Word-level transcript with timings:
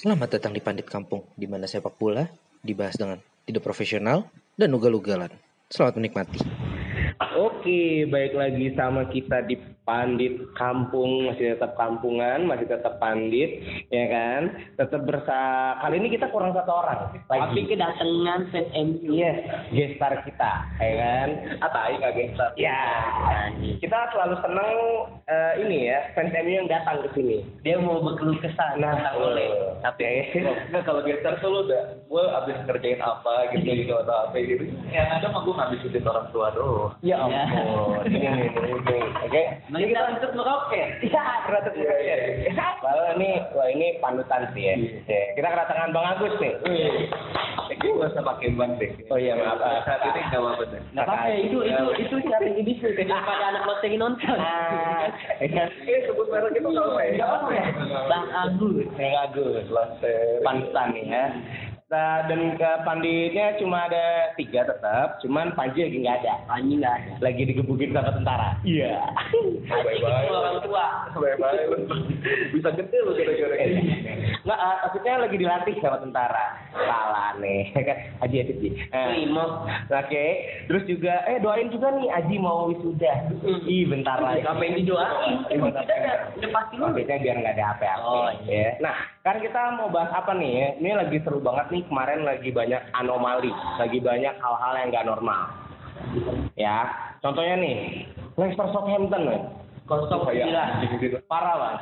Selamat 0.00 0.32
datang 0.32 0.56
di 0.56 0.64
Pandit 0.64 0.88
Kampung, 0.88 1.28
di 1.36 1.44
mana 1.44 1.68
sepak 1.68 2.00
bola 2.00 2.24
dibahas 2.64 2.96
dengan 2.96 3.20
tidak 3.44 3.60
profesional 3.60 4.32
dan 4.56 4.72
ugal-ugalan. 4.72 5.28
Selamat 5.68 6.00
menikmati. 6.00 6.40
Oke, 7.36 8.08
baik 8.08 8.32
lagi 8.32 8.72
sama 8.72 9.04
kita 9.12 9.44
di 9.44 9.60
Pandit 9.90 10.38
Kampung, 10.54 11.26
masih 11.26 11.58
tetap 11.58 11.74
kampungan, 11.74 12.46
masih 12.46 12.70
tetap 12.70 13.02
Pandit, 13.02 13.58
ya 13.90 14.06
kan? 14.06 14.54
Tetap 14.78 15.02
bersa. 15.02 15.74
Kali 15.82 15.98
ini 15.98 16.14
kita 16.14 16.30
kurang 16.30 16.54
satu 16.54 16.70
orang 16.70 17.10
Tapi 17.26 17.58
lagi. 17.58 17.74
kedatangan 17.74 18.40
fan 18.54 18.66
MU. 18.70 19.10
Yes, 19.10 19.42
gestar 19.74 20.22
kita, 20.22 20.52
ya 20.78 20.92
kan? 20.94 21.28
Apa 21.58 21.98
nggak 21.98 22.14
gestar? 22.14 22.54
Ya, 22.54 22.78
kita 23.82 23.98
selalu 24.14 24.38
senang 24.46 24.72
eh, 25.26 25.52
ini 25.66 25.90
ya, 25.90 25.98
fans 26.14 26.30
MU 26.38 26.54
yang 26.54 26.70
datang 26.70 27.02
ke 27.02 27.10
sini. 27.18 27.42
Dia 27.66 27.82
mau 27.82 27.98
berkeluh 27.98 28.38
kesah. 28.38 28.78
Nah, 28.78 28.94
nggak 28.94 29.18
boleh. 29.18 29.50
Tapi 29.82 30.06
Nggak 30.70 30.86
kalau 30.86 31.02
gestar 31.02 31.34
tuh 31.42 31.50
lu 31.50 31.58
udah 31.66 31.82
gue 32.06 32.24
abis 32.30 32.56
ngerjain 32.62 33.02
apa 33.02 33.50
gitu 33.58 33.66
gitu 33.74 33.94
atau 34.06 34.30
apa 34.30 34.38
gitu. 34.38 34.70
Yang 34.94 35.08
ada 35.18 35.26
mah 35.34 35.42
gue 35.42 35.54
ngabisin 35.58 36.06
orang 36.06 36.26
tua 36.30 36.46
doang. 36.54 36.94
ya 37.02 37.16
ampun, 37.18 38.06
ini, 38.06 38.18
ini, 38.22 38.46
ini, 38.46 38.70
ini. 38.70 38.98
oke? 39.26 39.42
Nah, 39.80 39.88
kita 39.88 40.02
untuk 40.12 40.32
meroket. 40.36 40.88
Iya, 41.00 41.24
Iya, 41.80 41.94
iya, 42.04 42.16
iya. 42.52 42.66
Lalu 42.84 43.02
ini, 43.16 43.30
wah 43.56 43.68
ini 43.72 43.86
panutan 44.04 44.52
sih 44.52 44.68
ya. 44.68 44.74
Ya, 45.08 45.20
Kita 45.32 45.48
kedatangan 45.48 45.90
Bang 45.96 46.06
Agus 46.16 46.36
nih. 46.36 46.52
Gue 47.80 47.96
gak 47.96 48.12
usah 48.12 48.24
pakai 48.26 48.52
ban 48.58 48.76
deh. 48.76 48.92
Oh 49.08 49.16
iya, 49.16 49.32
maaf. 49.38 49.56
Saat 49.88 50.04
ini 50.04 50.20
nggak 50.28 50.42
apa-apa 50.42 50.64
deh. 50.68 50.80
Nggak 50.92 51.04
apa-apa, 51.06 51.28
itu 51.32 51.58
itu 51.64 51.84
itu 52.02 52.14
strategi 52.26 52.62
bisnis 52.66 52.92
daripada 52.98 53.44
anak 53.48 53.62
lo 53.64 53.74
pengen 53.80 54.00
nonton. 54.04 54.36
Ah, 54.36 55.08
ya. 55.40 55.64
Eh, 55.88 56.00
sebut 56.04 56.28
merek 56.28 56.60
itu 56.60 56.68
nggak 56.68 56.84
apa 56.84 57.00
ya? 57.00 57.12
Ya? 57.16 57.28
Bang 58.10 58.26
Agus. 58.36 58.84
Bang 58.98 59.14
Agus, 59.24 59.64
panutan 60.44 60.86
nih 60.92 61.04
ya. 61.08 61.24
Nah, 61.90 62.22
dan 62.30 62.54
ke 62.54 62.70
panditnya 62.86 63.58
cuma 63.58 63.90
ada 63.90 64.30
tiga 64.38 64.62
tetap, 64.62 65.18
cuman 65.26 65.50
Panji 65.58 65.82
lagi 65.82 65.98
nggak 66.06 66.22
ada. 66.22 66.34
Anjing 66.46 66.78
nggak 66.78 66.94
ada. 66.94 67.12
Lagi 67.18 67.42
digebukin 67.50 67.90
sama 67.90 68.14
tentara. 68.14 68.54
Iya. 68.62 68.94
Anjing 69.10 69.58
itu 69.98 70.06
orang 70.30 70.62
tua. 70.62 70.86
Bye-bye. 71.18 71.66
Bisa 72.54 72.70
gede 72.78 72.94
lu 73.02 73.10
gara-gara 73.18 73.56
ini. 73.58 73.82
Nggak, 74.46 74.60
ah, 74.62 74.76
maksudnya 74.86 75.14
lagi 75.18 75.34
dilatih 75.34 75.76
sama 75.82 75.98
tentara. 75.98 76.46
Salah 76.78 77.34
nih, 77.42 77.74
kan 77.90 77.98
Aji 78.22 78.36
Aji. 78.38 78.52
Aji. 78.54 78.68
Nah, 78.94 79.06
Terima. 79.10 79.44
Oke, 79.90 80.26
terus 80.70 80.86
juga 80.86 81.26
eh 81.26 81.42
doain 81.42 81.74
juga 81.74 81.90
nih 81.90 82.06
Aji 82.06 82.38
mau 82.38 82.70
wisuda. 82.70 83.34
Ih, 83.66 83.90
bentar 83.90 84.22
lagi. 84.22 84.46
Ngapain 84.46 84.78
didoain? 84.78 85.42
Kita 85.50 85.82
udah 86.38 86.50
pasti. 86.54 86.74
Maksudnya 86.78 87.18
biar 87.18 87.36
nggak 87.42 87.54
ada 87.58 87.66
apa-apa. 87.74 88.06
Oh, 88.06 88.30
ya. 88.46 88.78
Nah, 88.78 88.94
kan 89.20 89.36
kita 89.36 89.76
mau 89.76 89.92
bahas 89.92 90.12
apa 90.16 90.32
nih? 90.32 90.50
ya? 90.50 90.68
Ini 90.80 90.90
lagi 90.96 91.16
seru 91.20 91.44
banget 91.44 91.68
nih. 91.68 91.82
Kemarin 91.88 92.24
lagi 92.24 92.48
banyak 92.48 92.82
anomali, 92.96 93.52
lagi 93.76 93.98
banyak 94.00 94.34
hal-hal 94.40 94.72
yang 94.80 94.88
nggak 94.88 95.08
normal. 95.08 95.40
Ya, 96.56 96.88
contohnya 97.20 97.60
nih, 97.60 98.08
Leicester 98.40 98.66
Southampton, 98.72 99.28
nih. 99.28 99.40
Kosong 99.84 100.22
sembilan. 100.22 100.68
parah 101.26 101.54
bang, 101.58 101.74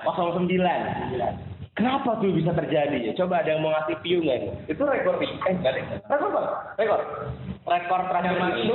09. 0.49 1.77
Kenapa 1.77 2.19
tuh 2.19 2.35
bisa 2.35 2.51
terjadi 2.57 3.13
ya? 3.13 3.13
Coba 3.15 3.45
ada 3.45 3.55
yang 3.55 3.63
mau 3.63 3.71
ngasih 3.71 4.01
view 4.03 4.19
nggak 4.25 4.39
nih? 4.43 4.53
Itu 4.73 4.83
rekor 4.83 5.21
di 5.21 5.29
eh 5.29 5.55
nggak. 5.55 5.73
Rekor 6.11 6.29
bang, 6.35 6.47
rekor. 6.81 7.01
Rekor 7.69 8.01
terakhir 8.09 8.35
itu. 8.65 8.75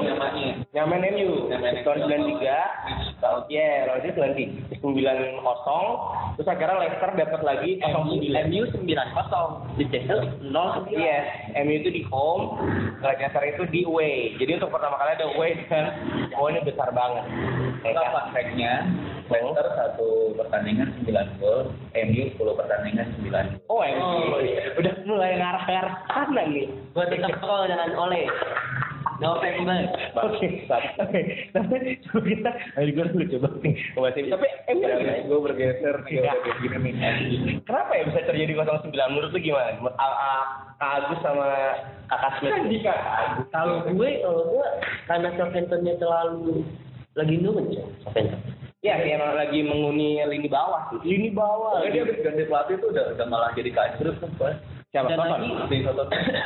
Nyaman 0.73 1.01
MU 1.13 1.49
tahun 1.81 1.99
MU. 2.07 2.37
93 2.37 3.13
Ya, 3.47 3.87
lawan 3.87 4.03
dia 4.03 4.11
90 4.19 4.83
9 4.83 5.45
kosong 5.47 5.87
Terus 6.35 6.49
akhirnya 6.49 6.81
Leicester 6.81 7.11
dapat 7.13 7.41
lagi 7.45 7.77
09 7.79 8.49
MU 8.49 8.63
sembilan 8.73 9.07
kosong. 9.13 9.49
Di 9.77 9.85
Chelsea 9.93 10.17
nol 10.41 10.81
sembilan. 10.81 10.97
Yes, 10.97 11.25
MU 11.61 11.73
itu 11.77 11.89
di 11.93 12.01
home, 12.09 12.57
Leicester 13.05 13.43
itu 13.45 13.63
di 13.69 13.85
away. 13.85 14.33
Jadi 14.41 14.57
untuk 14.57 14.73
pertama 14.73 14.97
kali 14.97 15.13
ada 15.13 15.25
away 15.29 15.51
kan, 15.69 15.93
oh 16.41 16.49
ini 16.49 16.65
besar 16.65 16.89
banget. 16.89 17.25
Ya 17.85 17.93
kan? 17.93 18.33
fact-nya, 18.33 18.73
Leicester 19.29 19.67
satu 19.77 20.33
pertandingan 20.41 20.89
9 21.05 21.37
gol, 21.37 21.69
MU 21.93 22.23
10 22.33 22.59
pertandingan 22.59 23.07
9 23.21 23.29
gol. 23.29 23.45
Oh, 23.69 23.81
MU. 23.85 24.01
Oh, 24.33 24.41
iya. 24.41 24.73
Udah 24.73 24.93
mulai 25.05 25.37
ngarah-ngarah 25.37 25.95
sana 26.09 26.43
nih. 26.49 26.67
Gue 26.97 27.05
tetap 27.13 27.37
call 27.45 27.69
dengan 27.69 27.93
November. 29.19 29.79
Oke, 30.17 30.47
oke. 30.97 31.21
Tapi 31.51 31.75
coba 32.07 32.19
kita, 32.23 32.49
ayo 32.77 32.89
gue 32.89 33.05
dulu 33.13 33.25
coba 33.37 33.47
nih. 33.61 33.75
Tapi 33.93 34.47
MU 34.73 34.87
gue 35.29 35.39
bergeser 35.43 35.95
nih 36.05 36.13
udah 36.21 36.35
kayak 36.41 36.57
gini 36.61 36.77
nih. 36.79 36.93
Kenapa 37.67 37.91
ya 37.93 38.03
bisa 38.09 38.21
terjadi 38.25 38.53
09? 38.57 38.93
Menurut 39.13 39.31
lu 39.33 39.39
gimana? 39.39 39.77
Menurut 39.77 39.97
A- 39.97 40.19
A- 40.19 40.47
Kak 40.77 40.91
Agus 41.03 41.19
sama 41.21 41.47
Kakak 42.07 42.31
Smith. 42.39 42.53
Kalau 43.49 43.75
gue, 43.85 44.09
kalau 44.21 44.43
gue 44.49 44.67
karena 45.05 45.29
Southamptonnya 45.35 45.93
terlalu 45.97 46.65
lagi 47.13 47.35
nurun 47.37 47.69
ya 47.69 47.83
Southampton. 48.07 48.41
Ya, 48.83 48.99
sih, 48.99 49.15
emang 49.15 49.39
lagi 49.39 49.63
menguni 49.63 50.19
lini 50.27 50.51
bawah 50.51 50.91
sih. 50.91 50.99
Lini 51.07 51.31
bawah. 51.31 51.79
Soalnya 51.79 51.95
dia 51.95 52.03
habis 52.03 52.19
ganti 52.19 52.43
pelatih 52.43 52.75
tuh 52.83 52.91
udah 52.91 53.05
udah 53.15 53.25
malah 53.31 53.49
jadi 53.55 53.71
kacrut 53.71 54.19
kan, 54.19 54.27
Pak. 54.35 54.59
Siapa? 54.91 55.07
Dan 55.07 55.23
lagi 55.23 55.49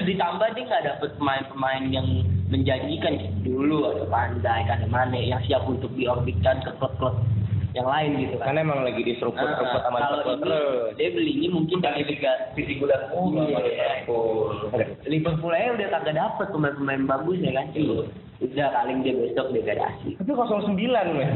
ditambah 0.05 0.47
dia 0.53 0.63
nggak 0.69 0.85
dapet 0.85 1.09
pemain-pemain 1.17 1.83
yang 1.89 2.05
menjanjikan 2.47 3.43
dulu 3.43 3.91
ada 3.91 4.05
Pandai, 4.07 4.63
ada 4.67 4.87
Mane 4.87 5.27
yang 5.27 5.43
siap 5.43 5.67
untuk 5.67 5.91
diorbitkan 5.95 6.63
ke 6.63 6.71
klub-klub 6.79 7.19
yang 7.75 7.87
lain 7.87 8.11
gitu 8.25 8.35
kan. 8.39 8.51
Karena 8.51 8.61
emang 8.65 8.81
lagi 8.87 9.01
diseruput-seruput 9.03 9.81
sama 9.85 9.97
kalau 10.01 10.23
ini 10.39 10.51
dia 10.97 11.09
belinya 11.13 11.49
mungkin 11.53 11.77
dari 11.83 12.01
Liga 12.07 12.31
Visi 12.57 12.79
gudang 12.79 13.11
oh, 13.13 13.29
Iya. 13.35 14.09
Liverpool. 15.05 15.53
Aja 15.53 15.75
udah 15.77 15.87
kagak 15.93 16.15
dapet 16.17 16.47
pemain-pemain 16.49 17.03
bagus 17.05 17.37
ya 17.43 17.51
kan. 17.53 17.67
Udah 18.41 18.67
paling 18.73 18.97
dia 19.05 19.13
besok 19.13 19.53
degradasi. 19.53 20.17
Tapi 20.17 20.31
09 20.31 20.73
men. 21.17 21.31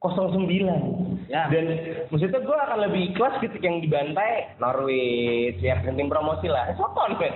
09. 0.00 1.28
Ya. 1.28 1.46
Dan 1.52 1.64
maksudnya 2.08 2.40
gue 2.40 2.56
akan 2.56 2.78
lebih 2.88 3.12
ikhlas 3.12 3.36
ketika 3.44 3.68
yang 3.68 3.84
dibantai 3.84 4.56
Norwich, 4.56 5.60
ya 5.60 5.76
tim 5.84 6.08
promosi 6.08 6.48
lah. 6.48 6.72
Soton 6.80 7.20
men. 7.20 7.34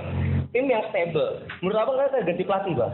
Tim 0.57 0.71
yang 0.71 0.87
stable. 0.89 1.45
Menurut 1.61 1.79
abang 1.83 1.97
nggak 2.01 2.25
ganti 2.25 2.45
pelatih 2.47 2.73
bang? 2.79 2.93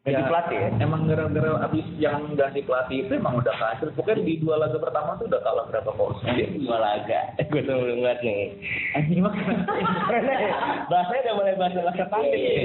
Ganti 0.00 0.16
Ya, 0.16 0.32
pelatih 0.32 0.56
ya? 0.56 0.68
Emang 0.80 1.04
gara-gara 1.04 1.60
abis 1.68 1.84
yang 2.00 2.32
ganti 2.32 2.64
pelatih 2.64 3.04
itu 3.04 3.20
emang 3.20 3.36
udah 3.36 3.52
kacrut. 3.52 3.92
Pokoknya 3.92 4.24
di 4.24 4.40
dua 4.40 4.56
laga 4.56 4.80
pertama 4.80 5.20
tuh 5.20 5.28
udah 5.28 5.40
kalah 5.44 5.64
berapa 5.68 5.92
kosong. 5.92 6.24
Dia 6.40 6.48
Dua 6.56 6.78
laga. 6.80 7.20
gue 7.36 7.60
tuh 7.68 7.76
belum 7.76 8.00
ngeliat 8.00 8.20
nih. 8.24 8.48
Anjing 8.96 9.20
mah. 9.20 9.34
Bahasanya 10.88 11.20
udah 11.20 11.34
mulai 11.36 11.54
bahasa 11.60 11.78
bahasa 11.84 12.04
pandit 12.08 12.32
ya. 12.32 12.64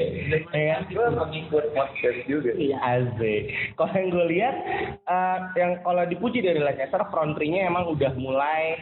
Ya 0.56 0.66
kan? 0.80 0.82
gue 0.88 1.08
pengikut 1.12 1.66
podcast 1.76 2.20
juga. 2.24 2.56
Iya. 2.56 2.78
Asik. 2.80 3.42
Kalau 3.76 3.92
yang 3.92 4.08
gue 4.16 4.26
lihat, 4.32 4.56
eh, 5.04 5.38
yang 5.60 5.72
kalau 5.84 6.04
dipuji 6.08 6.40
dari 6.40 6.64
Leicester, 6.64 7.04
front 7.12 7.36
three-nya 7.36 7.68
emang 7.68 7.84
udah 7.92 8.16
mulai 8.16 8.80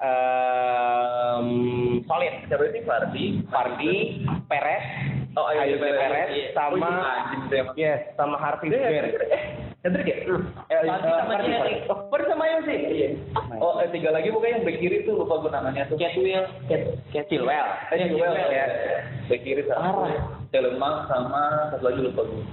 em, 0.00 1.48
solid. 2.04 2.34
Sih 2.46 2.82
Fardi? 2.84 3.24
Fardi, 3.48 3.94
Perez, 4.46 4.84
Oh, 5.36 5.44
ayo, 5.52 5.68
Ayo 5.68 5.76
Perez. 5.76 6.00
Perez, 6.00 6.28
Iya. 6.32 6.46
sama 6.56 6.88
Oh, 6.88 6.92
iya, 7.52 7.64
yes, 7.76 8.00
sama 8.16 8.36
Harvey 8.40 8.72
Barnes. 8.72 9.12
Eh, 9.28 9.42
Hendrik 9.84 10.08
ya? 10.08 10.16
Eh, 10.16 10.76
Fardi 10.80 10.88
eh, 10.88 11.12
sama 11.12 11.24
Fardi. 11.28 11.52
Oh, 11.92 11.98
sama 12.24 12.44
Ayo 12.48 12.58
sih. 12.64 12.78
Iya. 12.80 13.08
Oh, 13.60 13.76
eh, 13.84 13.88
tiga 13.92 14.16
lagi 14.16 14.32
pokoknya 14.32 14.56
yang 14.56 14.64
back 14.64 14.78
kiri 14.80 15.04
tuh 15.04 15.20
lupa 15.20 15.44
gue 15.44 15.52
namanya 15.52 15.84
tuh. 15.92 16.00
Catwell, 16.00 16.44
Cat, 16.72 17.24
Chilwell. 17.28 17.68
Eh, 17.92 17.96
Chilwell 18.00 18.32
ya. 18.32 18.66
Back 19.28 19.40
kiri 19.44 19.62
sama. 19.68 20.08
Parah. 20.08 20.20
Telemans 20.56 21.04
sama 21.12 21.42
satu 21.68 21.84
lagi 21.84 22.00
lupa 22.00 22.22
gue. 22.24 22.44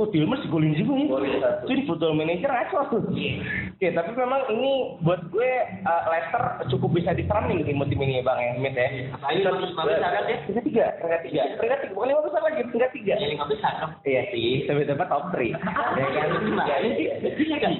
Oh, 0.00 0.08
golin 0.08 0.72
juga 0.72 0.92
ya. 0.96 1.06
Golin 1.08 1.32
satu. 1.40 1.64
Itu 1.68 1.72
di 1.76 1.84
football 1.84 2.16
manager 2.16 2.48
ngaco 2.48 2.78
tuh. 2.88 3.02
Oke, 3.12 3.88
tapi 3.92 4.10
memang 4.16 4.42
ini 4.48 4.96
buat 5.04 5.20
gue 5.28 5.52
eh, 5.68 6.02
Leicester 6.08 6.42
cukup 6.72 6.96
bisa 6.96 7.12
diserang 7.12 7.52
nih 7.52 7.66
tim-tim 7.66 8.00
ini 8.00 8.20
ya, 8.20 8.24
Bang 8.24 8.40
ya, 8.40 8.56
Mit 8.56 8.72
ya. 8.72 8.88
Ayo 9.28 9.52
lima 9.52 9.84
besar 9.84 10.10
kan 10.12 10.22
dia? 10.24 10.38
Peringkat 10.48 10.64
tiga, 10.64 10.84
peringkat 11.02 11.22
tiga, 11.28 11.42
peringkat 11.60 11.78
tiga, 11.84 11.92
bukan 11.92 12.08
lima 12.08 12.22
besar 12.24 12.40
lagi, 12.40 12.60
peringkat 12.68 12.92
tiga. 12.96 13.14
Ya 13.20 13.28
lima 13.28 13.46
besar? 13.50 13.72
Iya 14.06 14.22
sih, 14.32 14.64
sampai 14.64 14.88
dapat 14.88 15.06
top 15.12 15.24
3. 15.34 15.40
ya 16.00 16.06
kan? 16.08 16.28
Gimana 16.40 16.88
sih? 16.96 17.06
Iya 17.42 17.56
kan? 17.60 17.72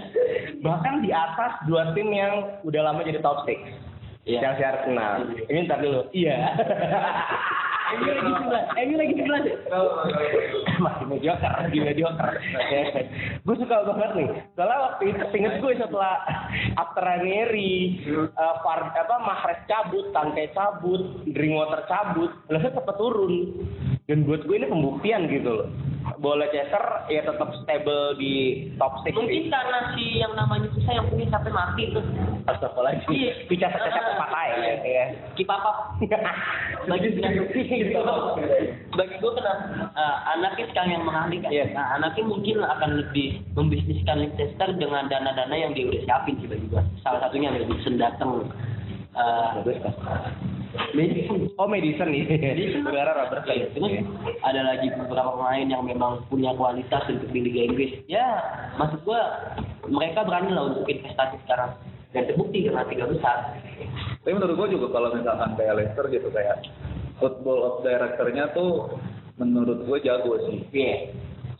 Bahkan 0.61 0.95
di 1.01 1.11
atas 1.11 1.53
dua 1.65 1.83
tim 1.97 2.09
yang 2.13 2.61
udah 2.67 2.81
lama 2.93 3.01
jadi 3.07 3.23
top 3.25 3.49
6. 3.49 3.57
Iya. 4.23 4.39
Chelsea 4.39 4.63
Arsenal. 4.63 5.27
Ini 5.51 5.67
ntar 5.67 5.83
dulu. 5.83 6.07
Iya. 6.15 6.37
Ini 7.93 8.09
lagi 8.09 8.33
sebelas, 8.41 8.65
ini 8.81 8.95
lagi 8.97 9.15
sebelas. 9.21 9.43
Masih 10.81 11.05
mediocre, 11.07 11.53
di 11.69 11.79
mediocre. 11.85 12.31
gue 13.45 13.57
suka 13.61 13.77
banget 13.85 14.11
nih. 14.17 14.29
Soalnya 14.57 14.79
waktu 14.81 15.03
itu 15.13 15.25
inget 15.37 15.55
gue 15.61 15.73
setelah 15.77 16.15
after 16.81 17.05
Ranieri, 17.05 18.01
uh, 18.33 18.57
Far, 18.65 18.97
apa 18.97 19.17
Mahrez 19.21 19.61
cabut, 19.69 20.09
Tante 20.17 20.49
cabut, 20.57 21.27
Drinkwater 21.29 21.85
cabut, 21.85 22.33
lalu 22.49 22.73
cepet 22.73 22.97
turun. 22.97 23.35
Dan 24.09 24.25
buat 24.25 24.43
gue 24.49 24.57
ini 24.57 24.67
pembuktian 24.67 25.29
gitu 25.29 25.51
loh. 25.63 25.69
Bola 26.19 26.45
Leicester 26.51 26.85
ya 27.09 27.23
tetap 27.25 27.49
stable 27.63 28.19
di 28.19 28.67
top 28.77 29.01
6 29.07 29.15
Mungkin 29.15 29.45
karena 29.49 29.79
si 29.95 30.05
yang 30.19 30.35
namanya 30.35 30.69
susah 30.75 30.93
yang 30.99 31.07
punya 31.09 31.27
sampai 31.31 31.53
mati 31.55 31.83
tuh. 31.95 32.05
Astagfirullahaladzim. 32.51 33.09
Iya. 33.15 33.33
Bicara 33.47 33.77
kecap 33.79 34.05
patah 34.19 34.45
ya. 34.59 34.75
ya. 34.83 35.05
Kipapap. 35.39 35.77
bagi 36.91 37.09
bagi 38.93 39.15
gue 39.17 39.33
kena 39.39 39.53
uh, 39.95 40.17
anaknya 40.37 40.67
sekarang 40.75 40.91
yang 40.99 41.05
mengalihkan 41.07 41.51
Iya. 41.53 41.65
nah, 41.73 41.97
anaknya 41.97 42.25
mungkin 42.27 42.57
akan 42.61 42.91
lebih 42.99 43.41
membisniskan 43.55 44.17
Leicester 44.27 44.69
dengan 44.77 45.07
dana-dana 45.07 45.55
yang 45.55 45.73
dia 45.73 45.89
udah 45.89 46.03
siapin 46.05 46.37
sih 46.43 46.49
bagi 46.51 46.67
gue 46.69 46.83
salah 47.07 47.21
satunya 47.25 47.55
Madison 47.55 47.97
datang 47.97 48.51
uh, 49.17 49.63
Madison 50.97 51.53
Oh 51.61 51.69
Madison 51.69 52.09
nih. 52.09 52.25
Madison 52.29 52.83
Saudara 52.89 53.13
Robertson. 53.13 53.53
Iya, 53.53 53.67
terus 53.77 53.93
ada 54.41 54.61
lagi 54.65 54.89
beberapa 54.89 55.37
pemain 55.37 55.67
yang 55.69 55.85
memang 55.85 56.25
punya 56.33 56.57
kualitas 56.57 57.05
untuk 57.13 57.29
di 57.29 57.41
Liga 57.45 57.69
Inggris. 57.69 57.93
Ya 58.09 58.25
maksud 58.81 59.05
gue 59.05 59.21
mereka 59.93 60.25
berani 60.25 60.51
lah 60.53 60.73
untuk 60.73 60.89
investasi 60.89 61.37
sekarang. 61.45 61.77
Dan 62.13 62.29
terbukti 62.29 62.69
karena 62.69 62.85
tiga 62.89 63.09
besar. 63.09 63.57
Tapi 64.21 64.33
menurut 64.37 64.55
gue 64.61 64.69
juga 64.77 64.93
kalau 64.93 65.17
misalkan 65.17 65.57
kayak 65.57 65.77
Leicester 65.81 66.05
gitu 66.13 66.29
kayak 66.29 66.61
football 67.17 67.61
of 67.65 67.75
directornya 67.81 68.53
tuh 68.53 69.01
menurut 69.41 69.89
gue 69.89 69.99
jago 70.05 70.37
sih. 70.49 70.61
iya 70.77 71.09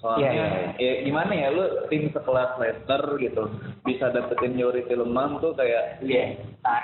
Soalnya 0.03 0.31
Iya, 0.35 0.47
ya 0.83 0.93
gimana 1.07 1.31
ya 1.31 1.49
lu 1.55 1.63
tim 1.87 2.11
sekelas 2.11 2.59
Leicester 2.59 3.03
gitu 3.23 3.47
bisa 3.87 4.11
dapetin 4.11 4.59
Yori 4.59 4.83
Tillman 4.91 5.39
tuh 5.39 5.55
kayak 5.55 6.03
iya 6.03 6.35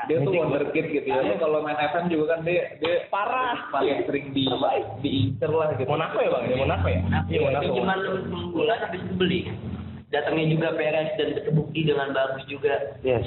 dia 0.07 0.23
tuh 0.23 0.39
wonderkid 0.39 0.87
gitu 0.95 1.11
ya. 1.11 1.27
Lu 1.27 1.35
kalau 1.43 1.67
main 1.67 1.75
FM 1.75 2.15
juga 2.15 2.39
kan 2.39 2.47
dia 2.47 2.79
dia 2.79 3.11
Parah. 3.11 3.59
paling 3.75 4.07
sering 4.07 4.31
di 4.31 4.47
diincer 5.03 5.51
lah 5.51 5.75
gitu. 5.75 5.91
Monaco 5.91 6.23
ya 6.23 6.31
bang? 6.31 6.45
Ya 6.47 6.57
Monaco 6.63 6.87
ya? 6.87 7.01
Iya 7.27 7.39
Monaco. 7.43 7.71
Cuma 7.75 7.95
bulan 8.55 8.79
habis 8.87 9.03
beli. 9.19 9.41
Datangnya 10.09 10.47
juga 10.55 10.69
Perez 10.79 11.11
dan 11.21 11.29
terbukti 11.37 11.85
dengan 11.85 12.15
bagus 12.15 12.47
juga. 12.47 12.97
Yes. 13.03 13.27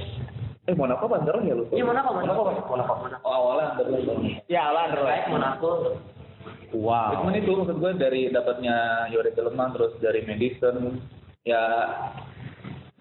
Eh 0.71 0.73
Monaco 0.73 1.11
Banderas 1.11 1.43
ya 1.43 1.53
lu? 1.53 1.67
Iya 1.75 1.83
Monaco, 1.83 2.15
Monaco, 2.15 2.41
Monaco. 2.47 2.93
Monaco. 2.95 3.21
Oh 3.27 3.33
awalnya 3.43 3.75
Banderas. 3.75 4.07
Ya 4.47 4.71
lah 4.71 4.87
Terbaik 4.87 5.27
Monaco. 5.27 5.99
Wow. 6.71 7.23
Cuman 7.23 7.35
itu 7.35 7.51
maksud 7.51 7.77
gue 7.77 7.91
dari 7.99 8.21
dapatnya 8.27 8.77
Yori 9.11 9.31
Tillman 9.31 9.75
terus 9.75 9.91
dari 9.99 10.23
Madison 10.23 11.03
ya 11.43 11.63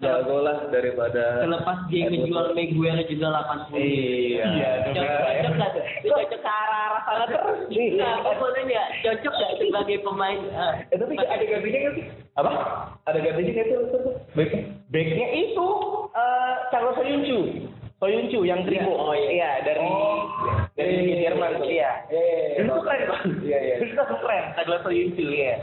jago 0.01 0.41
lah 0.41 0.65
daripada 0.73 1.45
Selepas 1.45 1.77
dia 1.87 2.09
ngejual 2.09 2.57
Maguire 2.57 3.05
juga 3.05 3.27
80. 3.69 3.77
Iya. 3.77 4.45
Cocok 4.89 5.05
cocok 5.05 5.53
nggak 5.53 5.69
tuh? 5.71 5.83
Cocok 6.09 6.27
ke 6.27 6.37
arah-arah 6.41 7.01
sana 7.05 7.25
terus. 7.29 7.59
Nah, 8.01 8.13
aku 8.17 8.31
mau 8.35 8.49
nanya, 8.51 8.81
cocok 9.05 9.29
nggak 9.31 9.51
sebagai 9.61 9.97
pemain? 10.01 10.39
eh, 10.41 10.73
Eh 10.89 10.97
tapi 10.97 11.13
ada 11.15 11.43
gantinya 11.45 11.79
nggak 11.85 11.93
sih? 11.95 12.05
Apa? 12.33 12.49
Ada 13.05 13.17
gantinya 13.21 13.51
nggak 13.53 13.67
sih? 13.69 14.61
Backnya 14.91 15.27
itu 15.37 15.67
eh 16.11 16.53
Carlos 16.73 16.97
Soyuncu. 16.97 17.39
Soyuncu 18.01 18.41
yang 18.49 18.65
tribo. 18.65 18.97
Oh, 18.97 19.13
iya. 19.13 19.29
Iya 19.29 19.51
dari 19.61 19.79
Oh. 19.85 20.25
dari 20.73 20.89
Iya, 20.89 21.01
iya, 21.05 21.15
Jerman 21.29 21.51
tuh. 21.61 21.69
Iya. 21.69 21.91
Iya, 22.09 22.23
iya, 22.25 22.45
iya. 22.49 22.57
Itu 22.65 22.73
keren 22.81 23.01
bang. 23.05 23.25
Iya, 23.45 23.59
iya. 23.61 23.75
Itu 23.77 24.01
keren. 24.01 24.43
Carlos 24.57 24.81
Soyuncu 24.81 25.23
ya. 25.29 25.55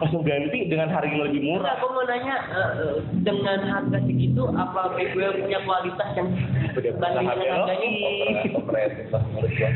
Langsung 0.00 0.22
ganti 0.24 0.58
dengan 0.72 0.88
harga 0.88 1.12
yang 1.12 1.20
lebih 1.28 1.40
murah. 1.44 1.76
aku 1.76 1.86
mau 1.92 2.04
nanya 2.08 2.36
eh, 2.48 2.94
dengan 3.20 3.60
harga 3.68 3.98
segitu 4.08 4.48
apa 4.56 4.96
Maguire 4.96 5.36
punya 5.36 5.60
kualitas 5.68 6.08
yang 6.16 6.28
lah 6.76 7.10
menurut 9.24 9.52
gue. 9.52 9.70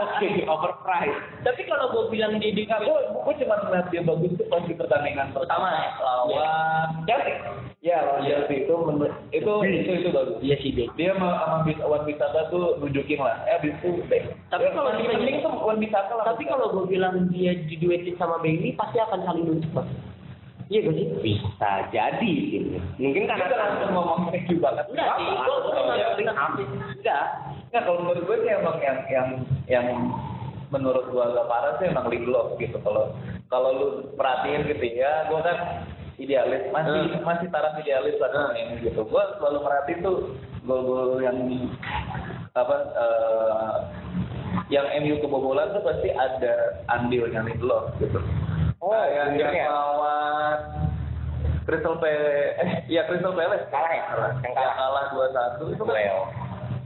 Oke, 0.00 0.28
overpriced. 0.44 1.20
Tapi 1.42 1.62
kalau 1.66 1.86
gue 1.90 2.04
bilang 2.10 2.36
dia 2.38 2.50
di 2.50 2.64
Gue 2.66 2.98
gue 3.10 3.34
cuma 3.44 3.56
ngeliat 3.62 3.86
dia 3.90 4.02
bagus 4.02 4.32
tuh 4.34 4.46
pas 4.46 4.62
di 4.64 4.74
pertandingan 4.74 5.30
Pertama 5.32 5.68
ya? 5.68 5.88
lawan 6.00 6.88
Chelsea. 7.04 7.34
ya 7.80 7.96
lawan 8.04 8.22
Chelsea 8.24 8.56
itu 8.62 8.74
itu 9.32 9.52
itu 9.64 9.90
itu 9.96 10.08
bagus. 10.10 10.38
Iya 10.40 10.56
sih. 10.60 10.70
Dia 10.94 11.14
sama 11.14 11.62
Bis- 11.64 11.82
Wan 11.82 12.02
Bisaka 12.04 12.50
tuh 12.50 12.78
nunjukin 12.78 13.20
lah. 13.20 13.42
Eh 13.46 13.58
abis 13.58 13.74
itu. 13.78 13.90
Tapi 14.50 14.66
kalau 14.72 14.90
dia- 14.96 15.10
penting 15.10 15.36
tuh 15.40 15.52
Wan 15.54 15.78
Bisaka 15.78 16.12
lah. 16.14 16.24
Tapi 16.30 16.42
kalau 16.46 16.72
gue 16.72 16.84
bilang 16.88 17.30
dia 17.30 17.54
diduetin 17.66 18.16
sama 18.16 18.38
Bailey 18.38 18.74
pasti 18.74 18.98
akan 18.98 19.20
saling 19.24 19.44
nunjuk. 19.46 19.72
Iya 20.70 20.86
gak 20.86 20.94
sih? 20.94 21.06
Bisa 21.18 21.70
jadi. 21.90 22.30
gitu. 22.46 22.78
Mungkin 23.02 23.26
kita 23.26 23.34
karena 23.34 23.56
langsung 23.58 23.90
ngomong 23.90 24.30
review 24.30 24.62
banget. 24.62 24.86
Enggak 24.86 25.08
sih, 25.18 25.26
gue 25.26 25.56
Enggak. 27.02 27.26
Nggak, 27.70 27.82
kalau 27.86 27.98
menurut 28.06 28.22
gue 28.22 28.36
sih 28.46 28.50
emang 28.54 28.76
yang 28.78 28.98
yang 29.10 29.28
yang 29.66 29.86
menurut 30.70 31.10
gue 31.10 31.22
agak 31.22 31.46
parah 31.50 31.74
sih 31.82 31.90
emang 31.90 32.06
Lindelof 32.06 32.54
gitu. 32.62 32.78
Kalau 32.86 33.14
kalau 33.50 33.70
lu 33.74 33.88
perhatiin 34.14 34.70
gitu 34.70 34.86
ya, 34.94 35.26
gue 35.26 35.40
kan 35.42 35.58
idealis 36.22 36.70
masih 36.70 37.18
Hmm. 37.18 37.26
masih 37.26 37.46
taraf 37.50 37.74
idealis 37.82 38.14
lah 38.22 38.30
sama 38.30 38.54
ini 38.54 38.78
gitu. 38.86 39.02
Gue 39.02 39.22
selalu 39.42 39.58
merhatiin 39.66 40.06
tuh 40.06 40.16
gol-gol 40.62 41.18
yang 41.18 41.38
apa 42.54 42.76
eh, 42.94 43.74
yang 44.70 44.86
MU 45.02 45.18
kebobolan 45.18 45.74
tuh 45.74 45.82
pasti 45.82 46.14
ada 46.14 46.78
andilnya 46.86 47.42
Lindelof 47.42 47.90
gitu. 47.98 48.22
Oh, 48.80 48.96
yang, 48.96 49.36
yang 49.36 49.52
wingernya. 49.52 49.66
lawan 49.68 50.58
Crystal 51.68 52.00
Palace, 52.00 52.56
eh, 52.64 52.68
ya 52.88 53.04
Crystal 53.04 53.36
Palace 53.36 53.68
Kalah 53.68 53.92
ya? 53.92 54.04
Yang 54.08 54.40
yang 54.40 54.54
kalah. 54.56 54.74
kalah 54.74 55.04
dua 55.12 55.26
satu 55.36 55.64
itu 55.68 55.82
kan 55.84 55.96
Leo. 55.96 56.20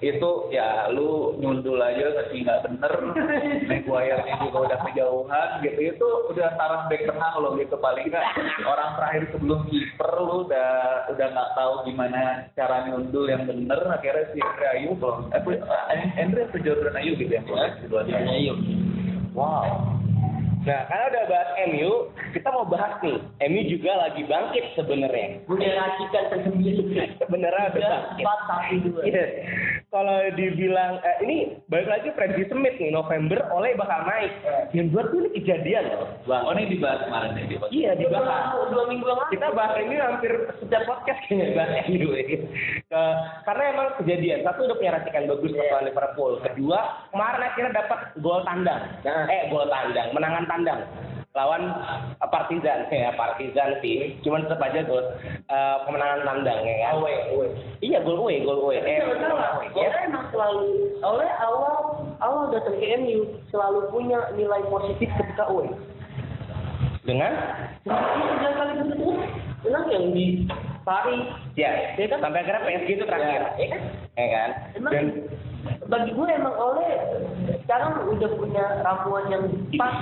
itu 0.02 0.31
ya 0.52 0.91
lu 0.93 1.32
nyundul 1.41 1.81
aja 1.81 2.12
masih 2.12 2.44
nggak 2.44 2.67
bener 2.67 2.93
Maguire-nya 3.70 4.35
juga 4.43 4.58
udah 4.69 4.79
kejauhan 4.85 5.49
gitu 5.64 5.81
itu 5.81 6.08
udah 6.29 6.49
taraf 6.61 6.93
back 6.93 7.08
tengah 7.08 7.32
lo 7.41 7.56
gitu 7.56 7.79
paling 7.81 8.12
nggak 8.12 8.26
orang 8.75 8.90
terakhir 9.00 9.23
sebelum 9.32 9.64
kiper 9.70 10.12
lu 10.20 10.44
udah 10.44 11.08
udah 11.08 11.26
nggak 11.31 11.50
tahu 11.56 11.73
gimana 11.88 12.20
cara 12.52 12.85
nyundul 12.85 13.25
yang 13.32 13.49
bener 13.49 13.81
akhirnya 13.88 14.29
si 14.35 14.44
Andre 14.44 14.67
Ayu 14.76 14.93
belum 14.93 15.19
eh 15.32 15.40
Andre 16.20 16.40
atau 16.52 16.58
Jordan 16.61 16.99
Ayu 17.00 17.12
gitu 17.17 17.32
yang 17.32 17.47
keluar 17.49 17.73
dua 17.88 18.02
Ayo. 18.05 18.55
Wow. 19.32 20.04
Nah, 20.64 20.81
karena 20.88 21.05
udah 21.12 21.25
bahas 21.28 21.50
MU, 21.69 21.93
kita 22.32 22.49
mau 22.49 22.64
bahas 22.64 22.96
nih. 23.05 23.20
MU 23.52 23.62
juga 23.69 23.93
lagi 24.00 24.25
bangkit 24.25 24.64
sebenarnya. 24.72 25.44
Punya 25.44 25.76
racikan 25.76 26.25
tersendiri. 26.32 26.82
Sebenarnya 27.20 27.69
udah 27.69 27.84
bangkit. 28.16 28.25
satu 28.25 28.76
dua. 28.88 29.00
Iya. 29.05 29.25
Kalau 29.93 30.19
dibilang 30.34 30.99
eh, 31.05 31.16
ini 31.22 31.37
balik 31.70 31.87
lagi 31.87 32.08
Freddy 32.19 32.49
Smith 32.50 32.75
nih 32.81 32.90
November 32.90 33.44
oleh 33.52 33.76
bakal 33.76 34.08
naik. 34.08 34.32
Yang 34.75 34.87
buat 34.90 35.06
tuh 35.12 35.19
ini 35.22 35.31
kejadian 35.38 35.84
loh, 35.87 36.08
Bang. 36.26 36.43
oh 36.49 36.52
ini 36.56 36.66
dibahas 36.75 37.06
kemarin 37.06 37.38
ya 37.38 37.44
dibahas 37.46 37.70
Iya 37.70 37.90
dibahas. 37.94 38.44
Dua, 38.50 38.64
dua 38.75 38.84
minggu 38.90 39.06
yang 39.06 39.20
lalu. 39.22 39.31
Kita 39.37 39.46
bahas 39.55 39.75
ini 39.78 39.94
hampir 40.00 40.32
setiap 40.58 40.82
podcast 40.88 41.20
kayaknya 41.28 41.47
bahas 41.54 41.73
MU 41.87 42.09
ini. 42.11 42.37
Ke- 42.90 43.18
karena 43.47 43.64
emang 43.71 43.88
kejadian. 44.02 44.38
Satu 44.42 44.61
udah 44.66 44.76
punya 44.80 44.92
racikan 44.99 45.30
bagus 45.30 45.52
lawan 45.54 45.85
Liverpool. 45.87 46.33
Kedua 46.42 46.78
kemarin 47.14 47.42
akhirnya 47.47 47.73
dapat 47.78 47.99
gol 48.18 48.40
tandang. 48.42 48.83
Eh 49.06 49.42
gol 49.52 49.68
tandang, 49.71 50.09
menangan 50.11 50.42
tandang 50.42 50.53
lawan 51.34 51.62
eh, 52.23 52.28
Partizan. 52.30 52.87
Ya 52.94 53.11
Partizan 53.18 53.82
sih. 53.82 54.14
Cuman 54.23 54.46
tetap 54.46 54.62
aja 54.62 54.87
gol 54.87 55.02
eh, 55.50 55.76
kemenangan 55.84 56.23
tandang 56.23 56.61
ya 56.62 56.75
kan? 56.87 57.02
Away, 57.02 57.16
away. 57.34 57.50
iya 57.82 57.99
gol 58.00 58.23
away 58.23 58.40
gol 58.46 58.62
away. 58.70 58.78
Eh 58.78 59.02
salah, 59.18 59.58
ya. 59.75 59.90
emang 60.06 60.26
selalu, 60.30 60.94
oleh 61.02 61.30
awal 61.42 61.75
awal 62.23 62.54
datang 62.54 62.78
ke 62.78 62.87
MU 63.02 63.26
selalu 63.50 63.90
punya 63.90 64.30
nilai 64.38 64.62
positif 64.70 65.11
ketika 65.18 65.50
away. 65.50 65.68
dengan? 67.04 67.37
Tiga 67.84 68.50
kali 68.56 68.73
betul 68.80 69.20
Menang 69.64 69.88
yang 69.88 70.06
di 70.12 70.44
Paris, 70.84 71.25
ya, 71.56 71.96
Ya 71.96 72.04
kan? 72.04 72.20
sampai 72.20 72.44
akhirnya 72.44 72.64
PSG 72.68 72.88
itu 73.00 73.04
terakhir. 73.08 73.42
Ya 73.56 73.66
kan? 73.73 73.80
ya 74.12 74.26
kan? 74.28 74.50
Dan 74.92 75.04
bagi 75.95 76.11
gue 76.11 76.27
emang 76.27 76.57
oleh. 76.59 76.91
Sekarang 77.63 78.11
udah 78.11 78.31
punya 78.35 78.83
ramuan 78.83 79.31
yang 79.31 79.45
pas. 79.79 79.95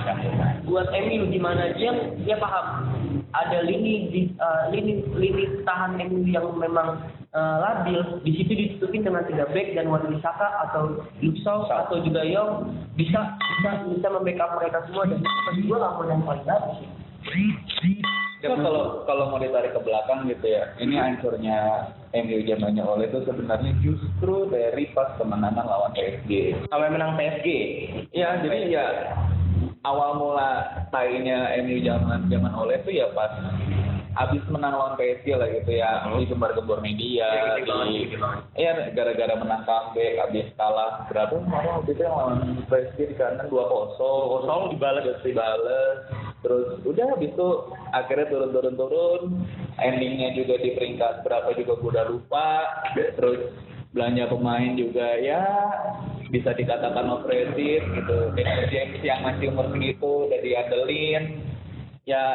Buat 0.65 0.89
MU 0.89 1.29
di 1.29 1.37
mana 1.37 1.77
dia 1.77 1.93
dia 2.25 2.41
paham. 2.41 2.89
Ada 3.33 3.65
lini 3.65 4.09
di 4.09 4.21
eh, 4.33 4.63
lini 4.73 5.05
lini 5.13 5.61
tahan 5.61 6.01
MU 6.01 6.25
yang 6.25 6.49
memang 6.57 7.05
eh, 7.29 7.55
labil. 7.61 8.01
Di 8.25 8.31
situ 8.41 8.51
ditutupin 8.57 9.05
dengan 9.05 9.29
tiga 9.29 9.45
back 9.53 9.77
dan 9.77 9.93
Wan 9.93 10.09
Bisaka 10.09 10.65
atau 10.69 11.05
Luxau 11.21 11.69
atau 11.69 12.01
juga 12.01 12.25
Yong 12.25 12.73
bisa 12.97 13.37
bisa 13.37 13.69
bisa 13.85 14.07
membackup 14.09 14.57
mereka 14.57 14.81
semua 14.89 15.05
dan 15.05 15.21
bagi 15.21 15.61
gue 15.69 15.77
ramuan 15.77 16.09
yang 16.09 16.25
paling 16.25 16.45
bagus 16.49 16.77
Kan 18.43 18.59
kalau 18.59 19.07
kalau 19.07 19.31
mau 19.31 19.39
ditarik 19.39 19.71
ke 19.71 19.79
belakang 19.79 20.27
gitu 20.27 20.51
ya, 20.51 20.67
ini 20.75 20.99
hancurnya 20.99 21.87
MU 22.11 22.43
zamannya 22.43 22.83
oleh 22.83 23.07
itu 23.07 23.23
sebenarnya 23.23 23.71
justru 23.79 24.51
dari 24.51 24.91
pas 24.91 25.15
kemenangan 25.15 25.63
lawan 25.63 25.95
PSG. 25.95 26.51
sampai 26.67 26.91
menang 26.91 27.15
PSG 27.15 27.47
Ya, 28.11 28.35
jadi 28.43 28.67
ya 28.67 28.85
awal 29.87 30.19
mula 30.19 30.83
tainya 30.91 31.55
MU 31.63 31.79
zaman 31.87 32.27
zaman 32.27 32.51
oleh 32.51 32.83
itu 32.83 32.99
ya 32.99 33.07
pas 33.15 33.31
abis 34.13 34.43
menang 34.53 34.77
lawan 34.77 34.93
PSG 34.93 35.33
lah 35.33 35.49
gitu 35.49 35.71
ya, 35.73 36.05
di 36.13 36.29
gembar-gembor 36.29 36.79
media, 36.85 37.25
Ya, 37.25 37.57
di. 37.57 38.13
Iya, 38.53 38.93
gara-gara 38.93 39.33
menang 39.33 39.65
comeback, 39.65 40.21
abis 40.29 40.47
kalah 40.53 41.09
berapa? 41.09 41.33
Kemarin 41.41 41.71
waktu 41.81 41.91
itu 41.97 42.01
yang 42.05 42.15
lawan 42.15 42.37
PSG 42.69 42.97
di 43.09 43.15
kanan 43.17 43.49
dua 43.49 43.65
kosong, 43.65 44.23
kosong 44.37 44.61
dibales. 44.77 45.17
Dibales. 45.25 45.97
terus 46.43 46.83
udah 46.83 47.15
habis 47.15 47.31
itu 47.31 47.49
akhirnya 47.95 48.27
turun-turun-turun. 48.27 49.47
Endingnya 49.79 50.35
juga 50.35 50.59
di 50.59 50.75
peringkat 50.75 51.23
berapa 51.23 51.55
juga 51.55 51.79
gue 51.79 51.89
udah 51.95 52.05
lupa. 52.11 52.49
Terus 52.93 53.55
belanja 53.95 54.27
pemain 54.27 54.73
juga 54.75 55.07
ya 55.23 55.41
bisa 56.33 56.51
dikatakan 56.51 57.07
overrated 57.13 57.85
gitu. 57.85 58.17
James 58.73 58.99
yang 59.05 59.23
masih 59.23 59.53
umur 59.55 59.71
segitu 59.71 60.27
udah 60.27 60.39
diandelin. 60.43 61.23
Ya 62.03 62.25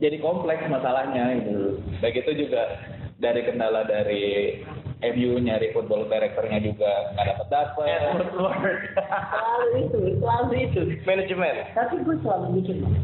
jadi 0.00 0.16
kompleks 0.18 0.64
masalahnya 0.66 1.44
gitu. 1.44 1.76
Baik 2.00 2.24
itu 2.24 2.48
juga 2.48 2.80
dari 3.20 3.44
kendala 3.44 3.84
dari 3.84 4.56
MU 5.00 5.36
nyari 5.40 5.72
football 5.76 6.08
directornya 6.08 6.60
juga 6.64 6.90
nggak 7.16 7.26
dapat 7.28 7.46
dapat 7.52 7.86
selalu 8.32 9.76
itu 9.84 10.00
selalu 10.20 10.52
itu. 10.64 10.82
Manajemen. 11.04 11.54
tapi 11.76 11.94
gue 12.00 12.16
selalu 12.24 12.46
mikir 12.56 12.76
Mas, 12.80 12.96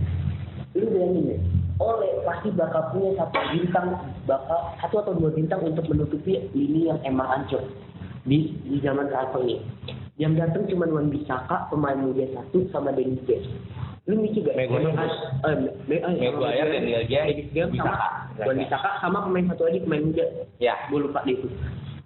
lu 0.77 0.89
bayangin 0.93 1.33
ya 1.37 1.39
oleh 1.77 2.25
pasti 2.25 2.49
bakal 2.57 2.89
punya 2.89 3.13
satu 3.21 3.37
bintang 3.53 3.89
bakal 4.25 4.73
satu 4.81 4.97
atau 5.05 5.13
dua 5.13 5.29
bintang 5.37 5.61
untuk 5.61 5.85
menutupi 5.93 6.41
lini 6.57 6.89
yang 6.89 7.01
emang 7.05 7.29
hancur. 7.29 7.61
Di 8.27 8.57
di 8.65 8.83
zaman 8.83 9.13
transfer 9.13 9.45
ini. 9.45 9.61
Yang 10.17 10.33
datang 10.41 10.65
cuma 10.73 10.89
Wan 10.89 11.13
Bisaka 11.13 11.69
pemain 11.69 12.01
muda 12.01 12.25
satu 12.33 12.65
sama 12.73 12.91
Dennis 12.97 13.21
James 13.29 13.47
lu 14.07 14.23
mikir 14.23 14.47
gak? 14.47 14.55
Maguire. 14.55 14.87
Eh, 14.87 15.55
Me- 15.91 15.99
eh, 15.99 16.15
Maguire, 16.31 16.69
Daniel 16.71 17.05
James, 17.07 17.27
Dennis 17.27 17.51
James 17.51 17.73
sama 17.75 17.91
Bisaka. 17.91 18.09
Wan 18.47 18.57
Bisaka 18.57 18.91
sama 19.03 19.19
pemain 19.27 19.47
satu 19.51 19.63
lagi 19.67 19.79
pemain 19.83 20.03
muda 20.05 20.27
Ya. 20.59 20.75
gue 20.87 20.99
lupa 21.03 21.27
deh 21.27 21.35
itu 21.35 21.49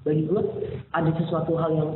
bagi 0.01 0.25
gue 0.25 0.43
ada 0.91 1.11
sesuatu 1.15 1.53
hal 1.55 1.71
yang 1.77 1.91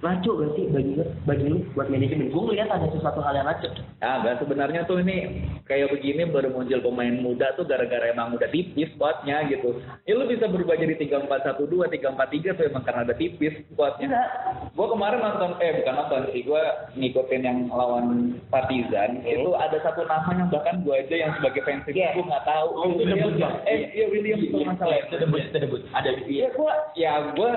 ngaco 0.00 0.30
gak 0.38 0.50
sih 0.56 0.64
bagi 0.70 0.92
lu 0.96 1.04
bagi 1.24 1.46
lu 1.48 1.58
buat 1.72 1.88
manajemen 1.88 2.30
gue 2.30 2.42
ngeliat 2.42 2.68
ada 2.70 2.86
sesuatu 2.92 3.20
hal 3.20 3.34
yang 3.36 3.48
ngaco 3.48 3.68
Ah, 4.04 4.20
enggak 4.20 4.44
sebenarnya 4.44 4.84
tuh 4.84 5.00
ini 5.00 5.48
kayak 5.64 5.88
begini 5.88 6.28
baru 6.28 6.52
muncul 6.52 6.78
pemain 6.84 7.16
muda 7.16 7.56
tuh 7.56 7.64
gara-gara 7.64 8.12
emang 8.12 8.36
udah 8.36 8.44
tipis 8.52 8.92
squadnya 8.92 9.40
gitu. 9.48 9.80
Ya 10.04 10.14
lu 10.14 10.28
bisa 10.28 10.46
berubah 10.46 10.76
jadi 10.76 10.94
3412, 11.00 11.88
343 12.04 12.60
tuh 12.60 12.64
emang 12.68 12.84
karena 12.84 13.08
ada 13.08 13.16
tipis 13.16 13.56
squadnya. 13.72 14.06
enggak 14.06 14.28
Gua 14.76 14.86
kemarin 14.92 15.24
nonton 15.24 15.50
eh 15.64 15.80
bukan 15.80 15.94
nonton 15.96 16.20
sih, 16.30 16.44
gua 16.44 16.62
ngikutin 16.92 17.42
yang 17.42 17.58
lawan 17.72 18.36
Partizan. 18.52 19.24
Itu 19.24 19.56
ada 19.56 19.80
satu 19.80 20.04
nama 20.04 20.30
yang 20.36 20.48
bahkan 20.52 20.84
gua 20.84 21.00
aja 21.00 21.16
yang 21.16 21.32
sebagai 21.40 21.64
fans 21.64 21.82
Yeah. 21.88 22.12
gua 22.14 22.24
nggak 22.28 22.44
tahu. 22.46 22.68
Oh, 22.76 22.84
itu 22.92 23.00
William. 23.00 23.16
debut, 23.16 23.34
Bang. 23.40 23.54
Eh, 23.64 23.78
iya 23.96 24.06
William 24.12 24.38
itu 24.44 24.56
masalah. 24.60 25.00
itu 25.00 25.16
debut 25.16 25.40
itu 25.40 25.56
debut 25.56 25.82
ada 25.96 26.10
Iya 26.28 26.46
gua 26.52 26.72
ya 26.92 27.12
gua 27.32 27.50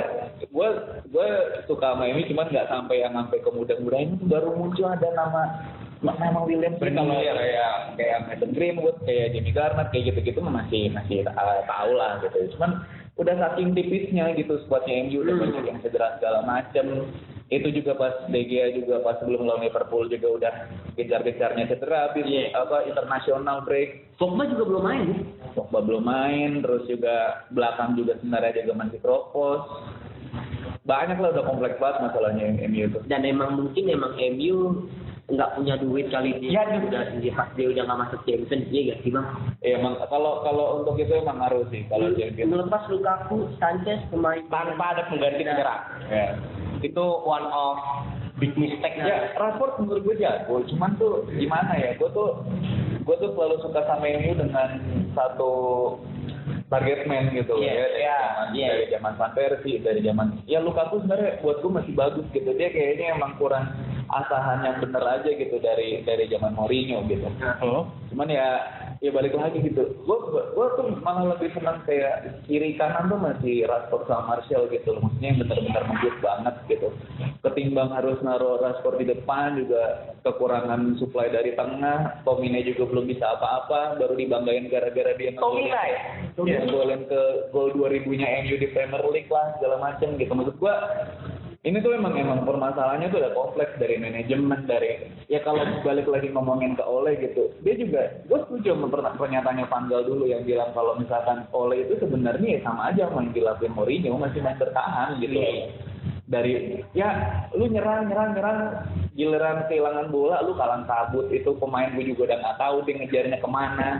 gua 0.49 0.69
gua 1.11 1.27
suka 1.67 1.93
sama 1.93 2.05
ini 2.15 2.29
cuman 2.31 2.49
nggak 2.49 2.69
sampai 2.69 2.95
yang 3.03 3.13
sampai 3.13 3.37
ke 3.43 3.49
muda-muda 3.53 3.97
ini 3.99 4.15
baru 4.25 4.49
muncul 4.55 4.87
ada 4.89 5.09
nama 5.13 5.41
nama 5.99 6.39
William 6.47 6.79
Tapi 6.79 6.95
kalau 6.95 7.11
kayak 7.19 7.99
kayak 7.99 8.19
Mason 8.31 8.51
Greenwood 8.55 8.97
kayak 9.03 9.35
Jimmy 9.35 9.51
Garnett 9.51 9.91
kayak 9.91 10.15
gitu-gitu 10.15 10.39
masih 10.41 10.89
masih 10.95 11.27
uh, 11.27 11.61
tahu 11.67 11.91
lah 11.93 12.23
gitu 12.23 12.55
cuman 12.55 12.87
udah 13.19 13.35
saking 13.35 13.75
tipisnya 13.75 14.31
gitu 14.39 14.63
squadnya 14.63 15.03
MU 15.11 15.27
udah 15.27 15.35
banyak 15.35 15.63
yang 15.67 15.79
cedera 15.83 16.15
segala 16.15 16.39
macem 16.47 17.11
itu 17.49 17.67
juga 17.81 17.97
pas 17.97 18.13
De 18.29 18.45
Gea 18.45 18.71
juga 18.77 19.01
pas 19.01 19.17
sebelum 19.19 19.43
lawan 19.49 19.65
Liverpool 19.65 20.05
juga 20.07 20.27
udah 20.37 20.53
kejar-kejarnya 20.95 21.65
cedera 21.67 22.07
habis 22.07 22.23
Iya. 22.23 22.53
apa 22.53 22.85
internasional 22.85 23.65
break 23.65 24.09
Pogba 24.21 24.45
juga 24.51 24.63
belum 24.67 24.83
main 24.83 25.03
ya? 25.09 25.17
Pogba 25.55 25.79
belum 25.79 26.03
main, 26.03 26.59
terus 26.59 26.83
juga 26.91 27.47
belakang 27.55 27.95
juga 27.95 28.19
sebenarnya 28.19 28.67
juga 28.67 28.73
masih 28.83 28.99
kropos. 28.99 29.63
Banyak 30.89 31.21
lah 31.21 31.29
udah 31.31 31.45
kompleks 31.45 31.77
banget 31.77 32.01
masalahnya 32.01 32.43
yang 32.43 32.57
MU 32.65 32.83
itu. 32.89 32.99
dan 33.05 33.21
emang 33.21 33.53
mungkin 33.53 33.83
emang 33.87 34.17
MU 34.17 34.57
nggak 35.29 35.53
punya 35.53 35.77
duit 35.77 36.09
kali 36.09 36.33
dia 36.41 36.65
Ya, 36.65 36.81
udah 36.81 37.21
dia 37.21 37.29
pas 37.31 37.53
dia 37.53 37.69
udah 37.69 37.85
nggak 37.85 38.01
masuk 38.01 38.19
Champions 38.25 38.65
iya 38.67 38.81
gak 38.89 39.05
sih 39.05 39.13
bang 39.13 39.27
Ya 39.61 39.77
emang 39.77 40.01
kalau 40.09 40.41
kalau 40.41 40.81
untuk 40.81 40.97
itu 40.97 41.13
emang 41.13 41.37
ngaruh 41.37 41.69
sih 41.69 41.85
kalau 41.85 42.09
Champions. 42.17 42.49
melepas 42.49 42.81
Lukaku 42.89 43.37
Sanchez 43.61 44.01
pemain 44.09 44.41
Tanpa 44.49 44.97
ada 44.97 45.05
pengganti 45.05 45.45
penyerang. 45.45 45.83
Ya. 46.09 46.33
Itu 46.81 47.05
one 47.21 47.45
of 47.45 47.77
big 48.39 48.55
mistake. 48.55 48.97
Ya, 48.97 49.35
Rashford 49.35 49.83
menurut 49.83 50.01
gue 50.01 50.15
jago, 50.17 50.63
cuman 50.65 50.95
tuh 50.95 51.27
gimana 51.29 51.75
ya, 51.75 51.91
gue 51.93 52.09
tuh 52.09 52.39
gue 53.03 53.15
tuh 53.19 53.29
selalu 53.35 53.59
suka 53.59 53.83
sama 53.83 54.07
MU 54.07 54.31
dengan 54.33 54.69
satu 55.11 55.51
target 56.69 57.09
man 57.09 57.33
gitu 57.33 57.57
Iya, 57.57 57.73
ya, 57.73 57.73
dari 57.73 57.97
iya, 57.97 58.17
zaman 58.21 58.47
iya. 58.53 58.67
dari 58.69 58.85
zaman 58.93 59.13
Van 59.17 59.31
Persie, 59.33 59.81
dari 59.81 60.01
zaman 60.05 60.27
ya 60.45 60.59
Lukaku 60.61 61.01
sebenarnya 61.01 61.41
buat 61.41 61.57
gue 61.65 61.71
masih 61.73 61.93
bagus 61.97 62.25
gitu, 62.29 62.49
dia 62.53 62.69
kayaknya 62.69 63.17
emang 63.17 63.33
kurang 63.41 63.73
asahan 64.09 64.65
yang 64.65 64.77
bener 64.81 65.03
aja 65.05 65.29
gitu 65.29 65.57
dari 65.61 66.01
dari 66.05 66.25
zaman 66.29 66.53
Mourinho 66.53 67.05
gitu. 67.09 67.25
Hmm. 67.41 67.89
Cuman 68.13 68.29
ya 68.29 68.47
ya 68.99 69.15
balik 69.15 69.31
lagi 69.31 69.63
gitu. 69.63 69.95
Gue 70.03 70.17
gue 70.31 70.67
tuh 70.75 70.87
malah 70.99 71.35
lebih 71.35 71.55
senang 71.55 71.83
kayak 71.87 72.43
kiri 72.43 72.75
kanan 72.75 73.07
tuh 73.07 73.19
masih 73.19 73.63
Rashford 73.63 74.03
sama 74.07 74.35
Martial 74.35 74.67
gitu 74.67 74.95
loh. 74.95 75.07
Maksudnya 75.07 75.27
yang 75.31 75.39
benar-benar 75.43 75.83
ngebut 75.87 76.15
banget 76.19 76.55
gitu. 76.67 76.87
Ketimbang 77.39 77.89
harus 77.95 78.19
naruh 78.19 78.59
Rashford 78.59 78.99
di 78.99 79.05
depan 79.07 79.55
juga 79.55 80.13
kekurangan 80.27 80.99
supply 80.99 81.31
dari 81.31 81.55
tengah. 81.55 82.23
Tomine 82.27 82.59
juga 82.67 82.83
belum 82.91 83.07
bisa 83.07 83.39
apa-apa. 83.39 83.95
Baru 83.95 84.19
dibanggain 84.19 84.67
gara-gara 84.67 85.15
dia 85.15 85.31
ngegolin-. 85.31 85.71
Dia 86.35 86.57
ngegolin 86.67 87.07
ke 87.07 87.21
gol 87.55 87.71
2000-nya 87.79 88.27
MU 88.43 88.55
di 88.59 88.67
Premier 88.75 89.03
League 89.07 89.31
lah 89.31 89.55
segala 89.57 89.79
macam 89.79 90.19
gitu. 90.19 90.31
Maksud 90.35 90.55
gue 90.59 90.75
ini 91.67 91.83
tuh 91.83 91.91
emang 91.91 92.15
emang 92.15 92.47
permasalahannya 92.47 93.11
tuh 93.11 93.19
ada 93.19 93.35
kompleks 93.35 93.75
dari 93.83 93.99
manajemen 93.99 94.63
dari 94.63 95.11
ya 95.27 95.43
kalau 95.43 95.59
balik 95.83 96.07
lagi 96.07 96.31
ngomongin 96.31 96.79
ke 96.79 96.83
Ole 96.87 97.19
gitu 97.19 97.51
dia 97.67 97.75
juga 97.75 98.15
gue 98.31 98.39
setuju 98.47 98.79
sama 98.79 98.87
per- 98.87 99.19
pernyataannya 99.19 99.67
Van 99.67 99.91
Gaal 99.91 100.07
dulu 100.07 100.23
yang 100.23 100.47
bilang 100.47 100.71
kalau 100.71 100.95
misalkan 100.95 101.43
Ole 101.51 101.83
itu 101.83 101.99
sebenarnya 101.99 102.47
ya 102.47 102.59
sama 102.63 102.95
aja 102.95 103.11
sama 103.11 103.27
yang 103.27 103.35
dilakuin 103.35 103.75
Mourinho 103.75 104.15
masih 104.15 104.39
main 104.39 104.55
bertahan 104.55 105.19
gitu 105.19 105.35
dari 106.29 106.79
ya 106.95 107.09
lu 107.57 107.67
nyerang 107.67 108.07
nyerang 108.07 108.37
nyerang 108.37 108.59
giliran 109.17 109.65
kehilangan 109.67 110.13
bola 110.13 110.39
lu 110.45 110.55
kalang 110.55 110.87
kabut 110.87 111.27
itu 111.27 111.51
pemain 111.59 111.91
gue 111.91 112.07
juga 112.07 112.31
udah 112.31 112.37
nggak 112.39 112.59
tahu 112.61 112.75
dia 112.87 112.95
ngejarnya 113.03 113.37
ke 113.41 113.49
mana 113.49 113.99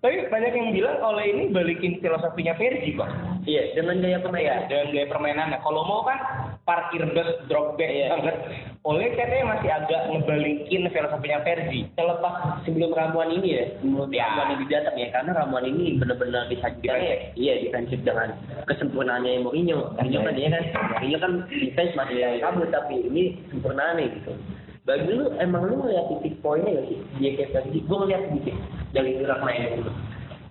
Tapi 0.00 0.32
banyak 0.32 0.52
yang 0.56 0.72
bilang 0.72 0.96
oleh 1.04 1.28
ini 1.28 1.52
balikin 1.52 2.00
filosofinya 2.00 2.56
Fergie 2.56 2.96
kok. 2.96 3.04
iya 3.44 3.76
dengan 3.76 4.00
gaya 4.00 4.16
Iya, 4.16 4.24
pemain 4.24 4.64
dengan 4.64 4.86
gaya 4.96 5.06
permainannya. 5.12 5.58
Kalau 5.60 5.84
mau 5.84 6.00
kan 6.08 6.16
parkir 6.64 7.04
bus, 7.12 7.28
drop 7.52 7.76
back 7.76 7.92
Iya. 7.92 8.08
banget. 8.16 8.36
Oleh 8.80 9.12
katanya 9.12 9.60
masih 9.60 9.68
agak 9.68 10.00
ngebalikin 10.08 10.88
filosofinya 10.88 11.44
Fergie. 11.44 11.84
terlepas 12.00 12.64
sebelum 12.64 12.96
ramuan 12.96 13.28
ini 13.28 13.48
ya 13.60 13.64
sebelum 13.76 14.08
Ya. 14.08 14.24
ramuan 14.24 14.56
ini 14.56 14.64
datang 14.72 14.96
ya 14.96 15.08
karena 15.12 15.30
ramuan 15.36 15.64
ini 15.68 16.00
benar-benar 16.00 16.48
disajikan 16.48 16.96
ya 16.96 17.16
iya 17.36 17.52
defensif 17.60 18.00
dengan 18.00 18.32
kesempurnaannya 18.64 19.44
Mourinho 19.44 19.92
Mourinho 20.00 20.20
kan 20.24 20.32
dia 20.32 20.48
kan 20.48 20.64
Mourinho 20.96 21.18
kan 21.20 21.32
defense 21.50 21.92
masih 21.92 22.40
kabut 22.40 22.72
tapi 22.72 23.04
ini 23.04 23.36
sempurnaannya 23.52 24.16
gitu 24.16 24.32
bagi 24.88 25.12
lu 25.12 25.28
emang 25.36 25.68
lu 25.68 25.84
ngeliat 25.84 26.08
titik 26.08 26.40
poinnya 26.40 26.72
gak 26.80 26.86
sih 26.88 26.98
dia 27.20 27.30
kayak 27.36 27.52
tadi 27.52 27.78
gue 27.84 27.96
ngeliat 28.00 28.22
sedikit 28.32 28.56
dari 28.90 29.14
gerak 29.18 29.40
main 29.42 29.78
dulu 29.78 29.90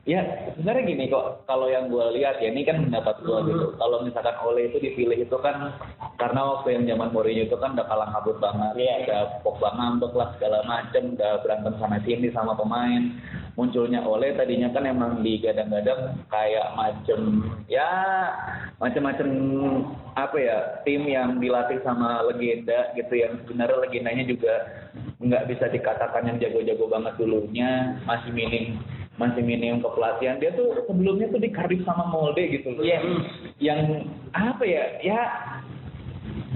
Ya, 0.07 0.23
sebenarnya 0.55 0.83
gini 0.87 1.05
kok, 1.11 1.43
kalau 1.43 1.67
yang 1.67 1.91
gue 1.91 2.01
lihat 2.15 2.39
ya 2.39 2.49
ini 2.49 2.63
kan 2.63 2.87
pendapat 2.87 3.19
gue 3.19 3.39
gitu. 3.51 3.67
Kalau 3.75 4.01
misalkan 4.01 4.37
Ole 4.47 4.71
itu 4.71 4.79
dipilih 4.79 5.27
itu 5.27 5.37
kan 5.43 5.75
karena 6.15 6.41
waktu 6.55 6.79
yang 6.79 6.83
zaman 6.95 7.11
Mourinho 7.11 7.45
itu 7.45 7.57
kan 7.59 7.75
udah 7.75 7.83
kalang 7.83 8.15
kabut 8.15 8.39
banget, 8.39 8.73
Iya. 8.79 8.95
udah 9.05 9.21
Pogba 9.43 9.69
ngambek 9.75 10.15
lah 10.15 10.31
segala 10.39 10.63
macem, 10.63 11.19
udah 11.19 11.43
berantem 11.43 11.73
sana 11.77 11.99
sini 12.07 12.31
sama 12.31 12.55
pemain. 12.55 13.11
Munculnya 13.59 13.99
Ole 14.07 14.39
tadinya 14.39 14.71
kan 14.71 14.87
emang 14.87 15.19
digadang-gadang 15.19 16.15
kayak 16.31 16.79
macem 16.79 17.43
ya 17.67 17.91
macem-macem 18.79 19.27
apa 20.15 20.37
ya 20.39 20.57
tim 20.87 21.03
yang 21.03 21.43
dilatih 21.43 21.83
sama 21.83 22.23
legenda 22.23 22.95
gitu 22.95 23.19
yang 23.19 23.35
sebenarnya 23.43 23.83
legendanya 23.83 24.23
juga 24.23 24.53
nggak 25.19 25.51
bisa 25.51 25.67
dikatakan 25.75 26.31
yang 26.31 26.39
jago-jago 26.39 26.87
banget 26.87 27.13
dulunya 27.19 27.99
masih 28.07 28.31
minim 28.31 28.79
masih 29.19 29.43
minim 29.43 29.83
kepelatihan 29.83 30.39
dia 30.39 30.55
tuh 30.55 30.87
sebelumnya 30.87 31.27
tuh 31.27 31.43
di 31.43 31.51
Cardiff 31.51 31.83
sama 31.83 32.07
Molde 32.07 32.39
gitu 32.47 32.71
loh. 32.71 32.81
Iya. 32.87 32.99
yang 33.59 34.07
apa 34.31 34.63
ya? 34.63 34.83
Ya 35.03 35.21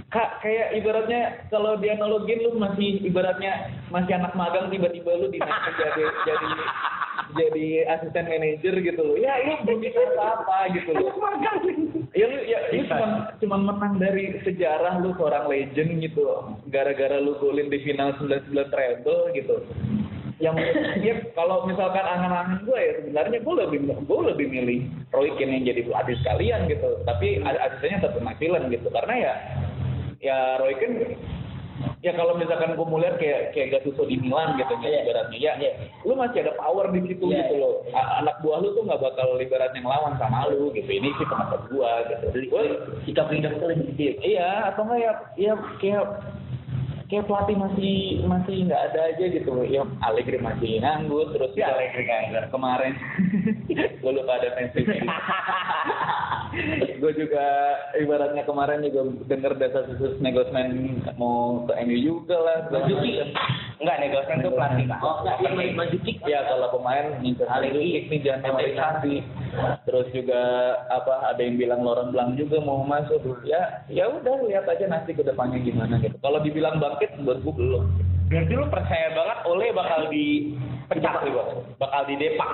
kak 0.07 0.39
kayak 0.39 0.79
ibaratnya 0.79 1.43
kalau 1.51 1.75
dianalogin 1.75 2.39
lu 2.47 2.55
masih 2.55 3.03
ibaratnya 3.03 3.67
masih 3.91 4.15
anak 4.15 4.31
magang 4.39 4.71
tiba-tiba 4.71 5.11
lu 5.19 5.27
dinaik 5.27 5.75
jadi 5.81 6.03
jadi 6.23 6.49
jadi 7.33 7.67
asisten 7.99 8.31
manajer 8.31 8.73
gitu 8.79 9.01
loh. 9.03 9.19
Ya 9.19 9.43
lu 9.43 9.59
belum 9.67 9.83
bisa 9.83 10.01
apa 10.15 10.71
gitu 10.71 10.95
loh. 10.95 11.11
Ya 12.15 12.25
lu 12.31 12.37
ya 12.47 12.59
lu 12.71 12.87
cuma 12.87 13.07
cuma 13.43 13.57
menang 13.59 13.99
dari 13.99 14.39
sejarah 14.47 15.03
lu 15.03 15.11
seorang 15.19 15.51
legend 15.51 15.99
gitu. 15.99 16.23
Gara-gara 16.71 17.19
lu 17.19 17.35
golin 17.43 17.67
di 17.67 17.83
final 17.83 18.15
99 18.23 18.71
treble 18.71 19.35
gitu 19.35 19.55
yang 20.41 20.55
ya 21.01 21.13
kalau 21.37 21.65
misalkan 21.69 22.01
angan-angan 22.01 22.65
gue 22.65 22.79
ya 22.79 22.91
sebenarnya 23.01 23.39
gue 23.43 23.55
lebih 23.65 23.79
gue 23.85 24.19
lebih 24.33 24.47
milih 24.49 24.79
Roy 25.13 25.29
Keane 25.37 25.61
yang 25.61 25.65
jadi 25.73 25.81
pelatih 25.85 26.15
sekalian 26.25 26.61
gitu. 26.69 26.89
Tapi 27.05 27.41
asistennya 27.43 28.09
tetap 28.09 28.21
McMillan 28.23 28.69
gitu. 28.73 28.87
Karena 28.89 29.13
ya 29.13 29.33
ya 30.23 30.37
Roy 30.57 30.73
Keane 30.81 31.17
ya 32.05 32.13
kalau 32.15 32.37
misalkan 32.37 32.75
gue 32.77 32.85
mau 32.85 33.01
lihat 33.01 33.17
kayak 33.17 33.51
kayak 33.55 33.79
Gattuso 33.79 34.05
di 34.05 34.19
Milan 34.19 34.55
gitu 34.59 34.73
ya 34.83 35.03
ibaratnya 35.03 35.39
ya 35.57 35.71
lu 36.05 36.13
masih 36.19 36.45
ada 36.45 36.53
power 36.59 36.91
di 36.91 37.01
situ 37.07 37.25
Iya, 37.31 37.47
gitu 37.47 37.53
loh. 37.59 37.73
A- 37.95 38.21
anak 38.21 38.39
buah 38.43 38.59
lu 38.61 38.75
tuh 38.75 38.83
nggak 38.85 39.01
bakal 39.01 39.39
ibaratnya 39.39 39.81
ngelawan 39.81 40.13
sama 40.19 40.47
lu 40.51 40.69
gitu. 40.75 40.89
Ini 40.89 41.09
sih 41.17 41.25
pendapat 41.25 41.61
gua 41.71 42.03
gitu. 42.11 42.25
Gua- 42.51 42.79
sikap 43.07 43.27
leader 43.31 43.55
itu 43.55 43.65
lebih 43.65 43.85
gede 43.95 44.09
iya 44.21 44.69
atau 44.71 44.83
enggak 44.87 44.99
ya 45.01 45.13
ya 45.39 45.53
kayak 45.79 46.05
kayak 47.13 47.29
pelatih 47.29 47.57
masih 47.61 48.25
masih 48.25 48.55
nggak 48.65 48.83
ada 48.89 48.99
aja 49.13 49.25
gitu 49.29 49.53
ya 49.69 49.85
Allegri 50.01 50.41
masih 50.41 50.81
nganggur 50.81 51.29
terus 51.29 51.53
ya 51.53 51.69
Allegri 51.69 52.09
kemarin. 52.49 52.97
Gue 54.01 54.11
lupa 54.17 54.41
ada 54.41 54.49
pensi 54.57 54.81
gue 57.01 57.11
juga 57.17 57.45
ibaratnya 57.97 58.45
kemarin 58.45 58.85
juga 58.85 59.01
denger 59.25 59.53
data 59.57 59.89
khusus 59.89 60.21
negosmen 60.21 61.01
mau 61.17 61.65
ke 61.65 61.73
MU 61.83 61.97
juga 61.99 62.37
lah. 62.37 62.57
Manzuki. 62.69 63.19
Enggak, 63.81 63.99
negosiasi 63.99 64.39
itu 64.39 64.51
pelatih 64.53 64.85
oh 65.03 65.15
nggak 65.25 65.37
yang 65.43 65.53
main 65.59 65.73
Manzukic 65.75 66.17
Ya 66.23 66.45
kalau 66.47 66.71
pemain 66.71 67.19
ngincer 67.19 67.49
Allegri. 67.49 68.07
Nih 68.07 68.19
jangan 68.21 68.53
normalisasi. 68.53 69.25
Terus 69.83 70.07
juga 70.13 70.41
apa 70.93 71.33
ada 71.33 71.41
yang 71.41 71.57
bilang 71.59 71.81
Laurent 71.83 72.13
Blanc 72.13 72.37
juga 72.37 72.61
mau 72.61 72.85
masuk. 72.85 73.19
Ya 73.43 73.83
ya 73.89 74.07
udah 74.07 74.45
lihat 74.47 74.69
aja 74.69 74.85
nanti 74.87 75.17
ke 75.17 75.25
depannya 75.25 75.59
gimana 75.59 75.99
gitu. 75.99 76.15
Kalau 76.21 76.39
dibilang 76.39 76.79
bangkit 77.03 77.19
menurut 77.19 77.39
gue 77.43 77.53
belum. 77.59 77.83
Berarti 78.31 78.53
lu 78.55 78.65
percaya 78.71 79.07
banget 79.11 79.37
Ole 79.45 79.67
bakal 79.75 79.99
dipecat 80.09 81.15
nih, 81.27 81.33
Bang. 81.35 81.49
Bakal 81.77 82.01
didepak. 82.07 82.51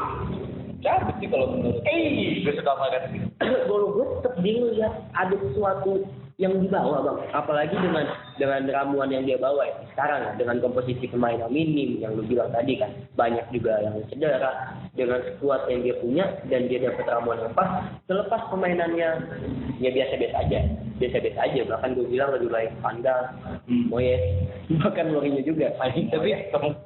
Cabut 0.79 1.15
sih 1.19 1.27
kalau 1.27 1.47
menurut 1.53 1.83
Eh, 1.91 2.39
gue 2.39 2.53
suka 2.55 2.71
banget 2.79 3.03
kalau 3.69 3.87
gue 3.99 4.05
tetap 4.15 4.33
dia 4.39 4.53
ngeliat 4.63 4.93
ada 5.11 5.35
sesuatu 5.35 6.07
yang 6.39 6.55
dibawa 6.55 7.03
bang. 7.03 7.19
Apalagi 7.35 7.75
dengan 7.75 8.07
dengan 8.39 8.63
ramuan 8.71 9.11
yang 9.11 9.27
dia 9.27 9.35
bawa 9.35 9.67
ya 9.67 9.75
sekarang 9.91 10.23
ya, 10.23 10.31
dengan 10.39 10.63
komposisi 10.63 11.11
pemain 11.11 11.35
yang 11.35 11.51
minim 11.51 11.99
yang 11.99 12.15
lu 12.15 12.23
bilang 12.23 12.47
tadi 12.55 12.79
kan. 12.79 12.95
Banyak 13.19 13.51
juga 13.51 13.83
yang 13.83 13.99
cedera 14.07 14.79
dengan 14.95 15.19
skuad 15.35 15.67
yang 15.67 15.83
dia 15.83 15.95
punya 15.99 16.25
dan 16.47 16.71
dia 16.71 16.79
dapat 16.87 17.05
ramuan 17.11 17.43
yang 17.43 17.51
pas 17.51 17.91
selepas 18.07 18.47
permainannya 18.47 19.09
ya 19.83 19.89
biasa-biasa 19.91 20.37
aja. 20.47 20.59
Biasa-biasa 20.95 21.39
aja 21.43 21.61
bahkan 21.67 21.91
gue 21.99 22.07
bilang 22.07 22.31
lebih 22.31 22.49
baik 22.51 22.71
Pandal, 22.79 23.35
Moyes 23.67 24.23
bahkan 24.79 25.11
Mourinho 25.11 25.43
juga. 25.43 25.75
Tapi 25.75 26.07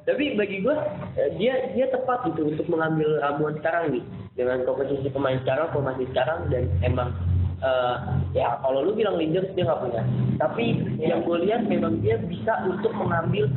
tapi 0.02 0.24
bagi 0.34 0.66
gue 0.66 0.76
eh, 1.14 1.30
dia 1.38 1.70
dia 1.78 1.86
tepat 1.94 2.26
gitu 2.34 2.50
untuk 2.50 2.66
mengambil 2.66 3.22
ramuan 3.22 3.54
sekarang 3.62 3.94
nih 3.94 4.04
dengan 4.34 4.66
komposisi 4.66 5.06
pemain 5.14 5.38
sekarang 5.46 5.70
formasi 5.70 6.10
sekarang 6.10 6.50
dan 6.50 6.66
emang 6.82 7.14
eh, 7.64 7.94
ya 8.34 8.60
kalau 8.60 8.84
lu 8.84 8.92
bilang 8.92 9.16
leaders 9.16 9.48
dia 9.52 9.64
nggak 9.64 9.80
punya 9.80 10.02
tapi 10.36 10.64
yang 10.98 11.24
gue 11.24 11.36
lihat 11.42 11.64
memang 11.64 11.98
dia 11.98 12.20
bisa 12.20 12.52
untuk 12.64 12.92
mengambil 12.92 13.48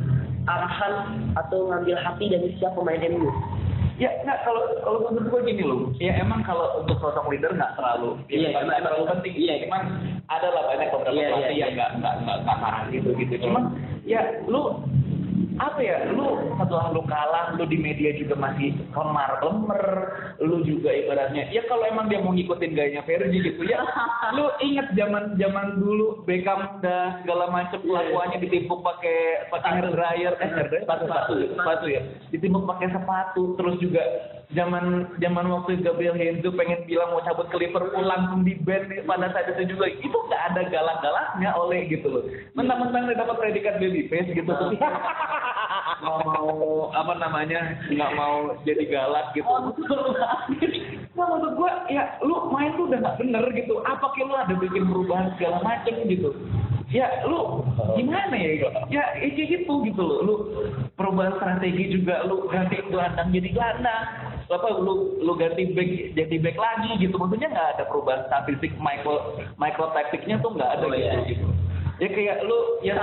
arahan 0.46 0.94
atau 1.36 1.68
ngambil 1.68 1.96
hati 1.96 2.24
dari 2.26 2.56
setiap 2.56 2.72
pemain 2.74 3.04
MU 3.04 3.28
Ya 3.98 4.14
nggak 4.22 4.46
kalau 4.46 4.62
kalau 4.86 5.10
menurut 5.10 5.26
gue 5.26 5.40
gini 5.50 5.66
loh. 5.66 5.90
Ya 5.98 6.14
emang 6.22 6.46
kalau 6.46 6.70
untuk 6.78 7.02
sosok 7.02 7.34
leader 7.34 7.50
nggak 7.50 7.74
terlalu 7.74 8.14
Iya, 8.30 8.54
nggak 8.54 8.62
emang- 8.62 8.84
terlalu 8.86 9.04
penting. 9.10 9.34
iya. 9.34 9.54
Cuman 9.66 9.82
ada 10.30 10.48
lah 10.54 10.62
banyak 10.70 10.88
beberapa 10.94 11.10
Iya, 11.10 11.18
iya, 11.18 11.30
pelatih 11.34 11.50
iya. 11.50 11.64
yang 11.66 11.72
nggak 11.74 11.90
nggak 11.98 12.14
nggak 12.46 12.74
gitu 12.94 13.08
gitu. 13.18 13.34
Cuman 13.42 13.62
ya 14.06 14.22
lu 14.46 14.86
apa 15.58 15.80
ya 15.82 16.06
lu 16.14 16.54
setelah 16.54 16.94
lu 16.94 17.02
kalah 17.10 17.54
lu 17.58 17.66
di 17.66 17.78
media 17.78 18.14
juga 18.14 18.38
masih 18.38 18.74
kemar 18.94 19.42
lemer 19.42 19.84
lu 20.38 20.62
juga 20.62 20.94
ibaratnya 20.94 21.50
ya 21.50 21.66
kalau 21.66 21.82
emang 21.82 22.06
dia 22.06 22.22
mau 22.22 22.30
ngikutin 22.30 22.78
gayanya 22.78 23.02
Fergie 23.02 23.42
gitu 23.42 23.66
ya 23.66 23.82
lu 24.38 24.46
inget 24.62 24.94
zaman 24.94 25.34
zaman 25.34 25.82
dulu 25.82 26.22
Beckham 26.22 26.78
dan 26.78 27.22
segala 27.22 27.50
macam 27.50 27.82
kelakuannya 27.82 28.38
ditimpuk 28.38 28.80
pakai 28.86 29.50
pakai 29.50 29.70
hair 29.82 29.88
dryer 29.90 30.32
eh 30.38 30.48
hair 30.48 30.66
dryer 30.70 30.82
sepatu 30.86 31.04
sepatu. 31.10 31.34
sepatu 31.58 31.86
ya 31.90 32.00
ditimpuk 32.30 32.64
pakai 32.64 32.88
sepatu 32.94 33.42
terus 33.58 33.76
juga 33.82 34.02
zaman 34.56 35.04
zaman 35.20 35.44
waktu 35.52 35.84
Gabriel 35.84 36.16
Henzo 36.16 36.48
pengen 36.56 36.80
bilang 36.88 37.12
mau 37.12 37.20
cabut 37.20 37.52
ke 37.52 37.56
Liverpool 37.60 38.00
langsung 38.00 38.48
di 38.48 38.56
ban 38.64 38.88
pada 39.04 39.28
saat 39.32 39.52
itu 39.52 39.76
juga. 39.76 39.92
Itu 39.92 40.16
nggak 40.16 40.42
ada 40.52 40.62
galak-galaknya 40.72 41.50
oleh 41.52 41.84
gitu 41.92 42.08
loh. 42.08 42.24
Mentang-mentang 42.56 43.12
dia 43.12 43.20
dapat 43.20 43.36
predikat 43.36 43.76
baby 43.76 44.08
face 44.08 44.32
gitu. 44.32 44.48
Nggak 44.48 46.20
mau 46.32 46.88
apa 46.96 47.12
namanya 47.20 47.76
nggak 47.92 48.12
mau 48.16 48.56
jadi 48.64 48.84
galak 48.88 49.36
gitu. 49.36 49.52
Nah 51.18 51.24
maksud 51.34 51.52
gua 51.58 51.84
ya 51.92 52.16
lu 52.24 52.48
main 52.48 52.72
tuh 52.80 52.88
udah 52.88 52.98
nggak 53.04 53.18
bener 53.20 53.44
gitu. 53.52 53.84
Apa 53.84 54.16
kayak 54.16 54.28
lu 54.32 54.34
ada 54.38 54.54
bikin 54.56 54.88
perubahan 54.88 55.28
segala 55.36 55.60
macem 55.60 56.08
gitu? 56.08 56.32
Ya 56.88 57.20
lu 57.28 57.68
gimana 58.00 58.32
ya? 58.32 58.64
Ya 58.64 58.70
ya 58.88 59.28
kayak 59.28 59.60
gitu 59.60 59.84
gitu 59.84 60.00
loh. 60.00 60.18
Lu 60.24 60.34
perubahan 60.96 61.36
strategi 61.36 62.00
juga 62.00 62.24
lu 62.24 62.48
ganti 62.48 62.80
gelandang 62.88 63.28
jadi 63.28 63.48
gelandang 63.52 64.27
apa 64.48 64.80
lu 64.80 65.20
lu 65.20 65.32
ganti 65.36 65.68
back 65.76 65.90
jadi 66.16 66.36
back 66.40 66.56
lagi 66.56 66.90
gitu 66.96 67.20
maksudnya 67.20 67.52
nggak 67.52 67.68
ada 67.76 67.84
perubahan 67.84 68.24
statistik 68.32 68.72
micro 68.80 69.36
micro 69.60 69.92
taktiknya 69.92 70.40
tuh 70.40 70.56
nggak 70.56 70.80
ada 70.80 70.84
Oh, 70.88 70.92
gitu 70.92 71.04
iya. 71.04 71.28
gitu 71.28 71.46
ya 71.98 72.08
kayak 72.14 72.46
lu 72.46 72.78
ya 72.86 72.94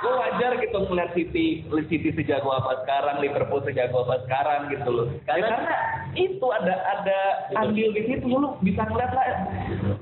lu 0.00 0.10
wajar 0.16 0.56
gitu 0.64 0.78
ngeliat 0.88 1.12
City 1.12 1.60
City 1.92 2.08
sejago 2.16 2.48
apa 2.56 2.84
sekarang 2.84 3.20
Liverpool 3.20 3.60
sejago 3.68 4.08
apa 4.08 4.24
sekarang 4.24 4.72
gitu 4.72 4.88
loh. 4.88 5.06
Karena, 5.28 5.44
Karena- 5.44 5.56
karena 5.60 5.76
itu 6.16 6.46
ada 6.48 6.74
ada 6.98 7.18
andil 7.60 7.92
di 7.92 8.02
situ 8.08 8.26
lu 8.26 8.56
bisa 8.64 8.82
ngeliat 8.88 9.12
lah 9.12 9.26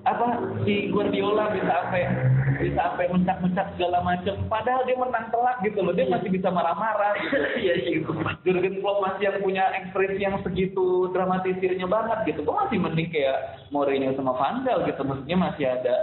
apa 0.07 0.27
si 0.63 0.89
Guardiola 0.95 1.51
bisa 1.51 1.67
sampai 1.69 2.03
bisa 2.63 2.79
sampai 2.79 3.07
mencak-mencak 3.11 3.67
segala 3.75 3.99
macam 4.07 4.35
padahal 4.47 4.83
dia 4.87 4.97
menang 4.97 5.27
telak 5.35 5.59
gitu 5.67 5.79
loh 5.83 5.93
dia 5.93 6.07
masih 6.07 6.31
bisa 6.31 6.49
marah-marah 6.49 7.19
gitu. 7.19 7.37
Iya, 7.59 7.75
gitu. 7.91 8.15
Jurgen 8.47 8.79
Klopp 8.79 9.03
masih 9.03 9.35
yang 9.35 9.39
punya 9.43 9.65
ekspresi 9.83 10.23
yang 10.23 10.39
segitu 10.47 11.11
dramatisirnya 11.11 11.91
banget 11.91 12.19
gitu. 12.31 12.47
Gua 12.47 12.67
masih 12.67 12.79
mending 12.79 13.11
kayak 13.11 13.67
Mourinho 13.75 14.15
sama 14.15 14.39
Van 14.39 14.63
Gaal 14.63 14.87
gitu 14.87 15.03
maksudnya 15.03 15.37
masih 15.37 15.67
ada 15.67 15.95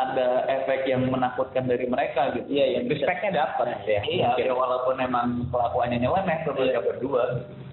ada 0.00 0.28
efek 0.46 0.86
yang 0.86 1.06
menakutkan 1.06 1.64
dari 1.64 1.84
mereka 1.84 2.30
gitu. 2.32 2.46
Iya, 2.46 2.78
yang 2.78 2.84
respectnya 2.86 3.30
dapat 3.36 3.66
ya. 3.82 4.00
Iya, 4.02 4.28
ya 4.38 4.52
walaupun 4.52 4.96
emang 4.98 5.26
kelakuannya 5.48 5.98
nyeleneh 5.98 6.38
tuh 6.42 6.54
mereka 6.54 6.80
berdua. 6.82 7.24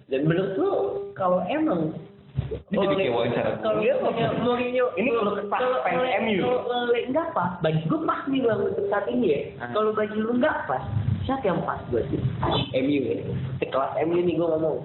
dan 0.06 0.22
menurut 0.22 0.54
lu 0.54 0.72
kalau 1.14 1.42
emang 1.48 1.90
Ini 2.70 2.78
jadi 2.78 2.94
kayak 2.96 3.14
wawancara. 3.16 3.52
kalau 3.58 3.80
dia 3.80 3.94
punya 3.98 4.28
Mourinho 4.38 4.86
Ini 4.94 5.10
kalau 5.10 5.32
pas 5.48 5.62
fans 5.82 6.06
MU. 6.22 6.46
kalau 6.62 6.70
nggak 7.10 7.28
pas 7.32 7.52
bagi 7.58 7.82
gue 7.82 8.00
pas 8.04 8.22
nih 8.28 8.40
bang 8.40 8.60
untuk 8.62 8.86
saat 8.86 9.06
ini 9.08 9.26
ya 9.26 9.40
Ah. 9.58 9.72
kalau 9.74 9.90
bagi 9.92 10.14
lu 10.14 10.36
nggak 10.36 10.68
pas 10.68 10.84
siapa 11.24 11.42
yang 11.42 11.58
pas 11.64 11.82
buat 11.90 12.06
sih 12.06 12.22
MU 12.76 13.00
ya 13.02 13.16
sekelas 13.58 13.92
MU 14.04 14.20
nih 14.20 14.36
gue 14.36 14.46
ngomong 14.48 14.78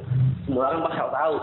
semua 0.47 0.73
orang 0.73 0.83
bakal 0.83 1.07
tahu 1.11 1.37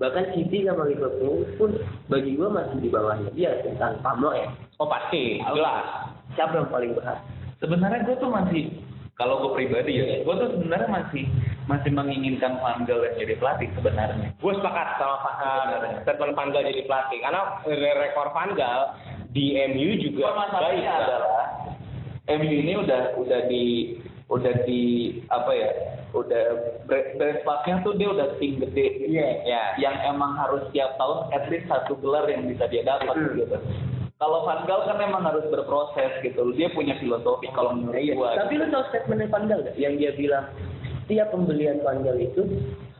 bahkan 0.00 0.32
City 0.32 0.64
sama 0.64 0.88
Liverpool 0.88 1.44
pun 1.60 1.76
bagi 2.08 2.32
gue 2.34 2.48
masih 2.48 2.80
di 2.80 2.88
bawahnya. 2.88 3.30
Dia 3.36 3.60
tentang 3.60 4.00
Pamlo 4.00 4.32
ya. 4.32 4.48
Oh 4.80 4.88
pasti, 4.88 5.38
jelas. 5.44 6.08
siapa 6.32 6.56
yang 6.56 6.72
paling 6.72 6.96
berat 6.96 7.20
Sebenarnya 7.60 8.08
gue 8.08 8.16
tuh 8.16 8.32
masih 8.32 8.72
kalau 9.20 9.44
gue 9.44 9.52
pribadi 9.52 10.00
ya, 10.00 10.24
gue 10.24 10.34
tuh 10.40 10.48
sebenarnya 10.56 10.88
masih 10.88 11.28
masih 11.68 11.92
menginginkan 11.92 12.56
Van 12.64 12.88
Gaal 12.88 13.04
yang 13.04 13.20
jadi 13.20 13.36
pelatih 13.36 13.68
sebenarnya. 13.76 14.32
Gue 14.40 14.56
sepakat 14.56 14.96
sama 14.96 15.20
uh, 15.20 16.00
statement 16.00 16.32
Van 16.32 16.48
Gaal 16.48 16.64
jadi 16.64 16.88
pelatih. 16.88 17.20
Karena 17.20 17.60
re- 17.68 17.98
rekor 18.00 18.32
Van 18.32 18.56
Gaal 18.56 18.96
di 19.36 19.60
MU 19.76 20.00
juga 20.00 20.32
baik. 20.32 20.88
adalah 20.88 21.46
MU 22.40 22.48
ini 22.48 22.72
udah 22.80 23.20
udah 23.20 23.40
di 23.52 23.64
udah 24.32 24.54
di 24.64 24.82
apa 25.28 25.50
ya 25.52 25.70
udah 26.10 26.44
benchmarknya 26.88 27.74
tuh 27.80 27.94
dia 27.94 28.08
udah 28.08 28.28
tim 28.36 28.58
gede 28.58 28.86
Iya. 29.06 29.28
Ya. 29.46 29.62
yang 29.78 29.96
emang 30.06 30.34
harus 30.34 30.66
tiap 30.70 30.94
tahun 30.96 31.30
at 31.30 31.46
least 31.48 31.66
satu 31.66 31.94
gelar 31.98 32.26
yang 32.26 32.46
bisa 32.46 32.66
dia 32.66 32.82
dapat 32.82 33.14
Hmm. 33.14 33.36
gitu 33.36 33.56
kalau 34.16 34.44
Van 34.44 34.68
Gaal 34.68 34.84
kan 34.84 35.00
emang 35.00 35.24
harus 35.24 35.48
berproses 35.48 36.12
gitu 36.20 36.52
dia 36.52 36.68
punya 36.70 36.92
filosofi 36.98 37.48
kalau 37.50 37.72
menurut 37.72 37.96
Iya, 37.96 38.12
gua 38.12 38.36
tapi 38.36 38.58
lu 38.58 38.68
tahu 38.68 38.84
statementnya 38.90 39.28
Van 39.28 39.44
Gaal 39.46 39.60
nggak? 39.64 39.76
Yang 39.76 39.94
dia 39.96 40.10
bilang 40.12 40.44
setiap 41.00 41.28
pembelian 41.32 41.80
Van 41.80 42.04
Gaal 42.04 42.20
itu, 42.20 42.42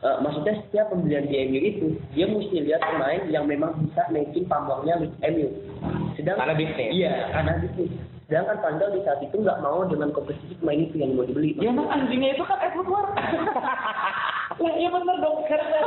eh, 0.01 0.17
maksudnya 0.19 0.59
setiap 0.65 0.89
pembelian 0.89 1.29
di 1.29 1.35
MU 1.45 1.61
itu, 1.61 1.87
dia 2.11 2.25
mesti 2.25 2.57
lihat 2.59 2.81
pemain 2.81 3.21
yang 3.29 3.45
memang 3.45 3.71
bisa 3.79 4.03
naikin 4.09 4.43
pamornya 4.49 4.99
MU. 5.21 5.47
Sedangkan 6.17 6.43
Karena 6.43 6.55
bisnis. 6.57 6.89
Iya, 6.91 7.13
karena 7.31 7.51
bisnis. 7.61 7.91
Sedangkan 8.31 8.63
Van 8.63 8.79
Gaal 8.79 8.95
di 8.95 9.03
saat 9.03 9.19
itu 9.19 9.43
nggak 9.43 9.59
mau 9.59 9.83
dengan 9.91 10.15
komposisi 10.15 10.55
pemain 10.55 10.79
itu 10.79 11.03
yang 11.03 11.19
mau 11.19 11.27
dibeli. 11.27 11.51
ya 11.59 11.67
emang 11.67 11.91
anjingnya 11.91 12.31
itu 12.31 12.47
kan 12.47 12.63
Edward 12.63 12.87
Ward. 12.87 13.11
Lah 14.63 14.73
iya 14.79 14.87
bener 14.87 15.19
dong. 15.19 15.43
Karena 15.51 15.79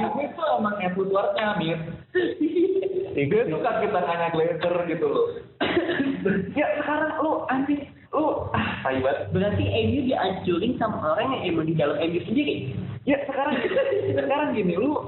bisnis 0.00 0.32
tuh 0.32 0.48
emang 0.56 0.80
Edward 0.80 1.12
Ward-nya 1.12 1.60
Mir. 1.60 1.76
Dia 3.28 3.42
suka 3.52 3.70
kita 3.84 4.00
nanya 4.00 4.32
Glazer 4.32 4.74
gitu 4.88 5.06
loh. 5.12 5.26
Ya 6.56 6.72
sekarang 6.80 7.20
lu 7.20 7.44
anjing 7.52 7.84
lu 8.16 8.48
ah 8.56 8.80
tai 8.80 9.04
banget. 9.04 9.28
Berarti 9.36 9.64
MU 9.68 10.00
dihancurin 10.08 10.80
sama 10.80 11.04
orang 11.04 11.36
yang 11.36 11.52
emang 11.52 11.68
di 11.68 11.76
dalam 11.76 12.00
MU 12.00 12.20
sendiri. 12.24 12.72
Ya 13.04 13.20
sekarang 13.28 13.60
sekarang 14.24 14.56
gini 14.56 14.72
lu 14.80 15.04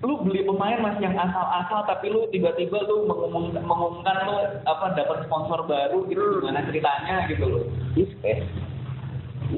lu 0.00 0.14
beli 0.24 0.42
pemain 0.44 0.80
masih 0.80 1.04
yang 1.04 1.16
asal-asal 1.16 1.84
tapi 1.84 2.08
lu 2.08 2.26
tiba-tiba 2.32 2.80
lu 2.88 3.04
mengumumkan, 3.04 3.62
mengumumkan 3.64 4.16
lu 4.26 4.34
apa 4.64 4.96
dapat 4.96 5.24
sponsor 5.28 5.64
baru 5.68 6.04
gitu 6.08 6.20
Hmm. 6.20 6.40
gimana 6.40 6.60
ceritanya 6.68 7.28
gitu 7.28 7.44
loh. 7.44 7.64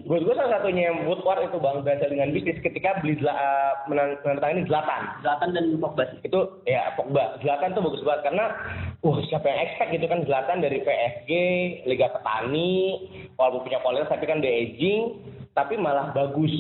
Buat 0.09 0.25
gue 0.25 0.33
salah 0.33 0.57
satunya 0.57 0.89
yang 0.89 1.05
Woodward 1.05 1.53
itu 1.53 1.61
bang 1.61 1.85
berhasil 1.85 2.09
dengan 2.09 2.33
bisnis 2.33 2.57
ketika 2.65 2.97
beli 3.05 3.21
Zla- 3.21 3.37
eh, 3.37 3.73
menandatangani 3.93 4.65
Zlatan. 4.65 5.21
Zlatan 5.21 5.53
dan 5.53 5.65
Pogba 5.77 6.09
sih. 6.09 6.19
Itu 6.25 6.65
ya 6.65 6.97
Pogba. 6.97 7.37
Zlatan 7.45 7.77
tuh 7.77 7.85
bagus 7.85 8.01
banget 8.01 8.33
karena 8.33 8.57
wah 9.05 9.21
siapa 9.29 9.53
yang 9.53 9.61
expect 9.69 9.93
gitu 9.93 10.09
kan 10.09 10.25
Zlatan 10.25 10.65
dari 10.65 10.81
PSG, 10.81 11.31
Liga 11.85 12.09
Petani, 12.09 13.05
walaupun 13.37 13.69
punya 13.69 13.85
kualitas 13.85 14.09
tapi 14.09 14.25
kan 14.25 14.41
dia 14.41 14.65
aging, 14.65 15.13
tapi 15.53 15.77
malah 15.77 16.11
bagus. 16.11 16.53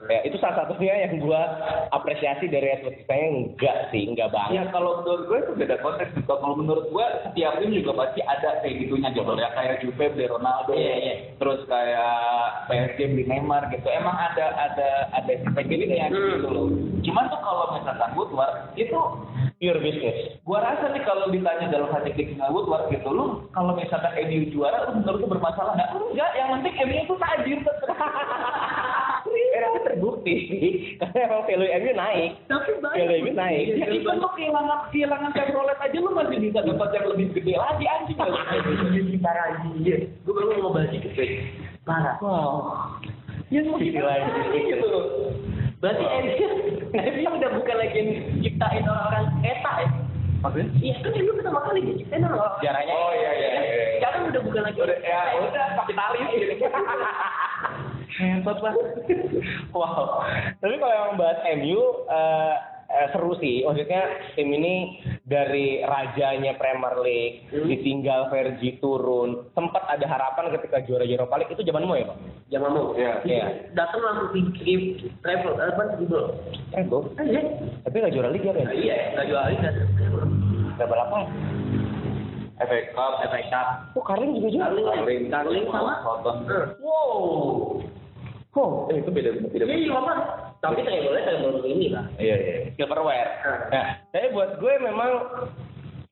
Ya, 0.00 0.24
itu 0.24 0.38
salah 0.38 0.64
satunya 0.64 1.04
yang 1.04 1.20
gua 1.20 1.42
apresiasi 1.90 2.46
dari 2.46 2.70
Edward 2.70 2.96
Saya 3.04 3.28
enggak 3.28 3.90
sih, 3.90 4.06
enggak 4.06 4.30
Ya 4.30 4.64
banget. 4.64 4.70
kalau 4.70 5.02
menurut 5.02 5.22
gue 5.26 5.38
itu 5.38 5.52
beda 5.54 5.76
konteks. 5.78 6.10
gitu. 6.14 6.30
Kalau 6.30 6.54
menurut 6.54 6.86
gue 6.88 7.06
setiap 7.26 7.58
tim 7.58 7.74
juga 7.74 7.92
pasti 7.98 8.20
ada 8.22 8.62
kayak 8.62 8.78
gitunya 8.78 9.08
gitu 9.10 9.32
ya 9.34 9.48
kayak 9.52 9.74
Juve 9.82 10.04
beli 10.08 10.24
Ronaldo, 10.24 10.72
Iya, 10.72 10.94
iya. 10.96 11.14
terus 11.36 11.60
kayak 11.66 12.14
PSG 12.66 12.98
beli 13.06 13.24
Neymar 13.26 13.68
gitu. 13.68 13.84
Emang 13.86 14.16
ada 14.16 14.46
ada 14.56 14.88
ada 15.12 15.32
spesifiknya 15.44 16.08
Hmm. 16.08 16.40
gitu 16.40 16.48
loh. 16.48 16.66
Cuman 17.02 17.28
tuh 17.28 17.40
kalau 17.42 17.64
misalkan 17.74 18.10
Woodward 18.14 18.54
itu 18.74 18.96
Pure 19.58 19.82
business. 19.82 20.38
gua 20.46 20.62
rasa 20.62 20.86
nih 20.88 21.02
kalau 21.02 21.26
ditanya 21.28 21.66
dalam 21.68 21.90
hati 21.90 22.14
kritiknya 22.14 22.46
Woodward 22.46 22.86
gitu 22.88 23.10
lu 23.10 23.42
kalau 23.50 23.74
misalkan 23.74 24.14
MU 24.16 24.46
juara 24.48 24.86
lu 24.86 25.02
menurut 25.02 25.18
lu 25.18 25.28
bermasalah 25.28 25.74
nggak? 25.74 25.90
Enggak, 25.98 26.30
yang 26.32 26.48
penting 26.54 26.74
MU 26.80 26.96
itu 27.02 27.14
tajir 27.18 27.58
Eh, 27.58 27.66
tapi 29.68 29.78
terbukti 29.84 30.34
karena 30.98 31.18
emang 31.28 31.42
value 31.44 31.70
MU 31.70 31.92
naik. 31.92 32.30
Tapi 32.48 32.70
Value 32.80 33.20
MU 33.22 33.32
naik. 33.36 33.62
Ya 33.76 33.86
even 33.92 34.16
lu 34.18 34.28
kehilangan 34.32 34.88
kehilangan 34.90 35.30
Chevrolet 35.36 35.78
aja 35.78 35.98
lu 36.00 36.10
masih 36.16 36.38
bisa 36.40 36.60
dapat 36.64 36.88
yang 36.96 37.06
lebih 37.12 37.26
gede 37.36 37.54
lagi 37.60 37.84
anjing. 37.86 38.18
Parah 39.20 39.44
anjir. 39.60 39.98
Gue 40.24 40.32
baru 40.32 40.58
mau 40.64 40.72
bahas 40.74 40.90
Fik. 40.90 41.30
Parah. 41.84 42.16
Wow. 42.24 42.96
Ya 43.52 43.64
mau 43.64 43.76
gimana 43.80 44.28
gitu 44.52 44.86
loh. 44.88 45.04
Berarti 45.78 46.04
MU, 46.04 46.48
MU 46.90 47.30
udah 47.38 47.50
bukan 47.54 47.76
lagi 47.78 47.96
yang 48.02 48.10
ciptain 48.42 48.82
orang-orang 48.82 49.26
eta 49.46 49.72
ya. 49.84 49.88
Maksudnya? 50.38 50.70
Iya 50.80 50.94
kan 51.02 51.12
MU 51.12 51.32
pertama 51.38 51.60
kali 51.68 51.80
diciptain 51.86 52.26
orang-orang. 52.26 52.62
Jaranya. 52.64 52.92
Oh 52.94 53.12
iya 53.14 53.30
iya 53.36 53.48
iya. 53.52 53.60
iya. 53.62 53.84
Sekarang 54.00 54.22
udah 54.32 54.42
bukan 54.42 54.62
lagi. 54.64 54.78
Udah 54.82 54.98
ya 55.04 55.20
udah 55.38 55.64
kapitalis 55.78 56.26
Hebat 58.18 58.58
lah. 58.60 58.74
Wow. 59.76 60.26
Tapi 60.58 60.74
kalau 60.80 60.94
yang 60.96 61.14
bahas 61.20 61.38
MU 61.54 61.80
eh, 62.10 62.54
eh, 62.88 63.06
seru 63.12 63.36
sih. 63.38 63.62
Maksudnya 63.62 64.02
tim 64.34 64.48
ini 64.50 64.98
dari 65.28 65.84
rajanya 65.84 66.56
Premier 66.56 66.96
League 67.04 67.46
ditinggal 67.52 68.32
Fergie 68.32 68.80
turun. 68.80 69.46
Sempat 69.52 69.84
ada 69.86 70.02
harapan 70.08 70.50
ketika 70.58 70.82
juara 70.88 71.04
Europa 71.04 71.38
League 71.38 71.52
itu 71.54 71.62
zaman 71.68 71.86
ya, 71.86 72.08
Pak? 72.08 72.18
Jangan 72.50 72.70
mau. 72.72 72.86
Iya. 72.96 73.12
Iya. 73.22 73.46
Datang 73.76 74.00
langsung 74.02 74.30
di 74.34 74.74
travel, 75.20 75.54
apa 75.54 75.82
dribble. 75.94 76.26
Eh, 76.74 76.82
Bro. 76.88 77.12
Iya. 77.20 77.42
Tapi 77.86 77.94
nggak 78.02 78.14
juara 78.16 78.28
liga 78.32 78.50
kan? 78.56 78.66
Iya, 78.72 78.96
nggak 79.14 79.26
kan. 79.62 79.74
Nggak 80.74 80.88
balapan. 80.88 81.22
FA 82.58 82.78
Cup, 82.90 83.12
FA 83.22 83.40
Cup. 83.54 83.66
Oh, 83.94 84.02
Carling 84.02 84.34
juga 84.34 84.48
juara. 84.50 84.74
Carling, 84.74 85.30
Carling 85.30 85.66
sama. 85.70 85.94
Wow. 86.82 87.78
Oh, 88.58 88.90
Eh, 88.90 88.98
itu 88.98 89.10
beda 89.14 89.30
beda. 89.38 89.64
Iya, 89.70 89.86
iya, 89.86 89.94
apa? 89.94 90.12
Tapi 90.58 90.82
saya 90.82 91.06
boleh 91.06 91.22
saya 91.22 91.36
baru 91.38 91.62
ini 91.62 91.86
lah. 91.94 92.04
Iya 92.18 92.36
iya. 92.42 92.54
silverware. 92.74 93.30
Ah. 93.46 93.58
Nah, 93.70 93.86
tapi 94.10 94.34
buat 94.34 94.58
gue 94.58 94.72
memang 94.82 95.10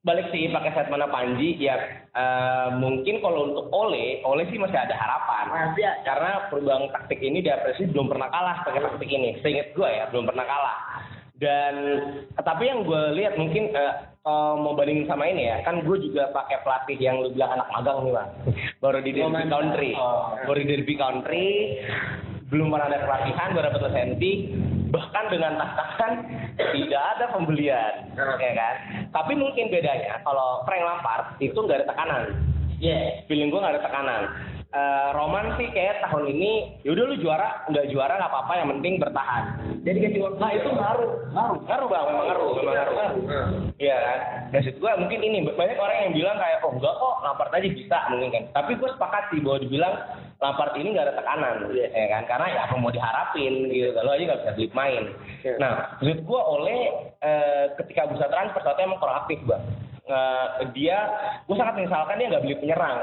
balik 0.07 0.31
sih 0.31 0.47
pakai 0.47 0.71
set 0.71 0.87
mana 0.87 1.11
Panji 1.11 1.59
ya 1.59 1.75
eh, 2.15 2.69
mungkin 2.79 3.19
kalau 3.19 3.51
untuk 3.51 3.67
Ole, 3.75 4.23
Ole 4.23 4.47
sih 4.47 4.63
masih 4.63 4.79
ada 4.79 4.95
harapan. 4.95 5.45
Masih 5.51 5.83
ada. 5.83 6.07
Karena 6.07 6.31
perubahan 6.47 6.87
taktik 6.95 7.19
ini 7.19 7.43
diapresiasi 7.43 7.91
belum 7.91 8.07
pernah 8.07 8.31
kalah 8.31 8.63
pakai 8.63 8.87
taktik 8.87 9.11
ini. 9.11 9.35
Seingat 9.43 9.75
gue 9.75 9.91
ya 9.91 10.07
belum 10.15 10.31
pernah 10.31 10.47
kalah. 10.47 10.79
Dan 11.37 11.75
tapi 12.39 12.65
yang 12.65 12.87
gue 12.87 13.03
lihat 13.19 13.35
mungkin 13.35 13.75
eh, 13.75 13.95
kalau 14.23 14.59
mau 14.59 14.75
bandingin 14.75 15.07
sama 15.07 15.27
ini 15.27 15.47
ya, 15.47 15.63
kan 15.63 15.83
gue 15.83 15.97
juga 16.03 16.31
pakai 16.31 16.59
pelatih 16.63 16.99
yang 16.99 17.23
lu 17.23 17.31
bilang 17.31 17.59
anak 17.59 17.69
magang 17.71 18.03
nih 18.03 18.15
bang. 18.15 18.31
Baru 18.83 18.99
di 18.99 19.11
Derby. 19.15 19.47
Country, 19.47 19.91
Oh. 19.95 20.35
baru 20.47 20.59
di 20.59 20.67
Derby 20.67 20.95
Country, 20.97 21.47
belum 22.47 22.71
pernah 22.71 22.87
ada 22.87 23.03
pelatihan, 23.03 23.49
baru 23.59 23.75
dapat 23.75 23.91
senti, 23.91 24.33
bahkan 24.95 25.25
dengan 25.35 25.59
tas-tasan 25.59 26.13
tidak 26.57 27.03
ada 27.17 27.25
pembelian, 27.35 27.95
ya 28.17 28.53
kan? 28.55 28.75
Tapi 29.11 29.33
mungkin 29.35 29.67
bedanya 29.69 30.23
kalau 30.23 30.63
Frank 30.63 30.85
Lampard 30.87 31.25
itu 31.43 31.59
nggak 31.59 31.83
ada 31.83 31.89
tekanan, 31.91 32.23
Iya. 32.79 33.27
feeling 33.27 33.51
gue 33.51 33.59
nggak 33.59 33.75
ada 33.77 33.85
tekanan. 33.89 34.23
Eh, 34.77 35.09
Roman 35.17 35.57
sih 35.57 35.73
kayak 35.73 36.05
tahun 36.05 36.37
ini, 36.37 36.83
yaudah 36.85 37.09
lu 37.09 37.17
juara, 37.23 37.65
nggak 37.73 37.89
juara 37.89 38.21
nggak 38.21 38.29
apa-apa, 38.29 38.53
yang 38.61 38.69
penting 38.77 39.01
bertahan. 39.01 39.45
Jadi 39.89 39.99
kasih 40.05 40.21
waktu. 40.21 40.37
Nah 40.37 40.51
itu 40.53 40.69
ngaruh, 40.69 41.11
ngaruh, 41.33 41.59
ngaruh 41.65 41.87
bang, 41.89 42.05
memang 42.13 42.27
ngaruh, 42.29 42.49
memang 42.61 42.75
ngaruh. 42.77 42.97
Iya 43.81 43.97
kan? 43.97 44.19
Maksud 44.53 44.75
gue 44.77 44.91
mungkin 45.01 45.21
ini 45.25 45.49
banyak 45.49 45.79
orang 45.81 45.97
yang 46.05 46.13
bilang 46.13 46.37
kayak 46.37 46.61
oh 46.61 46.77
enggak 46.77 46.93
kok 46.93 47.15
Lampard 47.25 47.57
aja 47.57 47.69
bisa 47.73 47.99
mungkin 48.13 48.29
kan. 48.35 48.45
Tapi 48.53 48.73
gue 48.77 48.89
sepakat 48.93 49.25
sih 49.33 49.41
bahwa 49.41 49.59
dibilang 49.65 49.95
Lampard 50.37 50.77
ini 50.77 50.93
nggak 50.93 51.07
ada 51.09 51.17
tekanan, 51.17 51.57
ya 51.73 52.07
kan? 52.13 52.23
Karena 52.29 52.47
ya 52.53 52.61
apa 52.69 52.77
mau 52.77 52.93
diharapin 52.93 53.73
gitu. 53.73 53.97
Kalau 53.97 54.13
aja 54.13 54.25
nggak 54.29 54.41
bisa 54.45 54.53
beli 54.53 54.69
main. 54.77 55.03
Nah, 55.57 55.97
maksud 55.97 56.21
gue 56.29 56.41
oleh 56.45 56.81
eh, 57.25 57.65
ketika 57.81 58.05
bursa 58.05 58.29
transfer 58.29 58.61
ternyata 58.61 58.85
emang 58.85 59.01
kurang 59.01 59.25
aktif 59.25 59.41
bang. 59.49 59.65
Eh, 60.07 60.47
dia, 60.77 60.99
gue 61.49 61.57
sangat 61.57 61.81
menyesalkan 61.81 62.21
dia 62.21 62.29
nggak 62.29 62.45
beli 62.45 62.57
penyerang. 62.61 62.99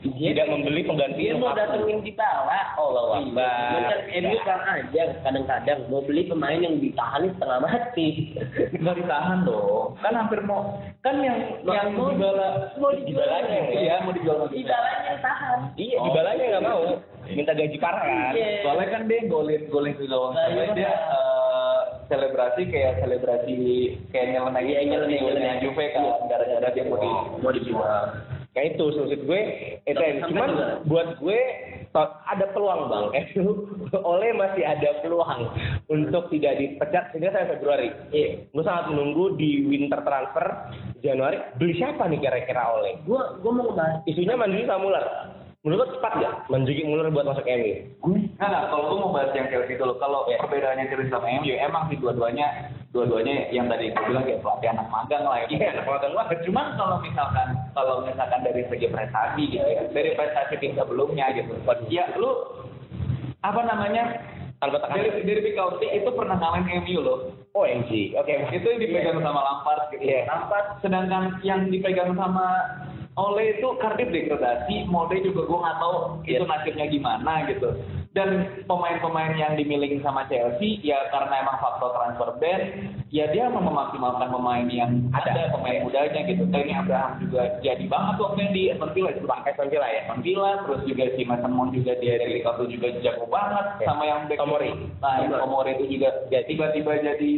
Tidak 0.00 0.46
membeli 0.46 0.80
pengganti 0.80 1.22
Dia 1.22 1.36
mau 1.36 1.52
datengin 1.52 2.00
di 2.00 2.12
bawah. 2.12 2.64
Allah 2.74 3.02
Iya. 3.10 3.18
Akbar. 3.20 3.68
Macam 3.70 4.00
MU 4.18 4.36
kan 4.40 4.60
aja 4.66 5.02
kadang-kadang 5.20 5.78
mau 5.86 6.00
beli 6.00 6.22
pemain 6.24 6.56
yang 6.56 6.76
ditahan 6.76 7.28
setengah 7.28 7.58
mati. 7.60 8.08
Nggak 8.74 8.94
ditahan 8.96 9.38
dong. 9.44 9.92
Kan 9.98 10.12
hampir 10.14 10.40
mau 10.40 10.80
kan 11.00 11.14
yang 11.18 11.36
Mau- 11.60 11.74
yang 11.74 11.88
mau- 11.92 12.08
dibala 12.10 12.48
mau 12.74 12.90
dibalanya, 12.94 13.60
Iya, 13.70 13.94
mau 14.00 14.12
dijual 14.12 14.36
lagi. 14.40 14.54
Di 14.54 14.64
dalamnya 14.64 15.00
yang 15.06 15.20
tahan. 15.20 15.58
Iya, 15.74 15.96
Oh. 15.96 16.04
di 16.04 16.10
balanya 16.10 16.44
nggak 16.46 16.64
mau. 16.64 16.82
Minta 17.26 17.52
gaji 17.52 17.76
parah 17.76 18.02
kan. 18.02 18.32
Iya. 18.32 18.48
Soalnya 18.62 18.86
kan 18.88 19.02
dia 19.04 19.20
golin 19.26 19.62
golin 19.68 19.94
di 19.94 20.06
gawang 20.06 20.32
Nah, 20.32 20.46
iya, 20.48 20.64
dia 20.72 20.92
eh, 20.92 21.80
selebrasi 22.06 22.62
kayak 22.66 22.92
selebrasi 22.98 23.56
kayak 24.08 24.26
nyeleneh 24.32 24.62
nyeleneh, 24.64 24.88
golnya 24.88 25.16
nyeleneh. 25.20 25.54
Juve 25.60 25.84
kan 25.92 26.04
gara-gara 26.26 26.68
dia 26.70 26.84
mau 26.84 26.96
di 26.96 27.08
Mau 27.38 27.52
dijual. 27.52 28.04
Kayak 28.50 28.74
itu 28.74 28.84
maksud 28.90 29.20
gue 29.24 29.40
itu 29.86 29.94
yang- 29.94 30.18
sampai 30.18 30.30
cuman 30.34 30.50
juga. 30.50 30.66
buat 30.90 31.08
gue 31.18 31.40
ada 32.26 32.46
peluang 32.50 32.82
bang. 32.86 33.06
Itu 33.30 33.42
oleh 34.12 34.30
masih 34.34 34.62
ada 34.62 34.90
peluang 35.02 35.54
untuk 35.86 36.30
tidak 36.30 36.58
dipecat 36.58 37.10
sehingga 37.10 37.30
saya 37.30 37.46
Februari. 37.54 37.90
Iya. 38.10 38.46
gue 38.46 38.62
sangat 38.62 38.90
menunggu 38.90 39.34
di 39.34 39.66
winter 39.66 40.02
transfer 40.02 40.46
Januari. 40.98 41.38
Beli 41.56 41.78
siapa 41.78 42.06
nih 42.06 42.18
kira-kira 42.18 42.74
oleh? 42.74 42.98
Gua 43.06 43.38
gua 43.38 43.52
mau 43.52 43.64
ngebahas 43.70 44.02
isunya 44.04 44.34
Mandzukic 44.34 44.66
sama 44.66 44.82
Muller 44.82 45.06
menurut 45.60 45.92
cepat 45.92 46.12
nggak 46.16 46.34
Mandzukic 46.48 46.88
Muller 46.88 47.12
buat 47.12 47.28
masuk 47.28 47.44
MU 47.44 47.72
gue 47.84 48.20
nah, 48.40 48.72
kalau 48.72 48.88
gue 48.88 48.98
mau 49.04 49.12
bahas 49.12 49.28
yang 49.36 49.52
Chelsea 49.52 49.76
dulu 49.76 49.92
kalau 50.00 50.24
Iya. 50.24 50.40
perbedaannya 50.40 50.88
Chelsea 50.88 51.12
sama 51.12 51.28
MU 51.28 51.52
emang 51.52 51.84
sih 51.92 52.00
dua-duanya 52.00 52.72
dua-duanya 52.96 53.52
yang 53.52 53.68
tadi 53.68 53.92
gue 53.92 54.04
bilang 54.08 54.24
kayak 54.24 54.40
pelatih 54.42 54.72
anak 54.74 54.88
magang 54.90 55.22
lah 55.22 55.36
ya. 55.44 55.46
Iya, 55.52 55.66
anak 55.78 55.86
magang 55.86 56.12
banget. 56.16 56.38
cuman 56.48 56.66
kalau 56.74 56.96
misalkan 56.98 57.48
kalau 57.76 57.94
misalkan 58.02 58.40
dari 58.42 58.62
segi 58.66 58.86
prestasi 58.90 59.42
gitu 59.46 59.62
ya 59.62 59.82
dari 59.94 60.10
prestasi 60.18 60.54
tim 60.58 60.72
sebelumnya 60.74 61.30
gitu. 61.36 61.54
Ya 61.92 62.08
lu 62.18 62.32
apa 63.46 63.60
namanya 63.62 64.16
tanpa 64.58 64.82
tekanan 64.82 65.06
dari 65.06 65.22
dari 65.22 65.52
County 65.54 65.86
itu 65.92 66.10
pernah 66.12 66.36
ngalahin 66.40 66.82
MU 66.82 66.98
loh. 67.04 67.18
OMG 67.54 68.18
oke. 68.18 68.34
Itu 68.50 68.66
yang 68.66 68.80
dipegang 68.82 69.22
sama 69.22 69.38
Lampard 69.38 69.92
gitu. 69.94 70.02
Iya. 70.10 70.26
Lampard 70.26 70.66
sedangkan 70.82 71.24
yang 71.46 71.70
dipegang 71.70 72.16
sama 72.18 72.46
Ole 73.20 73.60
itu 73.60 73.68
Cardiff 73.76 74.08
degradasi, 74.08 74.88
Molde 74.88 75.20
juga 75.20 75.44
gue 75.44 75.58
nggak 75.60 75.76
tahu 75.76 75.94
itu 76.24 76.40
Iya. 76.40 76.48
nasibnya 76.48 76.86
gimana 76.88 77.32
gitu. 77.44 77.68
Dan 78.10 78.42
pemain-pemain 78.66 79.38
yang 79.38 79.54
dimiliki 79.54 80.02
sama 80.02 80.26
Chelsea 80.26 80.82
ya 80.82 80.98
karena 81.14 81.46
emang 81.46 81.62
faktor 81.62 81.94
transfer 81.94 82.34
ban, 82.42 82.90
ya 83.06 83.30
dia 83.30 83.46
mau 83.46 83.62
memaksimalkan 83.62 84.34
pemain 84.34 84.66
yang 84.66 85.06
ada, 85.14 85.30
Ada. 85.30 85.54
pemain 85.54 85.86
mudanya 85.86 86.18
gitu. 86.26 86.42
Tony 86.50 86.74
Abraham 86.74 87.22
juga 87.22 87.62
jadi 87.62 87.86
banget 87.86 88.18
waktu 88.18 88.50
di 88.50 88.62
Aston 88.74 88.90
Villa 88.98 89.14
itu 89.14 89.22
pakai 89.22 89.54
Aston 89.54 89.70
Villa 89.70 89.86
ya 89.86 90.00
Aston 90.02 90.26
Villa, 90.26 90.52
terus 90.66 90.80
juga 90.90 91.04
si 91.14 91.22
Mason 91.22 91.54
Mount 91.54 91.70
juga 91.70 91.92
dia 92.02 92.18
dari 92.18 92.42
Liverpool 92.42 92.66
juga 92.66 92.88
jago 92.98 93.30
banget 93.30 93.66
Iya. 93.78 93.86
sama 93.86 94.02
yang 94.02 94.20
back 94.26 94.38
Tomori. 94.42 94.70
Nah, 94.98 95.14
yang 95.22 95.30
Tomori 95.30 95.70
itu 95.78 95.84
juga 95.94 96.08
Ya, 96.34 96.40
tiba-tiba 96.50 96.92
jadi 96.98 97.34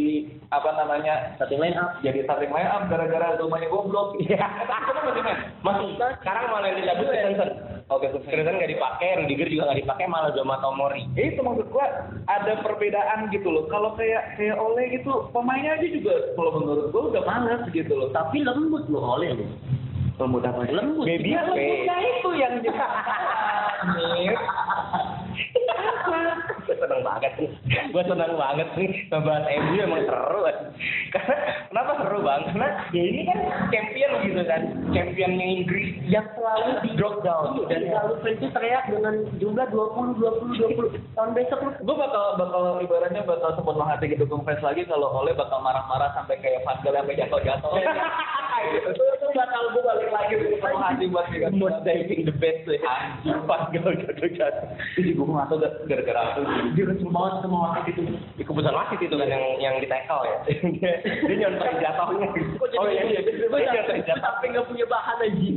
apa 0.49 0.71
namanya 0.73 1.37
starting 1.37 1.61
line 1.61 1.77
up. 1.77 2.01
jadi 2.01 2.25
starting 2.25 2.49
line 2.49 2.69
up 2.69 2.89
gara-gara 2.89 3.37
rumahnya 3.37 3.69
goblok. 3.69 4.17
Iya. 4.25 4.41
Itu 4.41 4.73
kan 4.73 5.05
masih 5.05 5.21
main. 5.21 5.39
masih 5.61 5.89
sekarang 6.01 6.45
malah 6.49 6.69
yang 6.73 6.81
dicabut 6.81 7.07
Christensen 7.07 7.51
Oke, 7.91 8.09
Christensen 8.09 8.57
nggak 8.57 8.73
dipakai 8.73 9.09
Rudiger 9.21 9.49
juga 9.53 9.63
nggak 9.69 9.81
dipakai 9.85 10.07
malah 10.09 10.33
Joma 10.63 10.79
Tomori 10.79 11.03
itu 11.19 11.43
maksud 11.43 11.67
gua 11.75 12.07
ada 12.31 12.63
perbedaan 12.63 13.27
gitu 13.35 13.51
loh. 13.51 13.67
Kalau 13.67 13.99
kayak 13.99 14.39
kayak 14.39 14.55
Ole 14.63 14.95
gitu 14.95 15.27
pemainnya 15.35 15.75
aja 15.75 15.87
juga 15.91 16.15
kalau 16.39 16.63
menurut 16.63 16.95
gua 16.95 17.03
udah 17.11 17.23
males 17.27 17.67
gitu 17.75 17.91
loh. 17.99 18.09
Tapi 18.15 18.47
lembut 18.47 18.87
loh 18.87 19.19
oleh 19.19 19.35
lu. 19.35 19.47
Lembut 20.23 20.47
apa? 20.47 20.71
Lembut. 20.71 21.03
Baby 21.03 21.35
Ya 21.35 21.43
lembutnya 21.43 21.97
itu 21.99 22.31
yang 22.39 22.55
Mir. 23.83 24.39
gue 26.63 26.77
seneng 26.79 27.03
banget 27.03 27.33
nih. 27.35 27.51
Gue 27.91 28.05
seneng 28.07 28.33
banget 28.39 28.69
nih 28.79 28.91
ngebahas 29.11 29.45
MU 29.51 29.75
emang 29.83 30.03
seru. 30.07 30.41
Karena 31.11 31.37
kenapa 31.67 31.93
seru 31.99 32.19
bang? 32.23 32.43
Karena 32.47 32.69
ya 32.95 33.03
ini 33.03 33.21
kan 33.27 33.39
champion 33.75 34.12
gitu 34.43 34.51
kan, 34.51 34.63
championnya 34.91 35.47
Inggris 35.47 35.95
yang 36.11 36.27
selalu 36.35 36.83
di 36.83 36.91
drop 36.99 37.23
down. 37.23 37.63
dan 37.71 37.87
selalu 37.87 38.13
itu 38.35 38.47
teriak 38.51 38.85
dengan 38.91 39.15
jumlah 39.39 39.67
20 39.71 40.19
20 40.19 40.99
20 40.99 41.15
tahun 41.15 41.31
besok 41.39 41.59
lu 41.63 41.71
gue 41.79 41.97
bakal 41.97 42.25
bakal 42.43 42.63
ibaratnya 42.83 43.23
bakal 43.23 43.55
sepenuh 43.55 43.87
hati 43.87 44.11
didukung 44.11 44.43
fans 44.43 44.59
lagi 44.67 44.83
kalau 44.91 45.15
Oleh 45.23 45.39
bakal 45.39 45.63
marah-marah 45.63 46.11
sampai 46.19 46.43
kayak 46.43 46.67
Van 46.67 46.83
Gaal 46.83 46.99
sampai 46.99 47.19
jatuh-jatuh. 47.23 47.73
bakal 49.33 49.63
gue 49.73 49.83
balik 49.83 50.11
lagi 50.13 50.35
sepenuh 50.39 50.81
hati 50.81 51.05
buat 51.09 51.27
dia. 51.33 51.49
Most 51.53 51.81
diving 51.85 52.23
the 52.29 52.35
best 52.37 52.65
tuh. 52.65 52.79
Anjing. 52.81 53.45
Pas 53.45 53.69
gagal 53.73 53.95
jatuh-jatuh. 54.07 54.67
Jadi 54.97 55.11
gue 55.17 55.27
nggak 55.27 55.49
tahu 55.51 55.59
gara-gara 55.89 56.21
apa 56.23 56.41
dia 56.73 56.85
kan 56.89 56.97
banget 57.03 57.35
sama 57.45 57.59
wasit 57.69 57.85
itu 57.93 58.03
Di 58.39 58.43
keputusan 58.47 58.77
wasit 58.77 59.01
itu 59.01 59.15
kan 59.17 59.29
yang 59.29 59.45
yang 59.59 59.75
di 59.81 59.89
tackle 59.89 60.25
ya. 60.25 60.37
dia, 61.29 61.35
nyontohin 61.37 61.77
jatuhnya. 61.83 62.29
Oh 62.79 62.87
iya 62.89 63.03
iya. 63.09 63.21
Dia 63.21 63.49
nyontohin 63.51 64.05
jatuh. 64.07 64.23
tapi 64.23 64.45
nggak 64.53 64.67
punya 64.69 64.87
bahan 64.89 65.19
aja 65.25 65.51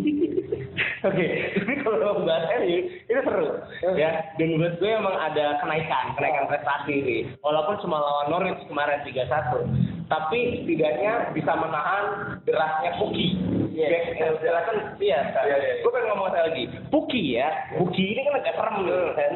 Oke, 1.08 1.28
tapi 1.54 1.74
kalau 1.86 2.18
membahas 2.20 2.50
MU 2.66 2.78
itu 3.06 3.22
seru 3.22 3.48
ya. 3.94 4.26
Dan 4.42 4.58
menurut 4.58 4.76
gue 4.82 4.90
emang 4.90 5.14
ada 5.14 5.62
kenaikan, 5.62 6.18
kenaikan 6.18 6.50
prestasi 6.50 6.96
nih. 7.06 7.22
Walaupun 7.46 7.78
cuma 7.86 8.02
lawan 8.02 8.28
Norwich 8.34 8.66
kemarin 8.66 9.06
3-1, 9.06 10.10
tapi 10.10 10.66
setidaknya 10.66 11.30
bisa 11.38 11.52
menahan 11.54 12.06
derasnya 12.44 12.92
Puki. 12.98 13.38
Iya. 13.76 13.88
Ya, 14.16 14.28
silakan 14.40 14.76
iya. 15.04 15.20
Iya, 15.36 15.56
iya. 15.60 15.72
Gue 15.84 15.92
pengen 15.92 16.08
ngomong 16.16 16.32
sekali 16.32 16.46
lagi. 16.48 16.64
Puki 16.88 17.24
ya, 17.36 17.48
Puki 17.76 18.04
ini 18.16 18.22
kan 18.24 18.40
agak 18.40 18.56
serem 18.56 18.76
nih 18.88 19.12
kan. 19.20 19.32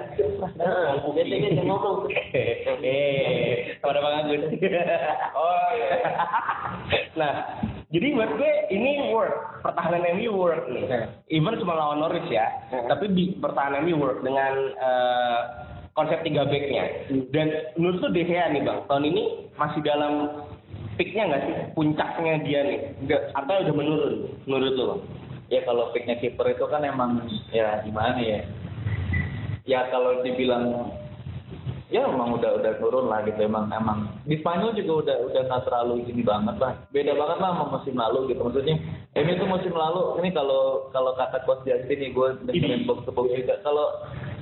Heeh, 0.64 0.90
biasanya 1.12 1.50
dia 1.52 1.64
ngomong. 1.68 1.98
Eh, 2.80 3.76
pada 3.84 4.00
Bang 4.00 4.24
Agus. 4.24 4.44
oh 5.40 5.68
iya. 5.76 5.88
Nah, 7.20 7.34
jadi 7.92 8.08
buat 8.16 8.32
gue 8.40 8.52
ini 8.72 9.12
work, 9.12 9.66
pertahanan 9.66 10.16
MU 10.16 10.32
work 10.32 10.64
nih. 10.72 10.88
Even 11.28 11.60
cuma 11.60 11.76
lawan 11.76 12.00
Norwich 12.00 12.32
ya, 12.32 12.48
tapi 12.88 13.12
di 13.12 13.36
pertahanan 13.38 13.84
MU 13.84 14.00
work 14.00 14.24
dengan 14.24 14.54
eh, 14.80 15.40
konsep 16.00 16.24
tiga 16.24 16.48
backnya. 16.48 17.12
Dan 17.36 17.76
menurut 17.76 18.00
tuh 18.00 18.12
De 18.16 18.24
Gea 18.24 18.48
nih 18.56 18.64
bang, 18.64 18.80
tahun 18.88 19.04
ini 19.10 19.24
masih 19.60 19.82
dalam 19.84 20.48
peaknya 21.00 21.24
nggak 21.32 21.44
sih, 21.48 21.56
puncaknya 21.72 22.34
dia 22.44 22.60
nih? 22.68 22.80
Enggak. 23.00 23.22
Atau 23.32 23.56
udah 23.64 23.74
menurun 23.74 24.16
menurut 24.44 24.74
lo 24.76 24.84
bang? 24.92 25.02
ya 25.50 25.66
kalau 25.66 25.90
picknya 25.92 26.16
kiper 26.22 26.46
itu 26.54 26.66
kan 26.70 26.86
emang 26.86 27.26
ya 27.50 27.82
gimana 27.82 28.22
ya? 28.22 28.46
Ya 29.66 29.86
kalau 29.90 30.22
dibilang 30.22 30.94
ya 31.90 32.06
emang 32.06 32.38
udah 32.38 32.62
udah 32.62 32.74
turun 32.78 33.10
lah 33.10 33.26
gitu. 33.26 33.50
Emang 33.50 33.70
emang. 33.74 34.10
Di 34.26 34.38
Spanyol 34.42 34.78
juga 34.78 34.94
udah 35.06 35.18
udah 35.30 35.42
nggak 35.50 35.64
terlalu 35.66 36.06
ini 36.10 36.22
banget 36.22 36.56
lah. 36.62 36.74
Beda 36.94 37.18
banget 37.18 37.38
lah 37.42 37.50
sama 37.54 37.66
musim 37.78 37.96
lalu 37.98 38.34
gitu. 38.34 38.42
Maksudnya 38.46 38.78
ini 39.18 39.32
tuh 39.42 39.50
musim 39.50 39.74
lalu. 39.74 40.22
Ini 40.22 40.30
kalau 40.34 40.90
kalau 40.94 41.12
kata 41.18 41.42
coach 41.46 41.66
Justin 41.66 41.98
nih 41.98 42.10
gue 42.14 42.28
dengerin 42.46 42.86
box 42.86 43.06
to 43.06 43.12
box 43.14 43.34
juga. 43.34 43.58
Kalau 43.66 43.88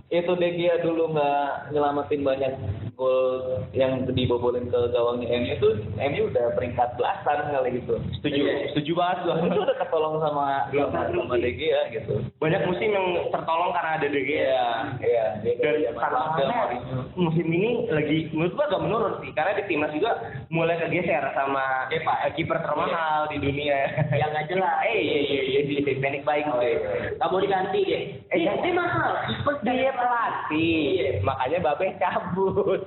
itu 0.07 0.31
De 0.39 0.49
Gea 0.55 0.79
dulu 0.79 1.11
nggak 1.11 1.75
nyelamatin 1.75 2.23
banyak 2.23 2.53
gol 2.95 3.61
yang 3.75 4.07
dibobolin 4.09 4.71
ke 4.71 4.79
gawangnya 4.89 5.29
MU 5.37 5.51
itu 5.53 5.69
MU 5.99 6.23
udah 6.31 6.45
peringkat 6.55 6.95
belasan 6.95 7.51
kali 7.51 7.77
gitu. 7.83 7.99
Setuju, 8.17 8.41
setuju 8.73 8.91
banget 8.97 9.17
gue. 9.27 9.35
itu 9.51 9.59
udah 9.61 9.77
ketolong 9.77 10.15
sama 10.23 10.71
sama, 10.71 11.11
sama 11.11 11.35
De 11.37 11.51
Gea 11.53 11.81
gitu. 11.93 12.23
Banyak 12.39 12.61
musim 12.65 12.89
yang 12.89 13.07
tertolong 13.29 13.75
karena 13.75 13.91
ada 13.99 14.07
De 14.07 14.21
Gea. 14.23 14.69
Iya, 15.03 15.25
iya. 15.43 15.91
Dan 15.93 16.49
Mourinho. 16.49 16.99
musim 17.19 17.45
ini 17.51 17.91
lagi 17.91 18.31
menurut 18.31 18.53
gua 18.55 18.65
agak 18.71 18.81
menurun 18.87 19.13
sih 19.21 19.31
karena 19.35 19.59
di 19.59 19.63
timnas 19.67 19.91
juga 19.91 20.11
mulai 20.47 20.79
kegeser 20.79 21.35
sama 21.35 21.89
Iya, 21.91 21.99
eh, 22.03 22.31
kiper 22.35 22.59
termahal 22.63 23.27
di 23.27 23.37
dunia. 23.43 23.77
Yang 24.15 24.29
nggak 24.31 24.47
jelas. 24.55 24.75
Eh 24.87 24.97
iya 25.03 25.17
iya 25.19 25.41
iya. 25.67 25.81
Panic 25.99 26.23
baik 26.23 26.45
Oh, 26.47 26.63
iya. 26.63 26.79
nggak 27.19 27.27
mau 27.27 27.43
diganti 27.43 27.81
deh 27.83 28.01
Eh, 28.31 28.39
eh 28.43 28.57
dia 28.63 28.73
mahal. 28.73 29.11
Kiper 29.27 29.55
dia 29.63 29.91
pelatih 29.97 31.19
makanya 31.25 31.57
babe 31.65 31.87
cabut. 31.97 32.81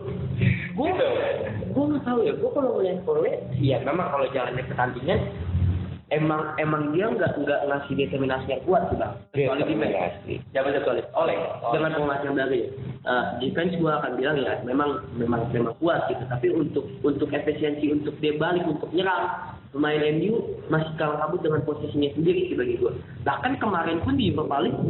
Gue 0.79 0.89
gitu. 0.89 1.09
gue 1.71 1.85
nggak 1.93 2.05
tahu 2.07 2.19
ya 2.25 2.33
gue 2.33 2.51
kalau 2.55 2.71
ngeliat 2.79 2.99
Ole 3.05 3.35
ya 3.59 3.77
memang 3.83 4.07
kalau 4.15 4.27
jalannya 4.33 4.65
pertandingan 4.65 5.21
emang 6.11 6.55
emang 6.59 6.91
dia 6.91 7.07
nggak 7.07 7.39
nggak 7.39 7.61
ngasih 7.71 7.95
determinasi 7.95 8.47
yang 8.51 8.63
kuat 8.67 8.83
sih 8.91 8.99
bang. 8.99 9.13
Kecuali 9.35 9.63
di 9.63 9.75
Determinasi. 9.75 10.35
siapa 10.51 10.69
kecuali 10.75 11.03
Oleh. 11.15 11.37
Dengan 11.75 11.91
yang 11.95 12.37
ya. 12.51 12.69
Uh, 13.01 13.25
defense 13.41 13.75
gue 13.79 13.93
akan 13.93 14.13
bilang 14.19 14.37
ya 14.39 14.61
memang 14.67 15.03
memang 15.17 15.49
memang 15.55 15.75
kuat 15.79 16.07
gitu. 16.11 16.23
Tapi 16.27 16.47
untuk 16.55 16.85
untuk 17.03 17.29
efisiensi 17.31 17.91
untuk 17.91 18.15
dia 18.19 18.35
balik 18.37 18.67
untuk 18.67 18.91
nyerang 18.95 19.59
pemain 19.71 20.03
MU 20.19 20.35
masih 20.67 20.93
kalah 20.99 21.19
kabut 21.27 21.41
dengan 21.47 21.63
posisinya 21.63 22.11
sendiri 22.19 22.51
sih 22.51 22.57
bagi 22.59 22.75
gue 22.79 22.93
bahkan 23.23 23.55
kemarin 23.61 24.03
pun 24.03 24.19
di 24.19 24.35
Europa 24.35 24.59
League 24.63 24.81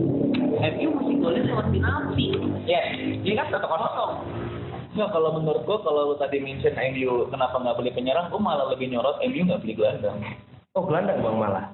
MU 0.61 0.89
masih 1.01 1.15
golnya 1.23 1.43
lewat 1.49 1.67
penalti. 1.73 2.27
Ya 2.69 2.81
ini 2.93 3.33
kan? 3.33 3.49
Satu 3.49 3.67
kosong. 3.67 4.13
Nggak, 4.91 5.11
kalau 5.15 5.31
menurut 5.39 5.63
gua 5.65 5.79
kalau 5.87 6.13
lu 6.13 6.17
tadi 6.19 6.43
mention 6.43 6.75
MU 6.75 7.31
kenapa 7.31 7.57
nggak 7.63 7.79
beli 7.79 7.91
penyerang, 7.95 8.27
gua 8.29 8.43
malah 8.43 8.67
lebih 8.75 8.91
nyorot 8.91 9.23
MU 9.23 9.41
nggak 9.47 9.63
beli 9.63 9.75
gelandang. 9.79 10.19
oh 10.79 10.87
gelandang 10.87 11.19
bang 11.19 11.37
malah? 11.39 11.65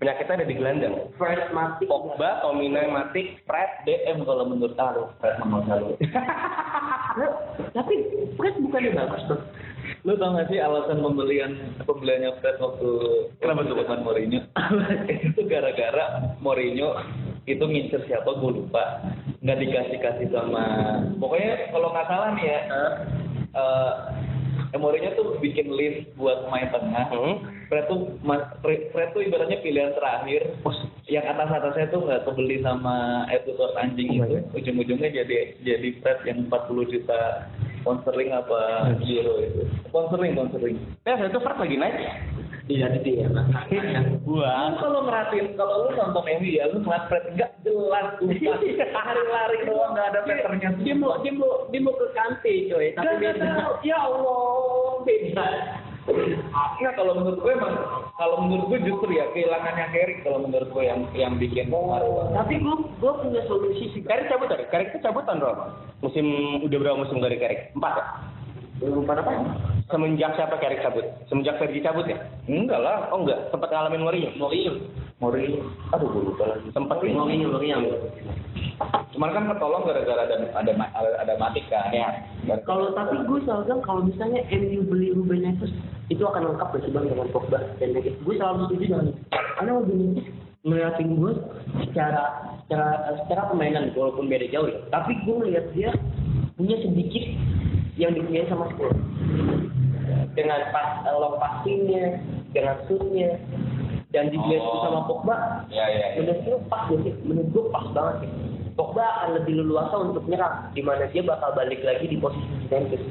Penyakitnya 0.00 0.34
ada 0.40 0.46
di 0.48 0.56
gelandang? 0.56 0.94
Fred 1.20 1.52
Matic. 1.52 1.88
Pogba, 1.88 2.40
Tomina, 2.40 2.84
Matic, 2.88 3.44
Fred 3.44 3.84
DM 3.84 4.24
kalau 4.24 4.48
menurut 4.48 4.76
aku, 4.76 5.04
Fred 5.20 5.36
Mangosalu. 5.40 5.96
Nah, 7.18 7.32
tapi 7.76 7.94
Fred 8.36 8.56
bukannya 8.60 8.96
bagus 8.96 9.22
tuh. 9.28 9.40
Lu 10.04 10.14
tau 10.16 10.34
gak 10.36 10.48
sih 10.48 10.58
alasan 10.58 11.00
pembelian 11.00 11.52
pembeliannya 11.84 12.36
Fred 12.40 12.56
waktu 12.60 12.90
Kenapa 13.40 13.66
tuh? 13.66 13.76
dengan 13.78 14.00
Mourinho? 14.04 14.40
itu 15.28 15.40
gara-gara 15.48 16.36
Mourinho 16.38 16.96
itu 17.48 17.64
ngincer 17.64 18.04
siapa 18.04 18.28
gue 18.36 18.60
lupa 18.60 19.00
nggak 19.40 19.56
dikasih 19.56 19.98
kasih 20.04 20.28
sama 20.28 20.64
pokoknya 21.16 21.72
kalau 21.72 21.88
nggak 21.96 22.08
salah 22.12 22.28
nih 22.36 22.44
ya 22.44 22.60
eh 23.56 24.76
Mourinho 24.76 25.16
tuh 25.16 25.40
bikin 25.40 25.72
list 25.72 26.12
buat 26.20 26.44
pemain 26.44 26.68
tengah 26.68 27.06
Hmm. 27.08 27.40
Fred 27.72 27.84
tuh 27.88 28.16
Fred, 28.64 29.08
tuh 29.16 29.24
ibaratnya 29.24 29.60
pilihan 29.64 29.92
terakhir 29.96 30.56
yang 31.08 31.24
atas 31.24 31.48
atasnya 31.48 31.88
tuh 31.88 32.04
nggak 32.04 32.24
kebeli 32.28 32.60
sama 32.60 33.24
Eduard 33.32 33.76
anjing 33.80 34.20
Oh 34.20 34.28
itu 34.28 34.40
ujung-ujungnya 34.52 35.08
jadi 35.08 35.56
jadi 35.64 35.88
Fred 36.04 36.18
yang 36.28 36.48
40 36.52 36.92
juta 36.92 37.48
sponsoring 37.88 38.30
apa? 38.36 38.92
Euro 39.00 39.40
itu. 39.40 39.64
Sponsoring 39.88 40.36
sponsoring. 40.36 40.76
Ya 41.08 41.16
saya 41.16 41.32
tuh 41.32 41.40
lagi 41.40 41.76
naik? 41.80 41.96
Iya, 42.68 43.00
dia 43.00 43.32
makanya. 43.32 44.20
gua 44.28 44.76
kalau 44.76 45.08
ngeratin 45.08 45.56
kalau 45.56 45.88
lu 45.88 45.96
nonton 45.96 46.20
MU 46.20 46.48
ya 46.52 46.68
lu 46.68 46.84
ngeliat 46.84 47.08
Fred 47.08 47.24
nggak 47.32 47.64
jelas 47.64 48.20
sumpah 48.20 49.04
lari-lari 49.08 49.58
doang 49.64 49.96
nggak 49.96 50.08
ada 50.12 50.20
patternnya. 50.28 50.70
Dia 50.84 50.92
mau 50.92 51.16
dia 51.24 51.32
mau 51.32 51.64
dia 51.72 51.80
mau 51.80 51.96
ke 51.96 52.12
kante 52.12 52.54
coy, 52.68 52.92
tapi 52.92 53.24
ya 53.88 53.96
Allah 53.96 55.00
beda 55.00 55.48
Nah 56.08 56.92
kalau 56.96 57.12
menurut 57.20 57.38
gue 57.44 57.52
emang 57.52 57.74
kalau 58.16 58.36
menurut 58.46 58.64
gue 58.72 58.80
justru 58.88 59.18
ya 59.18 59.28
kehilangannya 59.36 59.86
Carrick 59.92 60.24
kalau 60.24 60.38
menurut 60.42 60.68
gue 60.72 60.84
yang 60.84 61.00
yang 61.12 61.34
bikin 61.36 61.68
oh. 61.68 62.32
Tapi 62.32 62.58
gue 62.60 62.74
gue 62.98 63.12
punya 63.12 63.42
solusi 63.44 63.92
sih. 63.92 64.02
Karik 64.04 64.32
cabut 64.32 64.48
dari 64.48 64.64
Karik 64.72 64.94
itu 64.94 65.04
cabut 65.04 65.28
tahun 65.28 65.44
berapa? 65.44 65.64
Musim 66.00 66.26
udah 66.64 66.78
berapa 66.80 66.98
musim 66.98 67.20
dari 67.20 67.36
Karik? 67.36 67.60
Empat 67.76 67.92
ya? 68.00 68.06
Lupa 68.78 69.18
apa? 69.18 69.32
Semenjak 69.90 70.38
siapa 70.38 70.54
Karik 70.62 70.84
cabut? 70.86 71.02
Semenjak 71.26 71.58
Fergie 71.58 71.82
cabut 71.82 72.06
ya? 72.06 72.18
enggak 72.46 72.78
lah 72.78 73.10
Oh 73.10 73.26
enggak, 73.26 73.50
sempat 73.50 73.72
ngalamin 73.74 74.06
Mourinho. 74.06 74.30
Mourinho. 74.38 74.74
Mourinho 75.18 75.66
aduh 75.90 76.06
gue 76.06 76.22
lupa 76.30 76.44
lagi 76.46 76.70
Sempat 76.70 77.02
Mourinho 77.02 77.50
Mourinho. 77.50 77.90
cuman 79.10 79.34
kan 79.34 79.50
ketolong 79.50 79.82
gara-gara 79.82 80.22
ada 80.30 80.36
ada 80.54 80.72
ada, 80.94 81.10
ada 81.26 81.34
matik 81.42 81.66
kan 81.66 81.90
Ya. 81.90 82.22
Kalau 82.62 82.94
tapi 82.94 83.18
gue 83.26 83.38
selalu 83.42 83.66
bilang 83.66 83.82
kalau 83.82 84.00
misalnya 84.06 84.46
MU 84.54 84.80
beli 84.86 85.10
Ruben 85.10 85.42
Neves 85.42 85.74
itu 86.06 86.22
akan 86.22 86.54
lengkap 86.54 86.68
gak 86.78 86.82
sih 86.86 86.92
bang 86.94 87.10
dengan 87.10 87.28
Pogba 87.34 87.58
dan 87.82 87.90
Neves. 87.98 88.14
Gue 88.22 88.38
selalu 88.38 88.70
setuju 88.70 88.84
dengan 88.86 89.06
itu. 89.10 89.22
Karena 89.58 89.72
Neves 89.82 90.26
ngeliatin 90.62 91.08
gue 91.18 91.32
secara 91.90 92.22
secara 92.62 92.88
secara 93.24 93.42
permainan 93.50 93.90
walaupun 93.98 94.30
beda 94.30 94.46
jauh 94.54 94.70
ya. 94.70 94.78
Tapi 94.94 95.18
gue 95.26 95.34
ngeliat 95.34 95.66
dia 95.74 95.90
punya 96.54 96.76
sedikit 96.78 97.24
yang 97.98 98.14
dipunyai 98.14 98.46
sama 98.46 98.70
Spurs. 98.72 98.94
Dengan 100.32 100.70
pas 100.70 101.02
long 101.10 101.36
passingnya, 101.36 102.22
dengan 102.54 102.78
shootnya, 102.86 103.42
dan 104.14 104.30
di 104.30 104.38
Oh. 104.38 104.80
sama 104.80 105.00
Pogba 105.04 105.66
ya 105.68 105.84
ya, 105.84 106.06
ya. 106.14 106.22
menurut 106.22 106.40
gue 106.40 106.56
pas 106.70 106.86
gak 106.88 107.00
sih? 107.04 107.14
Menurut 107.26 107.48
gue 107.52 107.64
pas 107.68 107.86
banget 107.92 108.14
sih. 108.24 108.30
Pogba 108.72 109.02
akan 109.04 109.30
lebih 109.42 109.58
leluasa 109.58 109.94
untuk 109.98 110.24
nyerang, 110.24 110.70
di 110.72 110.80
mana 110.80 111.10
dia 111.10 111.20
bakal 111.20 111.50
balik 111.52 111.82
lagi 111.82 112.06
di 112.06 112.16
posisi 112.16 112.46
defensive. 112.64 113.02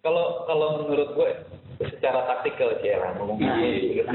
kalau 0.00 0.46
kalau 0.46 0.86
menurut 0.86 1.12
gue 1.12 1.28
secara 1.76 2.24
taktikal 2.24 2.72
sih 2.80 2.94
lah 2.96 3.12
ngomong 3.20 3.36
Nah. 3.36 3.58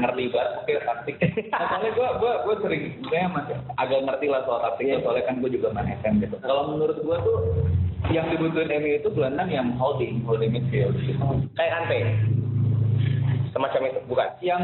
ngerti 0.02 0.32
banget 0.34 0.50
oke 0.58 0.72
taktik 0.82 1.16
nah, 1.52 1.62
soalnya 1.70 1.90
gue 1.94 2.08
gue 2.18 2.32
gue 2.42 2.54
sering 2.64 2.82
saya 3.06 3.28
masih 3.30 3.54
agak 3.78 4.00
ngerti 4.02 4.26
lah 4.26 4.40
soal 4.42 4.60
taktikal 4.64 4.98
soalnya 5.04 5.24
kan 5.28 5.38
gue 5.38 5.50
juga 5.52 5.68
main 5.70 5.94
FM 6.00 6.24
gitu 6.24 6.36
kalau 6.42 6.74
menurut 6.74 6.96
gue 6.98 7.16
tuh 7.22 7.36
yang 8.10 8.26
dibutuhin 8.34 8.72
MU 8.82 8.98
itu 8.98 9.08
gelandang 9.14 9.48
yang 9.52 9.68
holding, 9.78 10.26
holding 10.26 10.50
midfield. 10.50 10.96
Kayak 11.54 11.70
Kante. 11.78 11.98
Semacam 13.52 13.80
itu, 13.84 14.00
bukan? 14.08 14.28
Yang 14.40 14.62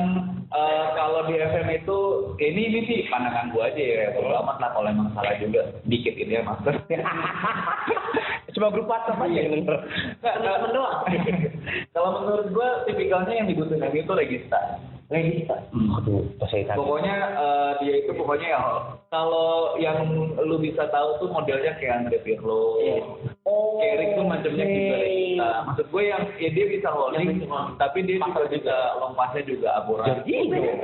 eh, 0.48 0.86
kalau 0.96 1.20
di 1.28 1.36
FM 1.36 1.68
itu 1.76 1.98
ini 2.40 2.60
ini 2.72 2.80
sih 2.88 2.98
pandangan 3.12 3.52
gua 3.52 3.68
aja 3.68 3.84
ya. 3.84 4.04
Kalau 4.16 4.42
amat 4.42 4.56
lah 4.58 4.70
kalau 4.74 4.88
emang 4.88 5.12
salah 5.12 5.36
juga 5.38 5.60
dikit 5.86 6.16
ini 6.16 6.40
ya 6.40 6.42
master. 6.42 6.74
Cuma 8.56 8.72
grup 8.72 8.88
WhatsApp 8.90 9.22
aja 9.22 9.38
yang 9.38 9.54
denger. 9.54 9.76
Temen-temen 10.24 10.72
doang. 10.74 11.04
Kalau 11.94 12.10
menurut 12.24 12.48
gua 12.50 12.68
tipikalnya 12.88 13.44
yang 13.44 13.46
dibutuhin 13.46 13.84
MU 13.86 14.02
itu 14.02 14.14
regista. 14.16 14.80
Regista. 15.08 15.56
Aduh, 15.72 16.20
bahasa 16.36 16.56
Italia. 16.60 16.76
Pokoknya 16.76 17.16
eh, 17.32 17.72
dia 17.80 17.94
itu 18.04 18.12
pokoknya 18.12 18.48
ya 18.52 18.62
kalau 19.08 19.80
yang 19.80 20.04
lu 20.36 20.60
bisa 20.60 20.84
tahu 20.92 21.16
tuh 21.16 21.28
modelnya 21.32 21.72
kayak 21.80 22.04
Andre 22.04 22.20
Pirlo. 22.20 22.76
Iya. 22.76 23.00
Oh, 23.48 23.80
Carrick 23.80 24.20
tuh 24.20 24.26
macamnya 24.28 24.68
juga 24.68 24.96
regista. 25.00 25.48
Maksud 25.64 25.86
gue 25.88 26.02
yang 26.04 26.22
ya 26.36 26.50
dia 26.52 26.66
bisa 26.68 26.88
holding, 26.92 27.48
tapi 27.80 27.98
dia 28.04 28.20
bisa 28.20 28.42
juga 28.52 28.76
long 29.00 29.16
pass-nya 29.16 29.42
juga 29.48 29.68
akurat. 29.80 30.06
Jorginho. 30.12 30.76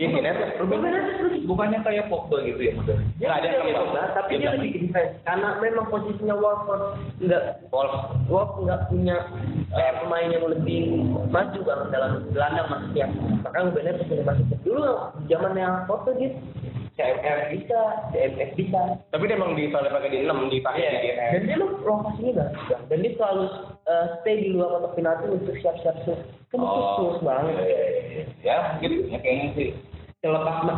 Iya, 0.00 0.16
Jimenez. 0.16 0.56
Neves 0.56 1.44
bukannya 1.44 1.78
kayak 1.84 2.08
Pogba 2.08 2.40
gitu 2.40 2.56
ya 2.56 2.72
modelnya? 2.72 3.04
Nggak 3.20 3.36
ada 3.36 3.48
sama 3.52 3.70
Pogba, 3.84 4.02
tapi 4.16 4.32
dia 4.40 4.50
lebih 4.56 4.70
ke 4.72 4.78
defense 4.88 5.12
karena 5.28 5.48
memang 5.60 5.86
posisinya 5.92 6.36
Watford 6.40 6.82
nggak 7.20 7.44
Wolf. 7.68 7.92
Wolf 8.32 8.50
nggak 8.64 8.88
punya 8.88 9.16
kayak 9.68 10.00
pemain 10.00 10.32
yang 10.32 10.48
lebih 10.48 10.80
maju 11.28 11.60
banget 11.60 11.88
dalam 11.92 12.10
gelandang 12.32 12.68
maksudnya. 12.72 13.06
Ruben 13.44 13.84
Neves 13.84 14.08
sudah 14.08 14.24
masuk 14.24 14.58
dulu 14.64 14.88
zamannya 15.28 15.66
Porto 15.84 16.16
gitu. 16.16 16.36
CMF 16.96 17.38
bisa, 17.52 17.80
CMF 18.12 18.50
bisa. 18.56 18.80
Tapi 19.12 19.24
dia 19.28 19.36
emang 19.36 19.56
di 19.56 19.68
selalu 19.68 19.88
pakai 19.88 20.10
di 20.12 20.18
6 20.24 20.52
di 20.52 20.58
pakai 20.64 20.80
di 20.80 20.98
DNF. 21.00 21.30
Dan 21.32 21.42
dia 21.44 21.56
lo 21.60 21.66
lokasinya 21.80 22.32
bagus 22.40 22.64
bang. 22.68 22.82
Dan 22.88 22.98
dia 23.04 23.12
selalu 23.16 23.44
eh, 23.84 24.06
stay 24.20 24.34
di 24.36 24.48
luar 24.52 24.68
kotak 24.80 24.92
penalti 24.96 25.24
untuk 25.28 25.56
siap-siap 25.60 25.96
shoot. 26.08 26.20
Kan 26.52 26.60
itu 26.60 26.80
sus 26.96 27.18
banget. 27.20 27.56
Ya 28.44 28.76
mungkin 28.76 29.12
ya 29.12 29.18
kayaknya 29.20 29.48
sih. 29.56 29.70
Selepas 30.20 30.56
ma 30.68 30.76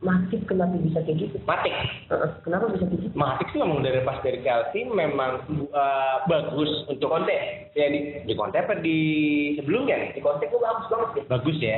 Matip 0.00 0.48
kenapa 0.48 0.80
bisa 0.80 1.04
kayak 1.04 1.28
gitu? 1.28 1.36
Matik. 1.44 1.74
Heeh, 2.08 2.30
kenapa 2.40 2.72
bisa 2.72 2.88
kayak 2.88 3.04
gitu? 3.04 3.12
Matik 3.12 3.52
sih 3.52 3.60
memang 3.60 3.84
dari 3.84 4.00
pas 4.00 4.16
dari 4.24 4.40
Chelsea 4.40 4.88
memang 4.88 5.44
uh, 5.76 6.24
bagus 6.24 6.88
untuk 6.88 7.12
Conte. 7.12 7.36
Ya 7.76 7.92
di 7.92 8.24
di 8.24 8.32
Conte 8.32 8.56
apa 8.56 8.80
di 8.80 8.98
sebelumnya 9.60 10.00
nih? 10.00 10.10
Di 10.16 10.24
konteks 10.24 10.48
itu 10.48 10.56
bagus 10.56 10.86
banget 10.88 11.08
sih. 11.12 11.22
Bagus 11.28 11.56
ya. 11.60 11.76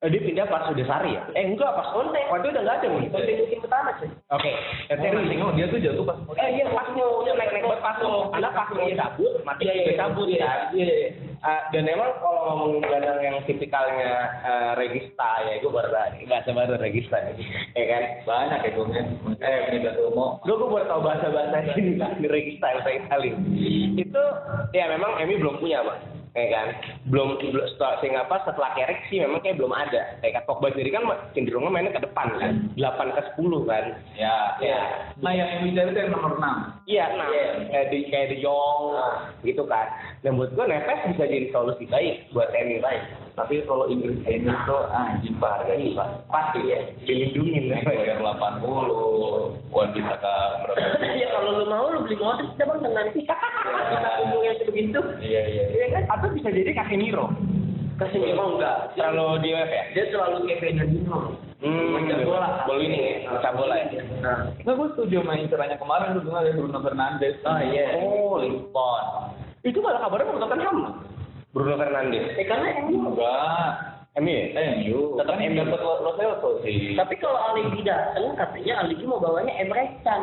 Eh, 0.00 0.08
dia 0.08 0.16
pindah 0.24 0.48
pas 0.48 0.64
udah 0.64 0.86
Sari 0.88 1.12
ya? 1.12 1.20
Eh 1.36 1.44
enggak 1.44 1.76
pas 1.76 1.92
Conte. 1.92 2.16
Waktu 2.32 2.48
udah 2.48 2.62
nggak 2.64 2.76
ada 2.80 2.88
nih. 2.88 3.12
Konteks 3.12 3.36
musim 3.44 3.60
pertama 3.60 3.90
sih. 4.00 4.08
Oke. 4.32 4.52
Tapi 4.88 5.06
Oh, 5.44 5.52
dia 5.52 5.68
tuh 5.68 5.76
jatuh 5.76 6.04
pas 6.08 6.16
Eh 6.40 6.48
iya 6.56 6.64
pas 6.72 6.88
mau 6.96 7.20
naik 7.20 7.52
naik 7.52 7.68
pas 7.84 7.96
mau 8.00 8.32
karena 8.32 8.48
pas 8.48 8.68
mau 8.72 8.88
cabut 8.88 9.32
mati 9.44 9.68
juga 9.68 9.92
cabut 10.00 10.26
ya. 10.32 10.72
Iya, 10.72 10.88
iya. 10.88 11.08
Ah, 11.40 11.68
dan 11.72 11.88
emang 11.88 12.16
kalau 12.20 12.52
ngomongin 12.52 12.84
gelandang 12.84 13.20
yang 13.20 13.36
tipikalnya 13.48 14.12
eh, 14.44 14.72
regista 14.76 15.40
ya 15.48 15.56
gue 15.60 15.72
baru 15.72 15.88
bahasa 16.28 16.52
baru 16.52 16.76
regista 16.76 17.16
ya, 17.16 17.32
ya 17.76 17.84
kan 17.88 18.02
banyak 18.28 18.60
ya 18.60 18.70
gue 18.76 18.86
Eh 19.40 19.56
ini 19.72 19.84
gak 19.88 19.96
mau. 20.12 20.36
gue 20.44 20.52
gue 20.52 20.68
baru 20.68 20.84
tahu 20.84 21.00
bahasa 21.00 21.32
bahasa 21.32 21.64
ini 21.80 21.96
di 21.96 22.28
regista 22.28 22.76
bahasa 22.76 22.92
Itali 22.92 23.32
itu 23.96 24.24
ya 24.76 24.84
memang 24.92 25.16
Emi 25.16 25.40
belum 25.40 25.64
punya 25.64 25.80
bang 25.80 26.00
ya 26.34 26.46
kan? 26.50 26.68
Belum 27.10 27.38
setelah 27.74 27.98
apa 28.22 28.36
setelah 28.46 28.70
Kerek 28.78 29.06
sih 29.10 29.18
memang 29.18 29.42
kayak 29.42 29.58
belum 29.58 29.74
ada. 29.74 30.18
Kayak 30.22 30.42
kan 30.42 30.44
Pogba 30.46 30.70
sendiri 30.72 30.90
kan 30.94 31.04
cenderungnya 31.34 31.70
mainnya 31.70 31.96
ke 31.96 32.02
depan 32.06 32.28
kan? 32.38 32.52
8 32.78 33.16
ke 33.16 33.22
10 33.38 33.70
kan? 33.70 33.84
Ya, 34.14 34.36
ya. 34.62 34.80
Nah 35.18 35.32
yang 35.34 35.48
yang 35.58 35.62
bicara 35.66 35.90
itu 35.90 36.00
yang 36.00 36.12
nomor 36.14 36.32
6 36.38 36.90
Iya, 36.90 37.04
nah, 37.14 37.26
kayak 37.70 37.86
di 37.94 37.98
kayak 38.10 38.28
De 38.34 38.36
Jong 38.42 38.82
gitu 39.46 39.62
kan. 39.66 39.86
Dan 40.26 40.34
buat 40.34 40.50
gue 40.54 40.64
Neves 40.66 41.06
bisa 41.14 41.24
jadi 41.26 41.46
solusi 41.54 41.86
baik 41.86 42.30
buat 42.34 42.50
MU 42.50 42.78
baik. 42.82 43.02
Tapi 43.40 43.64
kalau 43.64 43.88
Inggris 43.88 44.20
Inggris 44.28 44.60
tuh 44.68 44.84
anjing 44.92 45.32
pak 45.40 45.64
harganya 45.64 45.96
pak. 45.96 46.08
Pasti 46.28 46.60
ya, 46.68 46.80
dilindungin. 47.08 47.72
Bayar 47.72 48.20
80, 48.20 49.72
Wan 49.72 49.88
bisa 49.96 50.12
ke 50.20 50.34
berapa? 50.60 50.76
ya 51.24 51.26
kalau 51.32 51.50
lu 51.56 51.64
mau 51.64 51.88
lu 51.88 52.04
beli 52.04 52.20
Modric 52.20 52.52
dah 52.60 52.68
bang 52.68 52.80
dengan 52.84 53.06
kita 53.16 53.36
umurnya 54.20 54.52
sebegitu. 54.60 55.00
Iya 55.24 55.42
iya. 55.48 55.64
Iya 55.72 55.86
kan? 55.96 56.02
Atau 56.12 56.28
bisa 56.36 56.52
jadi 56.52 56.68
Casemiro. 56.76 57.32
Casemiro 57.96 58.44
enggak. 58.60 58.92
Terlalu 58.92 59.40
di 59.40 59.48
WF 59.56 59.70
ya? 59.72 59.84
Dia 59.96 60.04
selalu 60.12 60.36
kayak 60.44 60.60
Fernandinho. 60.60 61.18
Hmm, 61.60 61.92
Macam 61.92 62.24
bola. 62.24 62.48
Bola 62.64 62.80
ini 62.80 62.96
ya, 62.96 63.12
macam 63.28 63.52
bola 63.56 63.74
ya. 63.76 64.00
Nah, 64.20 64.38
Nah, 64.64 64.72
gue 64.72 64.88
setuju 64.96 65.20
sama 65.20 65.36
incerannya 65.36 65.76
kemarin 65.76 66.16
lu 66.16 66.20
dengar 66.24 66.44
ada 66.44 66.52
Bruno 66.56 66.78
Fernandes. 66.80 67.36
Ah, 67.44 67.60
iya. 67.60 68.00
Oh, 68.00 68.40
Lisbon. 68.40 69.04
Itu 69.60 69.84
malah 69.84 70.00
kabarnya 70.04 70.28
mau 70.28 70.40
Tottenham. 70.40 70.76
Bruno 71.50 71.74
Fernandes. 71.74 72.38
eh 72.38 72.46
karena 72.46 72.78
MU 72.86 73.10
Enggak. 73.10 73.70
MU 74.16 74.30
ya? 74.30 74.44
Eh, 74.54 74.66
MU. 74.80 75.18
Tetap 75.18 75.34
Kan 75.34 75.42
MU. 75.44 75.58
dapat 75.58 75.80
Lo 75.82 76.10
Celso 76.14 76.50
sih. 76.62 76.94
Tapi 76.94 77.14
kalau 77.18 77.38
Aligi 77.50 77.82
datang, 77.82 78.34
katanya 78.34 78.74
Aligi 78.82 79.04
mau 79.04 79.18
bawanya 79.18 79.54
Emre 79.58 79.98
Can. 80.00 80.22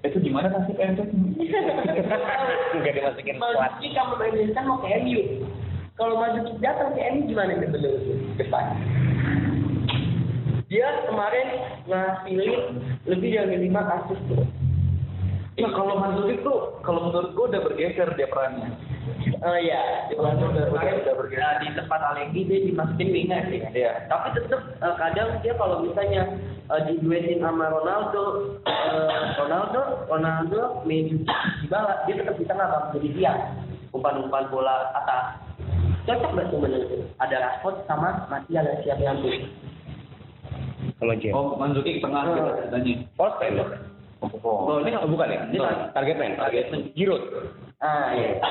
Itu 0.00 0.16
gimana 0.18 0.48
nasib 0.48 0.78
ente? 0.78 1.04
Enggak 1.04 2.92
dimasukin. 2.96 3.36
Mazuki 3.36 3.88
kamu 3.92 4.12
Emre 4.18 4.44
Can 4.52 4.64
mau 4.64 4.80
ke 4.80 4.88
MU. 5.04 5.20
Kalau 5.94 6.14
Mazuki 6.16 6.52
datang 6.58 6.96
ke 6.96 7.00
MU 7.12 7.20
gimana 7.26 7.52
nih 7.54 7.68
bener 7.68 7.92
depan? 8.36 8.64
Dia 10.68 10.84
kemarin 11.08 11.48
ngasilin 11.88 12.52
lebih 13.04 13.30
dari 13.32 13.56
lima 13.58 13.80
kasus 13.84 14.20
tuh. 14.28 14.44
Nah 15.58 15.70
kalau 15.74 15.96
Manzuki 15.96 16.38
tuh, 16.40 16.76
kalau 16.84 17.08
menurut 17.08 17.32
gue 17.32 17.46
udah 17.50 17.60
bergeser 17.64 18.08
dia 18.14 18.28
perannya. 18.28 18.68
Oh 19.38 19.54
iya, 19.54 20.10
di 20.10 20.18
udah- 20.18 20.34
udah 20.34 20.66
nah, 21.38 21.54
di 21.62 21.68
tempat 21.76 22.00
Alegi 22.02 22.40
dia 22.42 22.58
dimasukin 22.66 23.08
winger 23.14 23.40
sih. 23.46 23.60
Iya. 23.70 24.08
Tapi 24.10 24.34
tetap 24.34 24.62
eh, 24.82 24.94
kadang 24.98 25.28
dia 25.40 25.52
kalau 25.54 25.78
misalnya 25.80 26.22
uh, 26.66 26.80
diduetin 26.82 27.38
sama 27.38 27.70
Ronaldo, 27.70 28.56
eh, 28.66 29.22
Ronaldo, 29.38 29.80
Ronaldo 30.10 30.82
main 30.82 31.06
di 31.06 31.16
bawah, 31.70 32.02
dia 32.04 32.18
tetap 32.18 32.34
bisa 32.34 32.50
nggak 32.50 32.68
bang 32.68 32.84
jadi 32.98 33.08
dia 33.14 33.32
umpan-umpan 33.94 34.50
bola 34.50 34.90
atas. 34.92 35.38
Cocok 36.02 36.30
nggak 36.34 36.48
sebenarnya? 36.50 36.98
Ada 37.20 37.36
Rashford 37.38 37.76
sama 37.84 38.08
Martial 38.26 38.64
dan 38.64 38.76
siapa 38.82 39.02
yang 39.02 39.20
tuh? 39.20 39.32
Sama 40.98 41.14
Jam. 41.20 41.32
Oh 41.36 41.54
Manzuki 41.54 41.98
ke 41.98 42.02
tengah 42.02 42.22
Ah. 42.22 42.32
gitu 42.32 42.50
katanya. 42.64 42.94
Oh, 43.20 43.30
Spender. 43.38 43.68
Oh. 44.18 44.66
Oh, 44.66 44.76
ini 44.82 44.90
bukan 44.98 45.30
ya? 45.30 45.40
Ini 45.46 45.58
Tar- 45.62 45.94
target 45.94 46.16
man. 46.18 46.34
Target 46.34 46.64
man. 46.74 46.80
Giroud. 46.98 47.22
Ah 47.78 48.10
iya. 48.10 48.42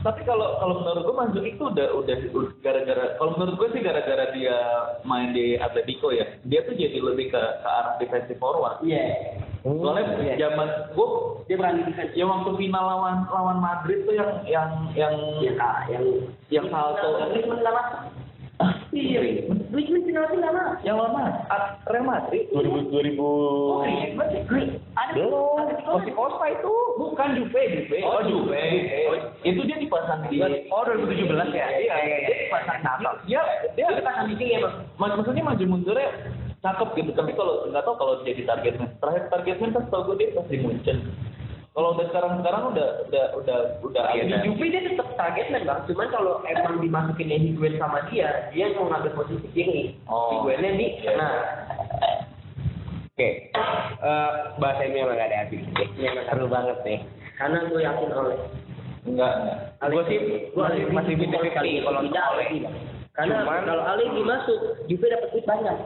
Tapi 0.00 0.24
kalau 0.24 0.56
kalau 0.56 0.80
menurut 0.80 1.04
gue 1.04 1.12
Manzuki 1.12 1.50
itu 1.52 1.64
udah 1.68 1.92
udah 2.00 2.16
gara-gara 2.64 3.12
kalau 3.20 3.36
menurut 3.36 3.60
gue 3.60 3.68
sih 3.76 3.84
gara-gara 3.84 4.32
dia 4.32 4.56
main 5.04 5.36
di 5.36 5.60
Atletico 5.60 6.08
ya, 6.08 6.24
dia 6.48 6.64
tuh 6.64 6.72
jadi 6.72 6.96
lebih 6.96 7.28
ke, 7.28 7.36
ke 7.36 7.68
arah 7.68 8.00
defensive 8.00 8.40
forward. 8.40 8.80
Iya. 8.80 9.36
Soalnya 9.60 10.16
Iya. 10.24 10.34
zaman 10.48 10.68
gue 10.96 11.08
Dia 11.44 11.56
berani 11.60 11.84
defense. 11.84 12.16
yang 12.16 12.32
waktu 12.32 12.56
final 12.56 12.84
lawan 12.88 13.16
lawan 13.28 13.58
Madrid 13.60 14.08
tuh 14.08 14.16
yang 14.16 14.32
yang 14.48 14.70
yang 14.96 15.14
Ya 15.44 15.52
kak, 15.60 15.76
yang 15.92 16.04
yang 16.48 16.66
salto 16.72 17.08
masuk. 17.20 17.36
Iya. 18.90 19.20
Griezmann 19.70 20.02
penalti 20.02 20.34
nggak 20.36 20.50
masuk. 20.52 20.78
yang 20.82 20.98
lama 20.98 21.22
At- 21.46 21.78
Real 21.86 22.02
Madrid 22.02 22.44
2000 22.50 22.90
2000 22.90 23.16
Oh, 23.16 23.80
Griezmann 23.80 24.28
sih. 24.28 24.42
Gri- 24.44 24.74
Ada 24.92 25.12
Belum. 25.16 25.54
Masih 25.80 26.12
Costa 26.12 26.46
itu. 26.48 26.74
bukan 26.96 27.28
Juve 27.34 27.62
Juve 27.72 27.98
Oh, 28.02 28.20
Juve. 28.20 28.64
Oh, 29.06 29.14
itu 29.40 29.60
dia 29.62 29.76
dipasang 29.76 30.26
di 30.26 30.42
Oh, 30.68 30.82
2017 30.82 31.22
ya? 31.50 31.66
iya 31.72 31.96
iya 31.96 32.16
Dia 32.24 32.36
dipasang 32.44 32.78
Natal. 32.80 33.14
dia 33.24 33.40
dia 33.72 33.86
Dia 33.86 34.00
pasang 34.00 34.26
di 34.26 34.34
sini 34.34 34.52
ya 34.52 34.60
bang. 34.60 34.74
Mak 34.96 35.16
maksudnya 35.16 35.44
maju 35.44 35.64
mundurnya 35.64 36.10
cakep 36.60 36.88
gitu 36.94 37.10
tapi 37.14 37.32
kalau 37.32 37.64
nggak 37.66 37.82
tahu 37.82 37.96
kalau 37.96 38.14
jadi 38.20 38.44
target 38.44 38.74
man 38.76 38.90
terakhir 38.98 39.22
target 39.30 39.56
man 39.56 39.70
kan 39.72 39.82
setahu 39.82 40.02
gue 40.04 40.16
dia 40.18 40.28
pas 40.30 40.44
di 40.44 40.58
Munchen 40.58 40.98
kalau 41.70 41.94
udah 41.94 42.06
sekarang 42.10 42.42
sekarang 42.42 42.62
udah 42.74 42.88
udah 43.06 43.24
udah 43.38 43.58
udah 43.80 44.02
Di 44.10 44.26
agak 44.26 44.42
Juve 44.42 44.64
dia 44.66 44.82
tetap 44.82 45.08
target 45.14 45.46
man 45.48 45.62
bang, 45.62 45.80
cuman 45.86 46.08
kalau 46.10 46.34
emang 46.42 46.82
dimasukin 46.82 47.30
Higuain 47.30 47.78
sama 47.78 48.02
dia, 48.10 48.50
dia 48.50 48.74
mau 48.74 48.90
ngambil 48.90 49.14
posisi 49.14 49.46
kiri. 49.54 49.94
Oh. 50.04 50.34
Higuainnya 50.34 50.74
di 50.74 50.86
Iya. 50.98 51.14
tengah. 51.14 51.32
Oke. 53.10 53.28
Eh, 54.00 54.30
bahasa 54.58 54.82
ini 54.82 54.98
emang 54.98 55.14
gak 55.14 55.28
ada 55.28 55.38
habis. 55.44 55.60
Ini 55.94 56.04
emang 56.08 56.26
seru 56.26 56.46
banget 56.48 56.78
nih. 56.82 56.98
Karena 57.36 57.58
gue 57.64 57.80
yakin 57.80 58.10
oleh. 58.10 58.38
enggak 59.00 59.32
enggak 59.32 59.88
Gue 59.88 60.02
sih 60.12 60.18
gue 60.52 60.60
masih 60.60 60.82
masih 60.92 61.14
fifty 61.16 61.36
fifty 61.38 61.70
kalau 61.80 62.00
untuk 62.02 62.24
oleh. 62.34 62.46
Karena 63.10 63.34
Cuman- 63.42 63.64
kalau 63.64 63.84
Alegi 63.86 64.22
masuk, 64.22 64.58
Juve 64.86 65.06
dapat 65.08 65.28
duit 65.32 65.46
banyak. 65.46 65.76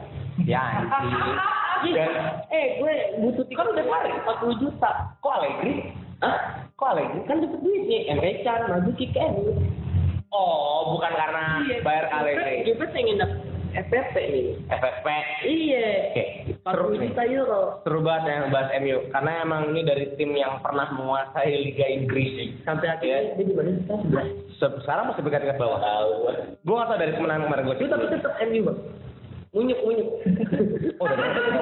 Ya 0.43 0.61
anjing. 0.83 1.54
Iya. 1.85 2.05
Eh, 2.47 2.65
gue 2.77 2.93
butuh 3.19 3.45
kan 3.49 3.65
udah 3.67 3.83
kemarin 3.83 4.13
40 4.19 4.61
juta. 4.61 4.91
kok 5.15 5.33
Allegri? 5.33 5.73
Hah? 6.19 6.37
Kok 6.73 6.89
Allegri? 6.89 7.19
Kan 7.23 7.39
dapat 7.39 7.59
duit 7.59 7.83
nih, 7.83 8.01
Emre 8.07 8.41
Can, 8.41 8.61
Mazuki 8.65 9.05
kan. 9.09 9.31
Oh, 10.29 10.91
bukan 10.91 11.11
karena 11.11 11.45
bayar 11.79 12.05
Allegri. 12.11 12.65
Juve 12.65 12.85
pengen 12.89 13.17
dapat 13.17 13.39
FPP 13.75 14.15
nih. 14.25 14.45
FFP. 14.69 15.07
Iya. 15.43 15.87
Oke. 16.09 16.23
Seru 16.55 16.83
40 16.87 16.95
nih. 16.95 16.99
juta 17.05 17.23
euro. 17.25 17.61
Seru 17.83 17.99
banget 18.01 18.23
ya 18.25 18.37
bahas 18.47 18.69
MU 18.77 18.97
karena 19.11 19.31
emang 19.41 19.61
ini 19.69 19.81
dari 19.83 20.05
tim 20.15 20.31
yang 20.31 20.57
pernah 20.59 20.87
menguasai 20.91 21.51
Liga 21.53 21.85
Inggris. 21.85 22.55
Sampai 22.63 22.87
akhirnya 22.89 23.35
dia 23.35 23.43
di 23.43 23.53
mana? 23.53 23.75
Kita 23.77 23.95
sebelas. 23.99 24.27
Se- 24.55 24.79
Sekarang 24.81 25.11
masih 25.11 25.21
dekat-dekat 25.21 25.57
bawah. 25.57 25.77
Tahu. 25.77 26.11
Gue 26.57 26.73
gak 26.73 26.87
tau 26.87 26.97
dari 26.97 27.11
kemenangan 27.13 27.43
kemarin 27.45 27.63
gue. 27.65 27.75
Tapi 27.85 28.05
tetap 28.09 28.33
MU 28.41 28.61
bang. 28.63 28.77
Unyuk 29.55 29.79
unyuk. 29.87 30.09
Oh, 30.95 31.11
udah 31.11 31.27
tetap. 31.27 31.59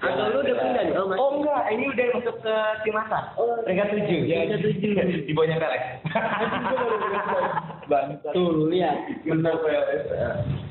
Atau 0.00 0.24
lu 0.32 0.38
udah 0.40 0.56
pindah 0.56 0.82
nih? 0.88 0.94
Oh. 0.96 1.12
Oh 1.12 1.30
enggak, 1.36 1.62
ini 1.76 1.84
udah 1.92 2.06
masuk 2.16 2.36
ke 2.40 2.54
tim 2.84 2.94
masa. 2.96 3.18
Oh. 3.36 3.60
Peringkat 3.68 3.88
tujuh. 3.92 4.20
Peringkat 4.24 4.60
tujuh. 4.64 4.92
Di 5.28 5.32
bawahnya 5.36 5.60
Pelek. 5.60 5.82
Bangsa. 7.90 8.28
Tuh 8.30 8.46
lu 8.54 8.64
lihat. 8.70 9.26
Bener. 9.26 9.58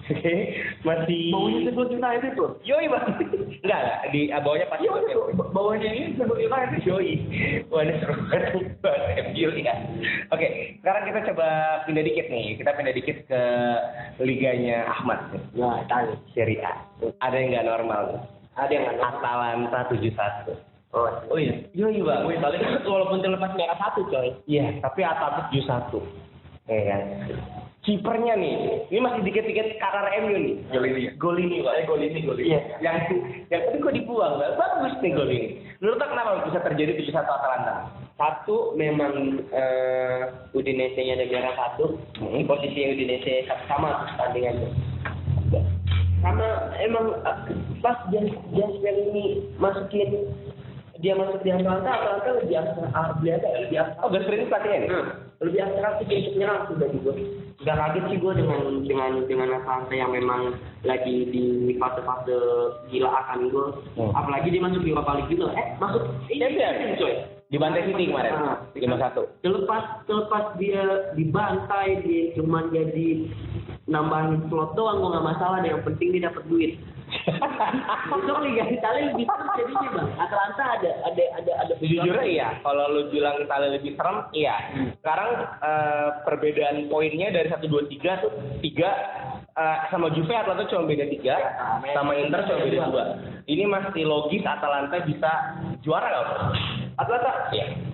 Oke, 0.09 0.35
masih. 0.81 1.29
Baunya 1.29 1.69
sebut 1.69 1.93
United 1.93 2.33
tuh. 2.33 2.57
Yoi 2.65 2.89
bang. 2.89 3.05
Enggak 3.61 3.81
lah, 3.85 3.97
di 4.09 4.33
ah, 4.33 4.41
bawahnya 4.41 4.65
pasti. 4.71 4.89
Iya, 4.89 4.91
betul. 4.97 5.27
Bawahnya 5.53 5.89
ini 5.93 6.17
sebut 6.17 6.37
United. 6.41 6.81
Yoi. 6.81 7.13
Wah 7.69 7.81
ini 7.85 7.93
seru 8.01 8.15
banget 8.81 9.29
MU 9.29 9.49
ya. 9.61 9.75
Oke, 10.33 10.47
sekarang 10.81 11.03
kita 11.13 11.19
coba 11.33 11.47
pindah 11.85 12.03
dikit 12.07 12.25
nih. 12.31 12.57
Kita 12.57 12.71
pindah 12.73 12.95
dikit 12.95 13.17
ke 13.29 13.41
liganya 14.23 14.89
Ahmad. 14.89 15.19
Nah, 15.53 15.85
tali. 15.85 16.17
Serie 16.33 16.63
A. 16.65 16.73
Ada 17.21 17.35
yang 17.37 17.49
nggak 17.53 17.67
normal. 17.69 18.01
nih. 18.09 18.21
Ada 18.57 18.71
yang 18.73 18.83
nggak 18.89 18.99
Atalanta 19.13 19.79
71. 19.93 20.57
Oh, 20.89 21.05
Oh 21.29 21.37
iya. 21.37 21.53
Yoi 21.77 22.01
bang. 22.01 22.25
Wih, 22.25 22.41
paling 22.41 22.61
walaupun 22.81 23.21
terlepas 23.21 23.53
merah 23.53 23.77
satu 23.77 24.09
coy. 24.09 24.33
Iya, 24.49 24.81
tapi 24.81 25.05
Atalanta 25.05 25.53
71. 25.53 26.01
Ya 26.69 26.81
kan. 26.85 27.01
Kipernya 27.79 28.35
nih, 28.35 28.85
ini 28.91 28.99
masih 29.01 29.23
dikit-dikit 29.23 29.79
karar 29.79 30.11
MU 30.21 30.35
nih. 30.35 30.55
Gol 30.69 30.83
ini 30.85 31.09
ya? 31.09 31.11
Gol 31.15 31.37
ini, 31.39 31.63
Pak. 31.63 31.73
Eh, 31.79 31.83
gol 31.87 32.01
ini, 32.03 32.19
gol 32.21 32.37
ini. 32.37 32.51
Iya, 32.53 32.61
yang 32.83 32.97
yang 33.49 33.61
tadi 33.65 33.77
kok 33.81 33.95
dibuang, 33.95 34.35
Bang? 34.35 34.53
bagus 34.59 34.93
nih 34.99 35.15
gol 35.15 35.31
ini. 35.31 35.63
Menurut 35.79 36.03
kenapa 36.03 36.43
bisa 36.43 36.59
terjadi 36.59 36.91
71 36.99 37.23
Atalanta? 37.23 37.75
Satu 38.19 38.75
memang 38.75 39.41
eh 39.55 40.27
Udinese-nya 40.51 41.17
ada 41.17 41.25
merah 41.31 41.55
satu. 41.55 41.95
Hmm. 42.19 42.43
Posisi 42.45 42.83
Udinese 42.83 43.47
sama 43.71 44.11
pertandingannya. 44.11 44.69
Karena 46.19 46.49
emang 46.83 47.15
eh, 47.15 47.37
pas 47.79 47.95
Jas 48.11 48.27
Jasper 48.51 48.95
ini 49.07 49.55
masukin 49.55 50.27
dia 50.99 51.15
masuk 51.15 51.39
di 51.43 51.49
Atalanta, 51.55 51.91
Atalanta 51.95 52.29
lebih 52.43 52.55
asal 52.59 52.83
ah, 52.91 53.05
lebih 53.15 53.31
ada 53.39 53.47
lebih 53.63 53.77
asal. 53.79 53.95
Oh, 54.03 54.09
Gasper 54.11 54.35
ini 54.35 54.45
pelatihnya 54.51 54.77
nih? 54.83 54.89
Hmm, 54.91 55.07
lebih 55.39 55.59
atraktif 55.63 56.05
untuk 56.11 56.33
menyerang 56.35 56.61
sih 56.67 56.75
bagi 56.75 56.97
gue. 56.99 57.15
Gak 57.59 57.75
kaget 57.75 58.03
sih 58.07 58.17
gue 58.19 58.33
dengan 58.39 58.61
dengan 58.87 59.11
dengan 59.27 59.49
Atalanta 59.59 59.93
yang 59.95 60.11
memang 60.11 60.41
lagi 60.83 61.15
di 61.31 61.75
fase-fase 61.79 62.37
gila 62.91 63.09
akan 63.11 63.39
gue. 63.47 63.65
Hmm. 63.95 64.11
Apalagi 64.11 64.47
dia 64.51 64.63
masuk 64.63 64.81
di 64.83 64.91
Europa 64.91 65.11
League 65.15 65.31
juga. 65.31 65.55
Eh 65.55 65.67
masuk 65.79 66.03
Champions. 66.27 66.99
coy. 66.99 67.15
Di 67.49 67.57
Bantai 67.57 67.81
City 67.89 68.13
kemarin, 68.13 68.37
Ah, 68.45 68.61
5-1. 68.77 69.25
Terlepas 69.41 70.05
terlepas 70.05 70.53
dia 70.61 71.09
dibantai 71.17 71.97
dia 72.05 72.29
cuma 72.37 72.69
jadi 72.69 73.25
nambahin 73.89 74.45
slot 74.53 74.77
doang 74.77 75.01
gue 75.01 75.09
nggak 75.17 75.27
masalah 75.33 75.57
yang 75.65 75.81
penting 75.81 76.13
dia 76.13 76.29
dapat 76.29 76.45
duit. 76.45 76.77
Besok 78.09 78.39
Liga 78.45 78.63
Italia 78.69 79.11
lebih 79.13 79.25
seru 79.25 79.47
jadinya 79.57 79.89
bang. 79.97 80.07
Atalanta 80.17 80.63
ada 80.79 80.91
ada 81.09 81.23
ada 81.41 81.51
ada. 81.65 81.73
Jujur 81.81 82.17
iya, 82.23 82.57
kalau 82.61 82.85
lu 82.93 83.01
bilang 83.09 83.41
Italia 83.41 83.75
lebih 83.75 83.97
serem, 83.97 84.29
iya. 84.33 84.55
Sekarang 85.01 85.31
eh, 85.61 86.07
perbedaan 86.23 86.87
poinnya 86.87 87.33
dari 87.33 87.49
1 87.49 87.65
2 87.65 87.91
3 87.99 88.23
tuh 88.23 88.31
3 88.61 88.61
eh, 88.61 89.77
sama 89.89 90.07
Juve 90.13 90.33
Atalanta 90.33 90.69
cuma 90.69 90.89
beda 90.89 91.05
3, 91.09 91.93
sama 91.97 92.11
Inter 92.15 92.41
cuma 92.45 92.59
beda 92.63 92.79
2. 93.45 93.49
Ini 93.49 93.63
masih 93.65 94.03
logis 94.05 94.43
Atalanta 94.45 95.01
bisa 95.03 95.31
juara 95.81 96.07
nggak? 96.09 96.27
Atalanta? 96.99 97.31
Iya. 97.55 97.88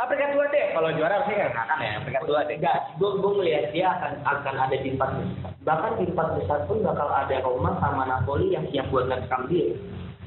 Ah, 0.00 0.08
peringkat 0.08 0.32
2 0.32 0.54
deh. 0.56 0.66
Kalau 0.72 0.90
juara 0.96 1.20
pasti 1.20 1.36
nggak 1.36 1.52
akan 1.52 1.78
ya, 1.84 1.94
peringkat 2.00 2.24
2 2.24 2.48
deh. 2.48 2.56
Enggak, 2.56 2.76
gue 2.96 3.10
gue 3.20 3.32
melihat 3.36 3.64
dia 3.76 3.86
akan 3.92 4.12
akan 4.24 4.54
ada 4.56 4.76
di 4.80 4.88
empat 4.96 5.10
besar. 5.20 5.52
Bahkan 5.60 5.92
di 6.00 6.04
empat 6.08 6.28
besar 6.40 6.58
pun 6.64 6.78
bakal 6.80 7.08
ada 7.12 7.36
Roma 7.44 7.76
sama 7.76 8.08
Napoli 8.08 8.56
yang 8.56 8.64
siap 8.72 8.88
buat 8.88 9.12
ngerekam 9.12 9.52
dia. 9.52 9.76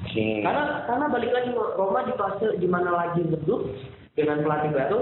Oke. 0.06 0.28
Karena 0.46 0.86
karena 0.86 1.06
balik 1.10 1.32
lagi 1.34 1.50
Roma 1.56 2.00
di 2.06 2.14
fase 2.14 2.48
di 2.62 2.68
mana 2.70 2.90
lagi 2.94 3.22
redup 3.26 3.62
dengan 4.14 4.46
pelatih 4.46 4.72
baru, 4.78 5.02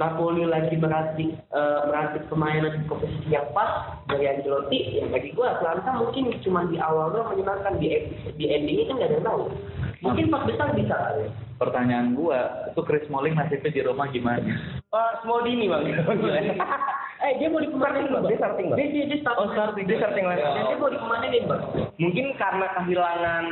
Napoli 0.00 0.42
lagi 0.48 0.74
meracik 0.80 1.28
eh, 1.36 1.80
meracik 1.92 2.22
permainan 2.32 2.80
di 2.80 2.88
komposisi 2.88 3.28
yang 3.28 3.44
pas 3.52 4.00
dari 4.08 4.32
Ancelotti. 4.32 4.96
Ya 4.96 5.04
bagi 5.12 5.36
gue 5.36 5.44
Atlanta 5.44 5.92
mungkin 6.00 6.32
cuma 6.40 6.64
di 6.72 6.80
awal 6.80 7.12
doang 7.12 7.36
menyenangkan 7.36 7.76
di 7.76 7.92
di 8.32 8.44
endingnya 8.48 8.88
kan 8.88 8.94
nggak 8.96 9.10
ada 9.12 9.16
yang 9.20 9.26
tahu. 9.28 9.42
Mungkin 10.00 10.24
empat 10.32 10.42
besar 10.48 10.68
bisa 10.72 10.96
kali. 10.96 11.28
Pertanyaan 11.58 12.14
gua, 12.14 12.70
itu 12.70 12.80
Chris 12.86 13.02
Smalling 13.10 13.34
nasibnya 13.34 13.74
di 13.74 13.82
Roma 13.82 14.06
gimana? 14.14 14.46
Oh, 14.94 15.10
Smaldini 15.26 15.66
bang. 15.66 15.82
Eh 17.18 17.34
dia 17.42 17.50
mau 17.50 17.58
dikemanin 17.58 18.14
bang. 18.14 18.24
Dia 18.30 18.38
starting, 18.38 18.66
Bang. 18.70 18.78
Dia 18.78 18.86
dia, 18.94 19.04
dia 19.10 19.18
starting. 19.26 19.42
Oh, 19.42 19.50
starting. 19.50 19.84
Dia 19.90 19.98
starting 19.98 20.22
lagi. 20.22 20.38
Dan 20.38 20.64
dia 20.70 20.78
mau 20.78 20.86
dikemanin 20.86 21.44
bang. 21.50 21.62
Mungkin 21.98 22.26
karena 22.38 22.66
kehilangan 22.78 23.44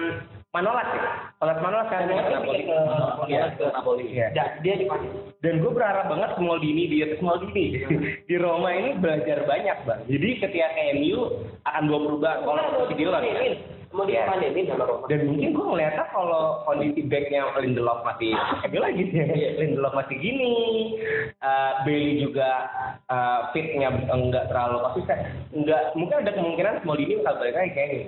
Manolas 0.55 0.89
ya. 0.89 1.05
Kalau 1.43 1.55
Manolas 1.61 1.89
kan 1.91 2.07
Napoli. 2.07 2.63
Iya, 3.27 3.45
ke 3.59 3.65
Napoli. 3.75 4.05
Iya. 4.15 4.27
Dan 4.39 4.49
dia 4.63 4.75
dipakai. 4.79 5.11
Dan 5.43 5.61
gue 5.61 5.73
berharap 5.75 6.07
banget 6.07 6.31
Smaldini 6.39 6.85
di 6.89 7.03
Smaldini 7.19 7.65
di 8.31 8.35
Roma 8.39 8.71
ini 8.71 8.95
belajar 9.03 9.43
banyak 9.45 9.77
bang. 9.83 10.01
Jadi 10.07 10.29
ketika 10.47 10.69
ke 10.71 10.83
MU 11.03 11.43
akan 11.67 11.83
dua 11.91 11.99
berubah 12.07 12.35
kalau 12.47 12.87
dia 12.95 13.09
lah. 13.11 13.23
Mau 13.95 14.03
Iya. 14.03 14.27
dipanenin 14.27 14.67
sama 14.67 14.85
Roma. 14.85 15.07
Dan 15.07 15.31
mungkin 15.31 15.55
gue 15.55 15.65
ngeliatnya 15.65 16.05
kalau 16.11 16.63
kondisi 16.67 17.01
backnya 17.07 17.47
Lindelof 17.59 18.03
masih 18.03 18.35
MU 18.67 18.79
lagi 18.83 19.03
sih. 19.09 19.23
Lindelof 19.57 19.95
masih 19.95 20.17
gini, 20.19 20.55
Eh, 21.37 21.73
Bailey 21.87 22.19
juga 22.21 22.51
eh, 23.07 23.41
fitnya 23.55 23.93
enggak 24.11 24.51
terlalu 24.51 24.83
konsisten. 24.91 25.19
Enggak, 25.55 25.95
mungkin 25.95 26.27
ada 26.27 26.33
kemungkinan 26.35 26.83
Smaldini 26.83 27.23
bakal 27.23 27.39
balik 27.39 27.55
lagi 27.55 27.71
kayak 27.73 27.91
gini. 27.93 28.07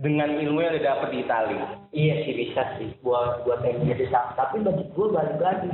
Dengan 0.00 0.32
ilmu 0.32 0.64
yang 0.64 0.72
dia 0.74 0.96
dapat 0.96 1.08
di 1.12 1.18
Italia. 1.20 1.64
Iya 1.92 2.14
sih 2.24 2.32
bisa 2.32 2.62
sih 2.80 2.88
buat 3.04 3.44
buat 3.44 3.60
MU 3.60 3.92
bisa. 3.92 4.32
Tapi 4.32 4.64
bagi 4.64 4.84
gue 4.88 5.06
balik 5.12 5.38
lagi 5.38 5.68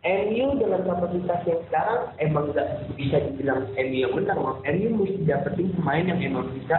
MU 0.00 0.46
dengan 0.58 0.80
kapasitas 0.82 1.40
yang 1.46 1.60
sekarang 1.70 2.00
emang 2.18 2.50
nggak 2.50 2.68
bisa 2.98 3.16
dibilang 3.20 3.70
MU 3.72 3.96
yang 4.00 4.12
menang. 4.12 4.40
MU 4.64 4.88
mesti 4.98 5.22
dapetin 5.22 5.70
pemain 5.78 6.02
yang 6.02 6.18
emang 6.18 6.50
bisa 6.50 6.78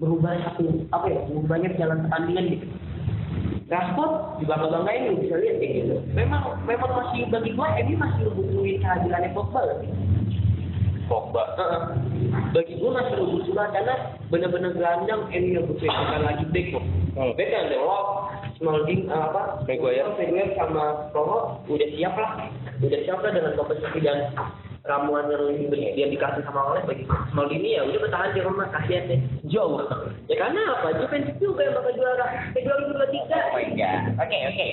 merubah 0.00 0.32
satu 0.48 0.64
apa 0.96 1.06
ya 1.12 1.20
merubahnya 1.28 1.68
jalan 1.76 2.08
pertandingan 2.08 2.44
gitu. 2.56 2.66
Rashford 3.70 4.42
juga 4.42 4.58
bangga 4.58 4.82
banggain 4.82 5.02
lu 5.06 5.22
bisa 5.22 5.34
lihat 5.38 5.56
kayak 5.62 5.72
gitu. 5.78 5.96
Memang 6.10 6.42
memang 6.66 6.90
masih 6.90 7.22
bagi 7.30 7.54
gue 7.54 7.68
MU 7.86 7.94
masih 8.02 8.20
ngebutuhin 8.26 8.76
kehadirannya 8.82 9.30
Pogba 9.30 9.60
lagi. 9.62 9.88
Pogba. 11.06 11.42
Heeh. 11.54 11.82
Bagi 12.50 12.74
gue 12.82 12.90
masih 12.90 13.12
ngebutuhin 13.14 13.70
karena 13.70 13.94
benar-benar 14.26 14.70
gelandang 14.74 15.22
MU 15.30 15.50
yang 15.54 15.64
butuh 15.70 15.86
bukan 15.86 16.20
lagi 16.26 16.44
back 16.50 16.66
kok. 16.74 16.84
Hmm. 17.14 17.32
Back 17.38 17.48
kan 17.52 17.64
Delop, 17.70 18.06
Smalling 18.58 19.02
eh, 19.06 19.14
apa? 19.14 19.42
Maguire. 19.68 20.02
Maguire 20.18 20.50
sama 20.58 20.84
Romo 21.14 21.62
udah 21.70 21.88
siap 21.94 22.14
lah. 22.18 22.32
Udah 22.82 23.00
siap 23.06 23.18
lah 23.22 23.30
dengan 23.30 23.52
kompetisi 23.54 23.98
dan 24.02 24.34
ramuan 24.82 25.28
yang 25.28 25.42
di- 25.68 25.92
yang 25.94 26.10
dikasih 26.10 26.42
sama 26.42 26.72
oleh 26.72 26.82
bagi 26.82 27.04
Maldini 27.30 27.76
ya 27.76 27.84
udah 27.84 28.00
bertahan 28.00 28.30
di 28.32 28.40
rumah 28.40 28.66
kasihan 28.70 29.04
deh 29.06 29.20
Jauh. 29.46 29.84
ya 30.26 30.36
karena 30.36 30.60
apa 30.72 30.96
Juventus 30.96 31.36
juga 31.36 31.62
yang 31.62 31.74
bakal 31.74 31.92
juara 31.92 32.26
ke 32.50 32.60
2023 32.60 33.28
Oh 33.30 33.52
my 33.52 33.66
god. 33.72 34.00
Oke 34.20 34.36
oke. 34.46 34.66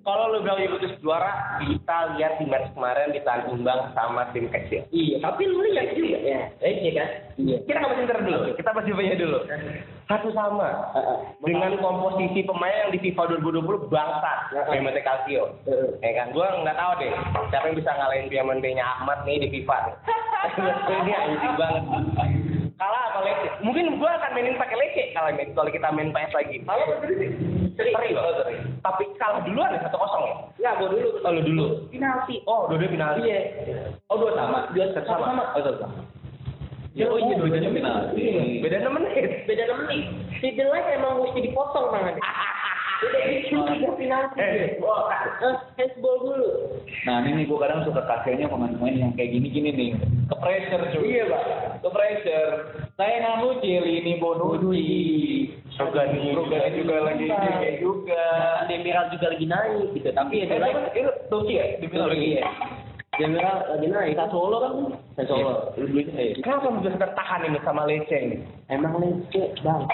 Kalau 0.00 0.24
lu 0.28 0.38
bilang 0.40 0.58
Juventus 0.60 0.94
juara, 0.98 1.32
kita 1.60 1.96
lihat 2.14 2.32
di 2.36 2.44
match 2.44 2.68
kemarin 2.72 3.08
ditahan 3.10 3.42
imbang 3.48 3.80
sama 3.92 4.28
tim 4.30 4.46
kecil. 4.48 4.84
iya 4.90 5.16
tapi 5.18 5.42
lu 5.44 5.64
lihat 5.64 5.94
juga 5.94 6.18
ya 6.18 6.40
eh 6.60 6.72
iya 6.80 6.92
kan 6.94 7.08
iya 7.36 7.56
Kita 7.62 7.78
nggak 7.78 8.20
dulu. 8.20 8.38
Kita 8.54 8.70
bahas 8.70 8.84
Juve 8.84 9.16
dulu. 9.16 9.38
Satu 10.04 10.28
sama. 10.30 10.68
Dengan 11.40 11.80
komposisi 11.80 12.44
pemain 12.44 12.76
yang 12.76 12.92
di 12.92 13.00
FIFA 13.00 13.40
2020 13.40 13.88
bangsat. 13.88 14.38
Piemonte 14.68 15.00
Calcio. 15.00 15.56
Ya 15.98 16.12
kan? 16.14 16.28
Gua 16.30 16.52
nggak 16.60 16.76
tahu 16.76 16.92
deh. 17.00 17.12
Siapa 17.48 17.64
yang 17.66 17.76
bisa 17.76 17.90
ngalahin 17.90 18.28
Piemonte-nya 18.28 18.84
Ahmad 18.84 19.24
nih 19.24 19.40
di 19.40 19.48
FIFA. 19.50 19.78
Ini 21.00 21.12
anjing 21.14 21.54
banget. 21.56 21.82
Kalah 22.74 23.02
sama 23.08 23.20
Lecce. 23.22 23.48
Mungkin 23.62 23.96
gua 23.96 24.18
akan 24.18 24.30
mainin 24.34 24.58
pakai 24.58 24.76
Lecce 24.76 25.04
kalau 25.12 25.30
main 25.30 25.48
kalau 25.50 25.70
kita 25.70 25.88
main 25.88 26.10
PS 26.10 26.32
lagi. 26.34 26.56
kalau 26.60 26.84
seri 27.74 27.90
oh 28.12 28.32
seri 28.36 28.54
Tapi 28.78 29.04
kalah 29.16 29.40
duluan 29.42 29.72
ya 29.72 29.80
satu 29.82 29.96
kosong 29.96 30.22
ya. 30.22 30.34
nggak 30.60 30.74
gua 30.76 30.88
dulu 30.90 31.08
Oh, 31.16 31.30
lu 31.30 31.40
dulu. 31.42 31.66
penalti 31.88 32.34
Oh, 32.44 32.60
dua-dua 32.68 32.90
penalti. 32.90 33.20
iya 33.24 33.40
Oh, 34.06 34.16
dua 34.18 34.36
sama. 34.36 34.68
dua 34.70 34.86
sama 34.92 35.06
sama 35.22 35.42
Oh, 35.54 35.74
sama. 35.80 35.96
Ya, 36.94 37.10
oh 37.10 37.18
iya, 37.18 37.34
dua-duanya 37.34 37.74
penalti. 37.74 38.22
Beda 38.62 38.78
6 38.78 38.94
menit. 38.94 39.26
beda 39.44 39.62
enam 39.66 39.78
menit 39.82 40.02
si 40.38 40.48
jelek 40.54 40.86
emang 40.94 41.18
mesti 41.18 41.40
dipotong 41.42 41.90
tangannya 41.90 42.22
bikin 43.04 43.58
tiga 43.66 43.90
penalti 43.98 44.38
Eh. 44.40 44.78
Eh, 45.76 45.90
dulu 45.98 46.48
Nah 47.04 47.20
ini 47.20 47.42
nih 47.42 47.44
gue 47.44 47.58
kadang 47.58 47.82
suka 47.82 48.06
kasihannya 48.06 48.46
pemain-pemain 48.46 48.96
yang 48.96 49.12
kayak 49.12 49.34
gini-gini 49.34 49.70
nih. 49.74 49.90
Ke 50.24 50.36
pressure 50.40 50.84
cuy. 50.88 51.04
Iya, 51.10 51.24
Pak. 51.28 51.42
Ke 51.82 51.88
pressure. 51.90 52.50
Saya 52.94 53.14
nggak 53.20 53.60
Ciel 53.60 53.84
ini 53.84 54.16
Bonucci. 54.16 54.86
Rogani 55.74 56.32
Rogani 56.32 56.78
juga 56.78 56.96
lagi 57.02 57.26
kayak 57.28 57.74
juga. 57.82 58.24
Demiral 58.70 59.10
juga 59.12 59.26
lagi 59.34 59.46
naik 59.50 59.86
gitu. 59.92 60.08
Tapi 60.14 60.34
ya 60.40 60.46
naik. 60.48 60.76
itu- 60.94 60.94
itu 60.96 61.12
Turki 61.28 61.54
ya? 61.58 61.64
Demiral 61.82 62.08
lagi. 62.08 62.28
Iya. 62.38 62.44
Demiral 63.18 63.58
lagi 63.70 63.86
naik. 63.86 64.14
Sassuolo 64.18 64.56
kan? 64.58 64.72
Sassuolo. 65.14 65.74
Iya. 65.78 66.38
Kenapa 66.42 66.74
bisa 66.82 66.98
tertahan 66.98 67.46
ini 67.46 67.58
sama 67.62 67.86
Lecce 67.86 68.16
ini? 68.18 68.36
Emang 68.70 68.98
leceh 68.98 69.54
banget. 69.62 69.88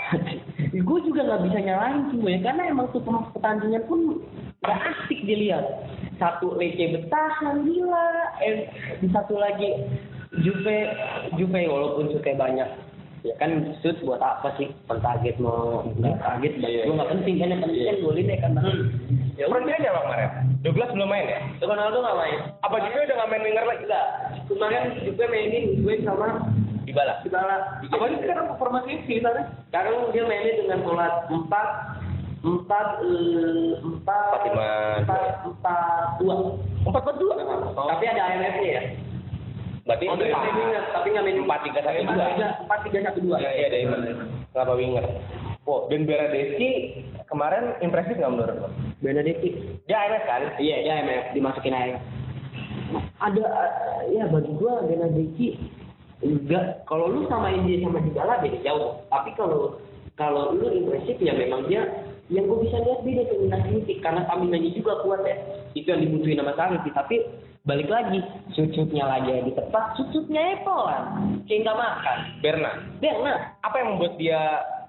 gue 0.89 0.99
juga 1.05 1.21
nggak 1.27 1.43
bisa 1.51 1.59
nyalain 1.61 2.09
sih 2.15 2.21
ya 2.23 2.39
karena 2.47 2.63
emang 2.71 2.87
tuh 2.95 3.03
pertandingan 3.05 3.85
pun 3.85 4.23
nggak 4.65 4.81
asik 4.95 5.21
dilihat. 5.27 5.65
Satu 6.17 6.57
leceh 6.57 6.97
bertahan 6.97 7.65
gila, 7.65 8.09
eh 8.45 8.69
di 9.01 9.09
satu 9.11 9.37
lagi 9.37 9.85
Juve 10.41 10.79
Juve 11.35 11.63
walaupun 11.67 12.15
shootnya 12.15 12.39
banyak 12.39 12.69
ya 13.21 13.35
kan 13.37 13.51
shoot 13.85 13.97
buat 14.05 14.21
apa 14.21 14.55
sih? 14.57 14.73
Pentarget 14.89 15.37
mau 15.37 15.85
nggak 15.99 16.17
target 16.21 16.53
bagi 16.61 16.79
gue 16.85 16.95
nggak 16.97 17.11
penting. 17.13 17.35
Kan 17.41 17.53
yang 17.53 17.63
penting 17.65 17.85
kan 17.85 17.97
golin 18.05 18.33
ya 18.33 18.39
kan 18.41 18.51
bang. 18.57 18.67
Ya 19.37 19.45
udah 19.49 19.61
Berarti 19.61 19.73
aja 19.77 19.91
bang 19.93 20.05
kemarin. 20.05 20.31
Douglas 20.61 20.91
belum 20.93 21.09
main 21.09 21.27
ya? 21.29 21.41
Ronaldo 21.65 21.99
nggak 22.01 22.19
main. 22.19 22.39
Apa 22.65 22.77
juga 22.81 22.99
udah 23.05 23.17
nggak 23.17 23.31
main 23.31 23.45
winger 23.45 23.65
lagi? 23.67 23.85
enggak 23.85 24.07
kemarin 24.51 24.83
Juve 25.05 25.25
mainin 25.31 25.65
gue 25.85 25.95
sama 26.05 26.29
Dybala. 26.89 27.15
Dybala. 27.23 27.57
Apa 27.87 28.05
sih 28.11 28.19
sekarang 28.25 28.47
formasinya 28.59 28.99
sih 29.07 29.23
sana? 29.23 29.43
sekarang 29.71 30.11
dia 30.11 30.25
mainnya 30.27 30.59
dengan 30.59 30.79
pola 30.83 31.07
empat 31.31 31.69
empat 32.41 32.89
eh, 33.05 33.73
empat 33.85 34.29
Empat 34.49 34.65
empat 35.05 35.23
empat 35.45 36.09
dua. 36.19 36.35
Empat 36.89 37.03
per 37.05 37.15
dua. 37.21 37.35
tapi 37.77 38.05
ada 38.09 38.23
IMF 38.33 38.57
nya 38.59 38.71
ya 38.73 38.83
Berarti 39.89 40.05
oh, 40.09 40.17
dia 40.17 40.37
main 40.37 40.55
winger 40.57 40.85
tapi 40.93 41.07
nggak 41.13 41.25
main 41.25 41.39
empat 41.45 41.61
tiga 41.69 41.81
satu 41.85 42.03
dua. 42.05 42.25
empat 42.65 42.79
tiga 42.89 42.99
satu 43.09 43.19
dua 43.25 43.37
Iya 43.41 43.51
iya 43.57 43.67
ada 43.71 43.79
winger. 43.81 44.01
Kenapa 44.53 44.73
winger? 44.77 45.05
Oh, 45.69 45.87
dan 45.87 46.03
Bernadeschi 46.09 46.71
kemarin 47.31 47.65
impresif 47.85 48.17
nggak 48.19 48.33
menurut 48.33 48.57
lo? 48.59 48.69
Benedetti 49.01 49.81
Dia 49.89 49.97
IMF 50.09 50.25
kan? 50.29 50.43
iya 50.61 50.77
dia 50.85 50.93
IMF 51.01 51.25
dimasukin 51.33 51.73
IMF 51.73 52.03
ada 53.21 53.45
ya 54.11 54.25
bagi 54.29 54.53
gua 54.57 54.83
Benedetti 54.85 55.57
enggak 56.21 56.85
kalau 56.85 57.09
lu 57.09 57.25
samain 57.31 57.65
dia 57.65 57.81
sama 57.81 58.03
Dybala 58.05 58.45
beda 58.45 58.59
jauh 58.61 59.01
tapi 59.09 59.31
kalau 59.37 59.81
kalau 60.21 60.53
lu 60.53 60.69
impresif 60.69 61.17
ya 61.17 61.33
memang 61.33 61.65
dia 61.71 61.87
yang 62.31 62.47
gue 62.47 62.63
bisa 62.63 62.79
lihat 62.79 63.03
dia 63.03 63.27
determinasi 63.27 63.69
fisik 63.83 63.99
karena 64.07 64.23
stamina-nya 64.29 64.71
juga 64.77 65.03
kuat 65.03 65.27
ya 65.27 65.35
itu 65.75 65.91
yang 65.91 66.03
dibutuhin 66.05 66.39
sama 66.39 66.55
Sarri 66.55 66.79
tapi 66.93 67.17
balik 67.71 67.87
lagi 67.87 68.19
cucutnya 68.51 69.07
lagi 69.07 69.31
yang 69.31 69.47
ditepat 69.47 69.95
cucutnya 69.95 70.59
Apple 70.59 70.83
kan 70.91 71.03
kayak 71.47 71.61
nggak 71.63 71.79
makan. 71.79 72.19
Berna. 72.43 72.71
Berna. 72.99 73.35
Apa 73.63 73.75
yang 73.79 73.89
membuat 73.95 74.19
dia 74.19 74.41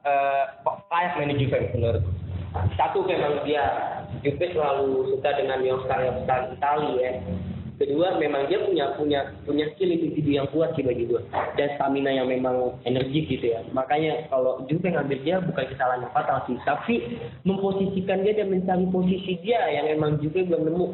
eh, 0.01 0.43
layak 0.65 1.13
main 1.21 1.29
di 1.29 1.45
Juve 1.45 1.69
menurut? 1.77 2.01
satu 2.75 3.07
memang 3.07 3.47
dia 3.47 3.63
Juve 4.25 4.51
selalu 4.51 5.13
suka 5.13 5.29
dengan 5.37 5.61
yang 5.61 5.79
star 5.85 6.01
yang 6.01 6.17
star 6.25 6.49
Itali 6.49 6.91
ya. 6.99 7.13
Kedua 7.81 8.13
memang 8.21 8.45
dia 8.45 8.61
punya 8.61 8.93
punya 8.93 9.33
punya 9.41 9.65
skill 9.73 9.89
individu 9.89 10.37
yang 10.37 10.45
kuat 10.53 10.77
sih 10.77 10.85
bagi 10.85 11.09
gue 11.09 11.17
dan 11.57 11.69
stamina 11.77 12.13
yang 12.13 12.29
memang 12.29 12.77
energik 12.85 13.25
gitu 13.25 13.57
ya. 13.57 13.65
Makanya 13.73 14.29
kalau 14.29 14.61
Juve 14.69 14.85
ngambil 14.85 15.17
dia 15.25 15.41
bukan 15.41 15.65
kesalahan 15.69 16.05
yang 16.05 16.13
fatal 16.13 16.45
sih. 16.45 16.57
Tapi 16.61 16.95
memposisikan 17.41 18.21
dia 18.21 18.37
dan 18.37 18.53
mencari 18.53 18.85
posisi 18.89 19.33
dia 19.41 19.65
yang 19.69 19.97
emang 19.97 20.21
Juve 20.21 20.45
belum 20.45 20.61
nemu 20.69 20.87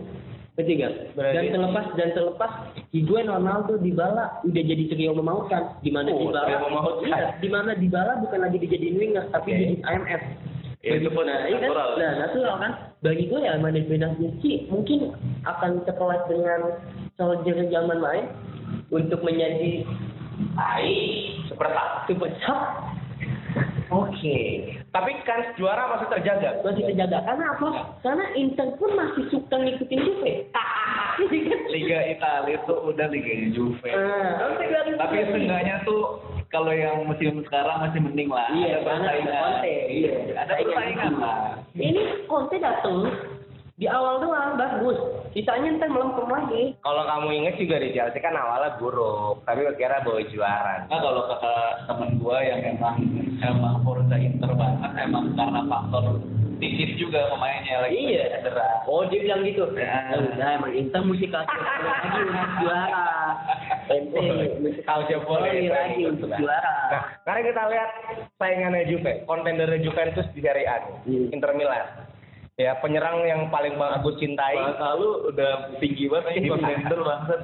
Ngerti 0.57 0.73
gak? 0.75 0.91
Berarti- 1.13 1.35
Dan 1.37 1.45
terlepas 1.53 1.85
dan 1.93 2.09
terlepas 2.11 2.51
Higuain 2.89 3.29
Ronaldo 3.29 3.77
Dybala 3.77 4.41
udah 4.41 4.63
jadi 4.65 4.83
trio 4.89 5.13
memautkan 5.13 5.77
di 5.79 5.93
mana 5.93 6.09
Oh, 6.09 6.17
Dybala 6.19 6.49
trio 6.49 6.59
memautkan. 6.65 7.07
Iya, 7.07 7.27
di 7.37 7.47
mana 7.47 7.71
Dybala 7.71 8.13
bukan 8.19 8.39
lagi 8.41 8.57
dijadiin 8.57 8.97
winger 8.97 9.25
tapi 9.29 9.49
Oke. 9.49 9.59
jadi 9.59 9.75
IMF 9.85 10.23
Ya, 10.77 10.93
itu 10.95 11.09
pun 11.09 11.25
nah, 11.25 11.43
iya 11.43 11.57
kan? 11.59 11.69
Nah, 11.99 12.11
natural 12.17 12.55
kan. 12.57 12.71
Bagi 12.99 13.27
gue 13.27 13.39
ya 13.39 13.59
Mane 13.59 13.81
Benassi 13.83 14.29
mungkin 14.65 15.11
akan 15.43 15.83
sekelas 15.83 16.21
dengan 16.25 16.59
Solskjaer 17.13 17.67
zaman 17.67 17.97
main 17.99 18.25
untuk 18.87 19.19
menjadi 19.19 19.83
baik 20.53 20.97
Super 21.45 21.69
Cup. 21.69 21.89
super 22.07 22.29
sub 22.39 22.61
Oke. 23.87 24.39
Tapi 24.91 25.11
kan 25.23 25.55
juara 25.55 25.95
masih 25.95 26.07
terjaga. 26.11 26.59
masih 26.63 26.83
terjaga 26.91 27.23
karena 27.23 27.45
apa? 27.55 27.69
Karena 28.03 28.25
Inter 28.35 28.67
pun 28.75 28.91
masih 28.95 29.23
suka 29.31 29.55
ngikutin 29.55 29.99
Juve. 30.03 30.33
Liga 31.73 31.99
Italia 32.07 32.61
itu 32.61 32.73
udah 32.75 33.07
Liga 33.09 33.33
Juve. 33.55 33.89
Nah, 33.89 34.53
Tapi 34.99 35.15
seenggaknya 35.31 35.81
tuh 35.87 36.19
kalau 36.51 36.71
yang 36.71 37.07
musim 37.07 37.43
sekarang 37.47 37.87
masih 37.87 37.99
mending 38.03 38.29
lah. 38.31 38.47
Iya, 38.51 38.79
ada 38.79 38.79
persaingan. 38.83 39.51
Iya, 39.65 40.13
Ada 40.35 40.53
persaingan 40.63 41.13
lah. 41.19 41.39
Ini 41.75 42.01
Conte 42.27 42.57
dateng 42.59 43.07
di 43.77 43.85
awal 43.85 44.17
doang 44.17 44.57
bagus. 44.57 44.97
Sisanya 45.31 45.77
ntar 45.77 45.93
melempem 45.93 46.25
lagi. 46.25 46.73
Kalau 46.81 47.05
kamu 47.05 47.29
inget 47.31 47.61
juga 47.61 47.77
di 47.77 47.93
Chelsea 47.93 48.17
kan 48.17 48.33
awalnya 48.33 48.73
buruk, 48.75 49.45
tapi 49.45 49.61
kira 49.77 50.01
bawa 50.01 50.21
juara. 50.25 50.89
Nah 50.89 50.97
kalau 50.97 51.29
kata 51.29 51.53
temen 51.85 52.17
gua 52.17 52.41
yang 52.41 52.57
emang 52.67 52.97
emang 53.37 53.85
Forza 53.85 54.17
Inter 54.17 54.49
banget 54.51 54.91
emang 54.97 55.29
karena 55.37 55.61
faktor 55.69 56.17
tipis 56.57 56.97
juga 56.97 57.29
pemainnya 57.29 57.85
lagi 57.85 58.17
Iya. 58.17 58.41
cedera. 58.41 58.81
Oh 58.89 59.05
dia 59.05 59.21
bilang 59.21 59.45
gitu. 59.45 59.69
Ya. 59.77 60.09
Ya 60.09 60.25
udah 60.25 60.49
emang 60.57 60.73
Inter 60.73 61.01
mesti 61.05 61.27
kasih 61.29 61.59
lagi 61.61 62.17
untuk 62.17 62.49
juara. 62.65 63.05
Ente 63.87 64.21
mesti 64.57 64.81
kasih 64.81 65.17
boleh 65.21 65.69
lagi 65.69 66.01
untuk 66.03 66.27
Nah, 66.27 66.39
juara. 66.41 66.73
sekarang 67.21 67.43
kita 67.45 67.61
lihat 67.69 67.89
saingannya 68.41 68.89
Juve, 68.89 69.21
kontendernya 69.23 69.85
Juventus 69.85 70.25
di 70.33 70.41
Serie 70.41 70.65
A 70.65 70.81
Hmm. 71.05 71.29
Inter 71.29 71.53
Milan. 71.53 72.06
Ya 72.57 72.73
penyerang 72.81 73.21
yang 73.21 73.53
paling 73.53 73.77
Bang 73.77 74.01
Agus 74.01 74.17
cintai, 74.17 74.57
Bahasa 74.57 74.97
lu 74.97 75.29
udah 75.29 75.77
tinggi 75.77 76.09
banget 76.09 76.41
nih 76.41 76.49
contender 76.49 77.05
banget. 77.05 77.39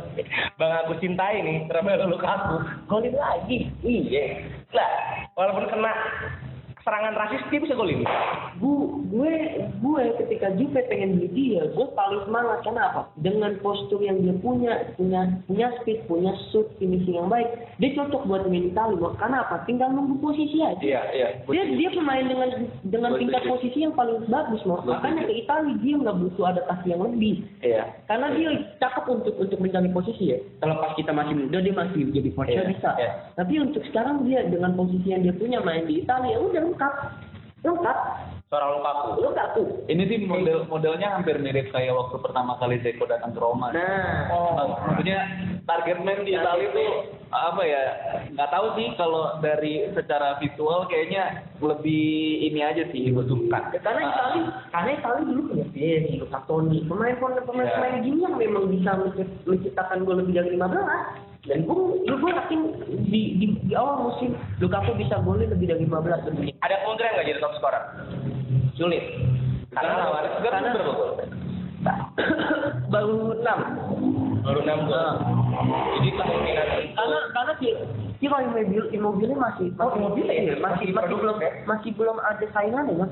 Bang 0.57 0.73
Agus 0.73 0.97
cintai 1.05 1.37
nih, 1.37 1.69
Romelu 1.69 2.17
Lukaku, 2.17 2.57
golin 2.89 3.13
lagi. 3.13 3.69
Iya. 3.85 4.41
Lah, 4.73 4.89
walaupun 5.37 5.69
kena 5.69 5.93
serangan 6.83 7.15
rasis 7.15 7.41
dia 7.49 7.59
bisa 7.63 7.75
golin. 7.75 8.03
Gu, 8.59 8.73
gue 9.09 9.33
gue 9.79 10.03
ketika 10.23 10.51
Juve 10.59 10.83
pengen 10.91 11.17
beli 11.17 11.29
dia, 11.31 11.63
gue 11.71 11.87
paling 11.95 12.21
semangat 12.27 12.59
kenapa? 12.67 13.07
Dengan 13.19 13.55
postur 13.63 14.03
yang 14.03 14.19
dia 14.21 14.35
punya, 14.39 14.91
punya 14.99 15.39
punya 15.47 15.67
speed, 15.81 16.05
punya 16.05 16.35
shoot, 16.51 16.67
finishing 16.77 17.15
yang 17.17 17.31
baik, 17.31 17.47
dia 17.79 17.95
cocok 17.95 18.27
buat 18.27 18.43
main 18.47 18.69
Itali. 18.69 18.99
Mo. 18.99 19.15
Karena 19.15 19.47
apa? 19.47 19.63
Tinggal 19.63 19.95
nunggu 19.95 20.19
posisi 20.19 20.59
aja. 20.59 20.79
Iya 20.83 21.01
iya. 21.15 21.27
Dia 21.47 21.63
dia 21.71 21.89
pemain 21.95 22.25
dengan 22.27 22.49
dengan 22.87 23.11
tingkat 23.15 23.43
posisi 23.47 23.83
yang 23.83 23.95
paling 23.95 24.27
bagus. 24.27 24.61
Betul, 24.63 24.91
Makanya 24.91 25.23
ke 25.27 25.33
Itali 25.43 25.73
dia 25.79 25.95
nggak 25.97 26.19
butuh 26.19 26.45
adaptasi 26.51 26.91
yang 26.91 27.01
lebih. 27.07 27.43
Iya. 27.63 27.83
Karena 28.11 28.27
dia 28.35 28.49
cakep 28.83 29.05
untuk 29.07 29.35
untuk 29.39 29.59
mencari 29.63 29.89
posisi 29.89 30.35
ya. 30.35 30.39
Kalau 30.59 30.77
pas 30.83 30.93
kita 30.99 31.15
masih 31.15 31.33
muda 31.39 31.57
dia 31.63 31.73
masih 31.73 31.99
jadi 32.11 32.29
voucher 32.35 32.53
Iya, 32.53 32.69
bisa. 32.69 32.91
iya. 32.99 33.11
Tapi 33.39 33.53
untuk 33.59 33.81
sekarang 33.87 34.27
dia 34.27 34.43
dengan 34.45 34.75
posisi 34.75 35.07
yang 35.09 35.23
dia 35.23 35.33
punya 35.33 35.63
main 35.63 35.87
di 35.87 36.03
Italia 36.03 36.37
udah 36.37 36.72
lengkap. 36.73 36.93
Lengkap. 37.63 37.97
Seorang 38.51 38.71
Lukaku. 38.75 39.07
Lengkap 39.23 39.47
tuh. 39.55 39.65
Ini 39.87 40.03
sih 40.05 40.17
model 40.27 40.67
modelnya 40.67 41.15
hampir 41.15 41.39
mirip 41.39 41.71
kayak 41.71 41.95
waktu 41.95 42.17
pertama 42.19 42.53
kali 42.59 42.77
Zeko 42.83 43.07
datang 43.07 43.31
ke 43.31 43.39
Roma. 43.39 43.71
Nah, 43.71 44.29
Mak- 44.29 44.93
Maksudnya 44.93 45.19
target 45.63 45.97
man 46.03 46.21
di 46.21 46.35
Italia 46.35 46.69
itu 46.69 46.85
apa 47.31 47.61
ya? 47.65 47.81
Nggak 48.29 48.51
tahu 48.51 48.65
sih 48.77 48.87
kalau 48.93 49.41
dari 49.41 49.89
secara 49.95 50.37
visual 50.37 50.85
kayaknya 50.85 51.39
lebih 51.63 52.05
ini 52.45 52.61
aja 52.61 52.83
sih 52.93 53.09
dibutuhkan. 53.09 53.73
ya 53.73 53.79
karena 53.81 54.11
Itali, 54.11 54.39
karena 54.69 54.91
Itali 54.99 55.21
dulu 55.25 55.41
punya 55.49 55.65
Pieri, 55.73 56.11
Lukaku, 56.21 56.53
pemain 56.85 57.15
pemain 57.17 57.41
pemain 57.41 57.69
pemain 57.73 57.95
gini 58.05 58.21
yang 58.21 58.35
memang 58.37 58.69
bisa 58.69 58.91
menci- 58.93 59.33
menciptakan 59.49 60.05
gol 60.05 60.21
lebih 60.21 60.35
dari 60.35 60.49
15 60.53 61.32
dan 61.43 61.59
gue 61.61 61.79
gue 62.07 62.31
yakin 62.31 62.59
di, 63.03 63.21
di, 63.35 63.45
di 63.61 63.73
awal 63.75 64.07
musim 64.07 64.31
Lukaku 64.57 64.95
bisa 64.95 65.19
golin 65.19 65.51
lebih 65.51 65.67
dari 65.67 65.83
15 65.83 66.27
lebih 66.31 66.55
Ada 66.59 66.75
kemungkinan 66.79 67.11
nggak 67.13 67.27
jadi 67.27 67.39
top 67.39 67.53
scorer? 67.57 67.83
sulit 68.73 69.03
Karena 69.69 70.07
lawan 70.07 70.23
karena- 70.39 70.71
berapa 70.71 70.91
gol? 70.93 71.11
baru 72.93 73.15
6 73.43 73.43
baru 74.39 74.59
6 74.61 74.87
gol. 74.87 74.95
Nah. 74.95 75.13
Jadi 75.99 76.09
kemungkinan 76.13 76.65
karena 76.95 77.17
karena 77.33 77.53
si 77.59 77.67
kalau 78.23 78.39
Immobile 78.39 78.87
Immobile 78.89 79.35
masih 79.35 79.67
Oh, 79.77 79.91
Immobile 79.91 80.31
ya? 80.31 80.55
masih 80.57 80.95
Masih 80.95 81.15
belum 81.19 81.37
ya? 81.37 81.51
masih 81.67 81.91
belum 81.93 82.17
ada 82.17 82.45
saingan 82.49 82.87
ya 82.87 82.95
mas 82.97 83.11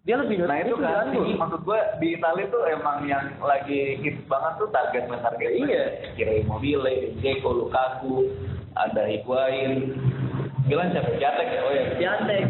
dia 0.00 0.16
lebih 0.16 0.40
Nah 0.48 0.56
itu 0.64 0.74
dia 0.80 1.04
kan, 1.04 1.12
gol. 1.12 1.28
ini 1.28 1.36
maksud 1.36 1.60
gue 1.68 1.80
di 2.00 2.08
Italia 2.16 2.48
tuh 2.48 2.62
emang 2.72 3.04
yang 3.04 3.36
lagi 3.44 4.00
hits 4.00 4.24
banget 4.32 4.52
tuh 4.56 4.68
target 4.72 5.04
man. 5.12 5.20
Iya. 5.36 5.84
Kira 6.16 6.32
Immobile, 6.40 7.20
Dzeko, 7.20 7.50
Lukaku, 7.52 8.32
ada 8.80 9.04
Higuain. 9.04 9.92
Bilang 10.64 10.88
siapa? 10.96 11.10
Jatek 11.20 11.48
ya? 11.52 11.60
Oh 11.66 11.72
ya. 11.76 11.84
Piatek 12.00 12.42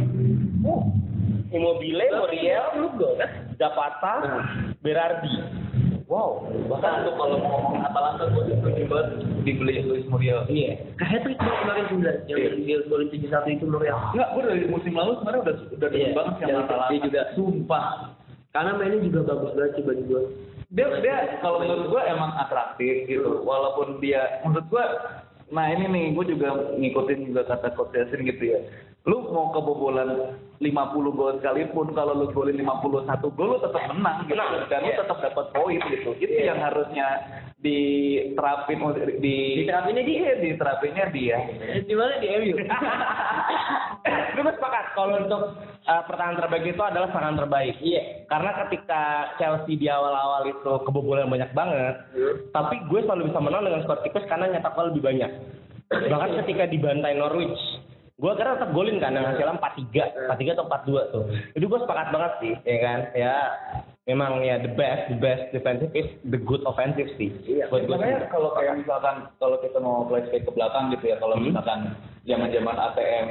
Immobile, 1.50 2.06
Muriel, 2.14 2.64
belum 2.78 2.92
gol 2.94 3.18
kan 3.18 3.30
Zapata, 3.58 4.14
Nah. 4.22 4.44
Berardi. 4.80 5.34
Wow, 6.10 6.42
bahkan 6.66 7.06
untuk 7.06 7.14
kalau 7.22 7.38
ngomong 7.38 7.86
Atalanta 7.86 8.26
gue 8.34 8.50
setuju 8.50 8.82
banget 8.90 9.06
dibeli 9.46 9.78
Luis 9.86 10.02
Muriel. 10.10 10.42
Iya. 10.50 10.82
Ke 10.98 11.06
hat 11.06 11.22
trick 11.22 11.38
kemarin 11.38 11.86
sebenarnya 11.86 12.26
yang 12.26 12.38
Iya. 12.42 12.50
dia 12.58 12.76
golin 12.90 13.08
tujuh 13.14 13.30
satu 13.30 13.46
itu 13.46 13.62
Muriel. 13.64 13.94
Enggak, 14.10 14.28
gue 14.34 14.42
dari 14.42 14.66
musim 14.66 14.90
lalu 14.90 15.22
sebenarnya 15.22 15.40
udah 15.46 15.54
udah 15.70 15.88
Iya, 15.94 16.08
banget 16.10 16.34
sama 16.42 16.60
Atalanta. 16.66 16.90
dia 16.90 17.00
juga- 17.06 17.26
sumpah. 17.38 17.86
Karena 18.50 18.70
mainnya 18.74 18.98
juga 18.98 19.20
bagus 19.22 19.50
banget 19.54 19.72
sih 19.78 19.84
bagi 19.86 20.02
gue. 20.10 20.22
Dia 20.70 20.86
dia 20.98 21.16
kalau 21.38 21.58
menurut 21.62 21.86
gue 21.86 22.02
emang 22.02 22.30
atraktif 22.36 22.94
gitu. 23.06 23.30
Walaupun 23.46 24.02
dia 24.02 24.42
menurut 24.42 24.66
gue 24.66 24.84
Nah 25.50 25.66
ini 25.74 25.84
nih, 25.90 26.04
gue 26.14 26.24
juga 26.30 26.74
ngikutin 26.78 27.34
juga 27.34 27.42
kata 27.46 27.74
Coach 27.74 27.94
Yasin 27.94 28.22
gitu 28.22 28.54
ya. 28.54 28.60
Lu 29.06 29.26
mau 29.34 29.50
kebobolan 29.50 30.38
50 30.62 31.18
gol 31.18 31.40
sekalipun, 31.40 31.90
kalau 31.96 32.14
lu 32.14 32.26
golin 32.30 32.62
51 32.62 33.34
gol, 33.34 33.56
lu 33.56 33.58
tetap 33.58 33.82
menang 33.90 34.30
gitu. 34.30 34.38
Dan 34.70 34.80
lu 34.86 34.92
tetap 34.94 35.18
dapat 35.18 35.46
poin 35.50 35.80
gitu. 35.90 36.14
Itu 36.22 36.36
yang 36.38 36.62
harusnya 36.62 37.06
diterapin, 37.60 38.80
di, 39.20 39.64
Diterapinnya 39.64 40.02
dia. 40.04 40.16
Iya, 40.16 40.34
diterapinnya 40.40 41.06
dia. 41.12 41.38
Di 41.84 41.94
mana 41.94 42.16
di 42.16 42.28
MU? 42.32 42.56
Gue 44.40 44.52
sepakat 44.56 44.84
kalau 44.96 45.20
untuk 45.20 45.42
uh, 45.84 46.02
pertahanan 46.08 46.40
terbaik 46.40 46.72
itu 46.72 46.80
adalah 46.80 47.12
serangan 47.12 47.44
terbaik. 47.44 47.76
Iya. 47.84 48.24
Karena 48.32 48.50
ketika 48.64 49.02
Chelsea 49.36 49.76
di 49.76 49.86
awal-awal 49.92 50.48
itu 50.48 50.72
kebobolan 50.88 51.28
banyak 51.28 51.52
banget, 51.52 51.94
tapi 52.56 52.80
gue 52.88 53.00
selalu 53.04 53.28
bisa 53.28 53.40
menang 53.44 53.68
dengan 53.68 53.84
skor 53.84 54.00
tipis 54.00 54.24
karena 54.24 54.48
nyetak 54.48 54.72
gol 54.72 54.88
lebih 54.88 55.04
banyak. 55.04 55.30
Bahkan 55.90 56.30
ketika 56.46 56.64
dibantai 56.70 57.18
Norwich, 57.18 57.60
gue 58.16 58.32
kira 58.40 58.56
tetap 58.56 58.72
golin 58.72 59.02
kan 59.02 59.12
dengan 59.12 59.36
hasilnya 59.36 59.60
4-3, 59.60 60.32
4-3 60.32 60.56
atau 60.56 60.66
4-2 60.70 61.12
tuh. 61.12 61.24
Itu 61.58 61.64
gue 61.68 61.80
sepakat 61.84 62.08
banget 62.08 62.32
sih, 62.40 62.54
ya 62.64 62.78
kan? 62.80 62.98
Ya 63.12 63.34
memang 64.10 64.42
ya 64.42 64.58
the 64.58 64.72
best, 64.74 65.06
the 65.14 65.18
best 65.22 65.54
defensive 65.54 65.94
is 65.94 66.10
the 66.26 66.40
good 66.42 66.60
offensive 66.66 67.06
sih. 67.14 67.30
Iya. 67.46 67.70
Buat. 67.70 67.86
Makanya 67.86 68.26
kalau 68.26 68.50
kayak 68.58 68.82
misalkan 68.82 69.30
kalau 69.38 69.56
kita 69.62 69.78
mau 69.78 70.02
flashback 70.10 70.42
ke 70.42 70.50
belakang 70.50 70.90
gitu 70.90 71.04
ya, 71.14 71.16
kalau 71.22 71.38
Hmm. 71.38 71.46
misalkan 71.54 71.80
zaman-zaman 72.30 72.76
ATM 72.78 73.26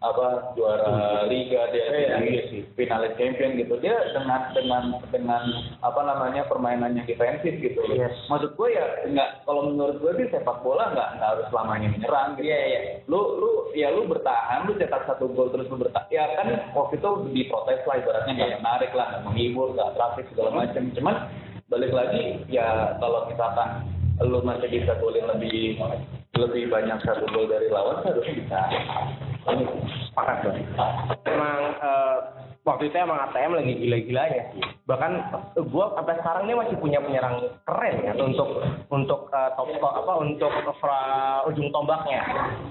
apa 0.00 0.56
juara 0.56 1.22
liga 1.28 1.68
dia 1.68 1.84
Iya, 1.88 2.16
di 2.18 2.28
iya 2.32 2.42
finalis 2.72 3.12
champion 3.20 3.58
gitu, 3.60 3.74
dia 3.84 3.92
dengan 4.16 4.48
dengan 4.56 4.82
dengan 5.12 5.42
apa 5.84 6.00
namanya 6.00 6.48
permainan 6.48 6.96
yang 6.96 7.04
defensif 7.04 7.60
gitu. 7.60 7.80
Yes. 7.92 8.14
Maksud 8.32 8.56
gue 8.56 8.68
ya 8.72 8.86
nggak 9.04 9.44
kalau 9.44 9.68
menurut 9.68 10.00
gue 10.00 10.12
sih 10.16 10.28
sepak 10.32 10.64
bola 10.64 10.88
nggak 10.94 11.08
nggak 11.20 11.30
harus 11.36 11.46
selamanya 11.52 11.88
menyerang 11.92 12.28
gitu. 12.40 12.48
Iya, 12.48 12.58
iya. 12.64 12.80
Lu 13.04 13.20
lu 13.36 13.50
ya 13.76 13.92
lu 13.92 14.08
bertahan, 14.08 14.64
lu 14.64 14.78
cetak 14.80 15.04
satu 15.04 15.28
gol 15.32 15.52
terus 15.52 15.68
lu 15.68 15.76
bertahan. 15.76 16.08
Ya 16.08 16.24
kan 16.38 16.48
waktu 16.72 16.96
itu 16.96 17.10
diprotes 17.36 17.84
lah 17.84 17.96
ibaratnya 18.00 18.32
nggak 18.32 18.50
Iya. 18.50 18.58
menarik 18.62 18.92
lah, 18.96 19.06
nggak 19.12 19.24
menghibur, 19.28 19.68
nggak 19.76 19.88
atraktif 19.92 20.24
segala 20.32 20.50
macam. 20.64 20.82
Cuman 20.96 21.16
balik 21.68 21.92
lagi 21.92 22.40
ya 22.48 22.96
kalau 22.96 23.28
misalkan 23.28 23.84
lu 24.24 24.40
masih 24.42 24.66
bisa 24.72 24.96
golin 24.98 25.26
lebih 25.30 25.76
lebih 26.36 26.68
banyak 26.68 26.98
satu 27.02 27.24
gol 27.32 27.48
dari 27.48 27.72
lawan 27.72 28.04
harusnya 28.04 28.34
bisa. 28.36 28.60
sepakat 30.12 30.36
banget. 30.44 30.64
Emang 31.24 31.60
eh, 31.80 32.16
waktu 32.68 32.84
itu 32.86 32.96
emang 32.96 33.16
ATM 33.24 33.56
lagi 33.56 33.72
gila-gilanya 33.74 34.42
sih. 34.52 34.60
Bahkan 34.84 35.12
eh, 35.56 35.64
gua 35.66 35.96
sampai 35.96 36.20
sekarang 36.20 36.44
ini 36.44 36.54
masih 36.54 36.76
punya 36.76 37.00
penyerang 37.00 37.36
keren 37.64 37.94
ya 38.04 38.12
untuk 38.14 38.48
untuk 38.88 39.20
eh, 39.32 39.50
top 39.56 39.68
apa 39.72 40.12
untuk 40.20 40.52
fra- 40.76 41.42
ujung 41.44 41.72
tombaknya 41.72 42.20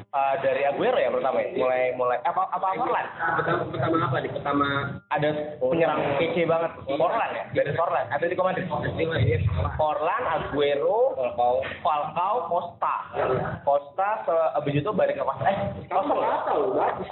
Eh, 0.07 0.35
dari 0.39 0.63
Aguero 0.63 0.95
ya 0.95 1.11
pertama 1.11 1.37
ya. 1.37 1.51
Mulai 1.53 1.93
mulai 1.93 2.17
apa 2.23 2.47
apa 2.49 2.73
Forlan? 2.73 3.05
Pertama, 3.37 3.61
pertama 3.69 3.97
apa 4.01 4.17
nih? 4.17 4.31
Pertama 4.31 4.67
Ada 5.07 5.29
penyerang 5.59 5.99
kece 6.17 6.41
banget. 6.43 6.71
Forlan 6.89 7.29
ya, 7.29 7.43
dari 7.51 7.71
Forlan. 7.75 8.05
Atletico 8.07 8.41
Madrid. 8.41 8.65
Forlan, 9.75 10.23
Aguero, 10.25 11.13
Falcao, 11.83 12.35
Costa. 12.47 12.95
Costa 13.61 14.09
se- 14.23 14.51
abis 14.55 14.79
itu 14.79 14.89
balik 14.89 15.19
ke 15.19 15.23
Costa. 15.23 15.43
Eh, 15.43 15.57
kosong 15.85 16.17
ya? 16.17 16.35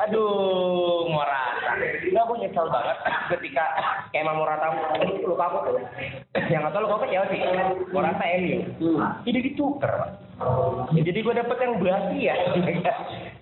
Aduh, 0.08 1.06
Morata. 1.06 1.72
Enggak, 1.78 2.24
gue 2.26 2.38
nyesel 2.42 2.66
banget 2.76 2.98
ketika 3.32 3.64
kayak 4.12 4.36
Morata 4.36 4.68
eh, 5.00 5.24
luka 5.24 5.46
aku 5.48 5.58
tuh. 5.72 5.84
Yang 6.52 6.60
nggak 6.62 6.74
tahu 6.76 6.84
luka 6.84 6.96
apa 7.00 7.06
Chelsea. 7.08 7.40
Morata 7.96 8.26
MU. 8.40 8.60
Jadi 9.24 9.40
ditukar, 9.52 9.92
Pak. 9.96 10.10
Ya, 10.92 11.02
jadi 11.08 11.20
gue 11.24 11.34
dapet 11.40 11.58
yang 11.64 11.80
basi 11.80 12.20
ya. 12.28 12.36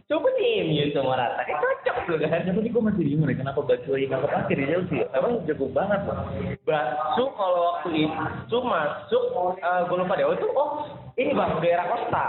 Coba 0.09 0.27
di 0.37 0.45
MU 0.69 0.83
tuh 0.93 1.01
Morata. 1.01 1.41
Kan 1.41 1.57
cocok 1.57 1.97
tuh 2.05 2.17
kan. 2.21 2.41
Tapi 2.45 2.69
gue 2.69 2.83
masih 2.83 3.03
bingung 3.03 3.27
nih 3.27 3.37
kenapa 3.41 3.59
Batshuayi 3.65 4.05
nggak 4.05 4.21
kepake 4.29 4.53
di 4.53 4.65
Chelsea 4.69 5.01
ya? 5.01 5.07
Emang 5.17 5.41
jago 5.49 5.65
banget 5.73 6.01
loh. 6.05 6.29
Basu 6.63 7.23
kalau 7.33 7.61
waktu 7.73 7.89
itu 8.05 8.57
masuk 8.61 9.23
eh 9.57 9.81
gue 9.89 9.97
lupa 9.97 10.13
deh 10.15 10.25
oh, 10.27 10.35
itu 10.37 10.47
oh 10.53 10.69
ini 11.13 11.31
bang 11.33 11.51
daerah 11.61 11.85
Costa. 11.89 12.25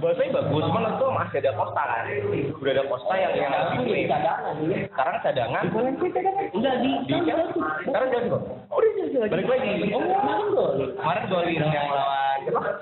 Basu 0.00 0.22
bagus 0.32 0.62
cuman 0.62 0.94
itu 0.94 1.06
masih 1.10 1.38
ada 1.42 1.52
Costa 1.58 1.82
kan. 1.82 2.04
Udah 2.62 2.72
ada 2.72 2.84
Costa 2.86 3.14
yang 3.18 3.32
yang 3.34 3.50
lebih 3.52 3.78
clean 3.84 4.08
sekarang 4.88 5.14
cadangan. 5.20 5.64
Enggak 6.54 6.74
di 6.80 6.90
di 7.04 7.14
sekarang 7.84 8.08
jadi 8.14 8.26
kok 8.30 8.42
oh 8.70 8.80
Chelsea 8.96 9.18
lagi. 9.18 9.32
Balik 9.34 9.48
lagi. 9.50 9.70
Oh 9.90 10.02
kemarin 10.06 10.46
gol. 10.54 10.70
kemarin 10.96 11.24
golin 11.28 11.60
yang 11.66 11.88
lawan 11.90 12.38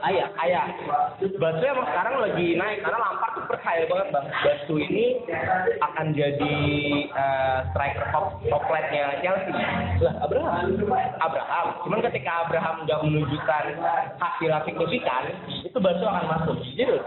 Ayah 0.07 0.29
Ayah 0.39 0.65
Basu 1.19 1.65
emang 1.67 1.87
sekarang 1.91 2.15
lagi 2.23 2.47
naik 2.55 2.79
karena 2.87 2.99
Lampard 3.03 3.33
tuh 3.35 3.45
percaya 3.51 3.83
banget 3.91 4.09
bang. 4.15 4.27
Basu 4.45 4.75
ini 4.79 5.07
akan 5.83 6.07
jadi 6.15 6.57
eh, 7.11 7.59
striker 7.75 8.07
top 8.15 8.39
top 8.47 8.63
nya 8.71 9.19
Chelsea. 9.25 9.57
Lah 10.05 10.15
Abraham. 10.23 10.79
Abraham. 11.19 11.67
Cuman 11.83 12.01
ketika 12.07 12.47
Abraham 12.47 12.87
nggak 12.87 13.01
menunjukkan 13.03 13.65
hasil 14.23 14.49
yang 14.49 14.63
itu 15.65 15.79
Basu 15.79 16.05
akan 16.07 16.25
masuk 16.27 16.57
Giroud 16.75 17.05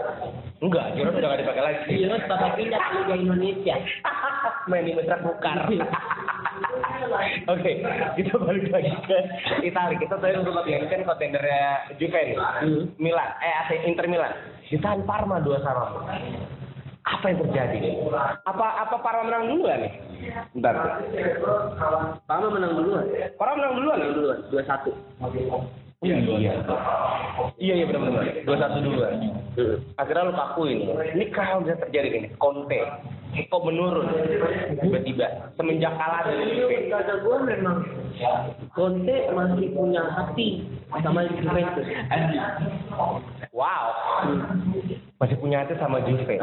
enggak 0.62 0.86
Giroud 0.94 1.14
udah 1.18 1.28
nggak 1.28 1.40
dipakai 1.44 1.62
lagi 1.62 1.78
Giroud 1.90 2.22
bakal 2.30 2.50
pindah 2.56 2.80
ke 2.80 2.92
Liga 3.02 3.14
Indonesia. 3.18 3.76
main 4.70 4.86
di 4.86 4.94
Mitra 4.94 5.18
Bukar. 5.22 5.66
Oke, 7.50 7.82
kita 8.14 8.34
balik 8.38 8.70
lagi 8.70 8.92
ke 9.08 9.18
Italia. 9.66 9.98
Kita 9.98 10.16
tadi 10.20 10.38
sempat 10.38 10.64
yang 10.68 10.86
kan 10.86 11.02
kontendernya 11.02 11.64
Juve 11.98 12.20
nih. 12.22 12.36
Milan, 13.00 13.30
eh 13.42 13.54
AC 13.64 13.70
Inter 13.88 14.06
Milan. 14.06 14.32
Ditahan 14.70 15.02
Parma 15.02 15.42
dua 15.42 15.58
sama. 15.66 16.06
Apa 17.02 17.24
yang 17.34 17.42
terjadi 17.42 17.76
nih? 17.82 17.94
Apa 18.46 18.86
apa 18.86 18.96
Parma 19.02 19.26
menang 19.26 19.50
duluan 19.50 19.82
nih? 19.82 19.92
Bentar. 20.54 21.02
Parma 22.30 22.48
menang 22.48 22.72
duluan. 22.78 23.04
Parma 23.34 23.54
menang 23.58 23.74
duluan? 23.76 23.98
Menang 23.98 24.14
duluan, 24.14 24.38
dua 24.48 24.62
satu. 24.64 24.90
Iya, 26.02 26.16
iya. 26.18 26.52
Iya, 27.62 27.74
iya 27.78 27.84
benar-benar. 27.86 28.42
Dua 28.42 28.56
satu 28.58 28.78
duluan. 28.82 29.22
Akhirnya 29.96 30.34
Lukaku 30.34 30.62
ini. 30.66 30.84
Ini 30.90 31.24
kalau 31.30 31.62
bisa 31.62 31.78
terjadi 31.78 32.08
ini. 32.10 32.28
Conte. 32.42 32.82
Kok 33.32 33.64
menurun 33.64 34.12
tiba-tiba 34.84 35.54
semenjak 35.56 35.96
kalah 35.96 36.20
dari 36.28 36.52
Juve. 36.52 36.92
Kata 36.92 37.24
gue 37.24 37.36
memang 37.48 37.76
Conte 38.76 39.16
masih 39.32 39.72
punya 39.72 40.04
hati 40.12 40.68
sama 41.00 41.24
Juventus. 41.32 41.86
Wow. 43.54 43.94
Masih 45.22 45.38
punya 45.38 45.62
hati 45.62 45.78
sama 45.78 46.02
Juve. 46.02 46.34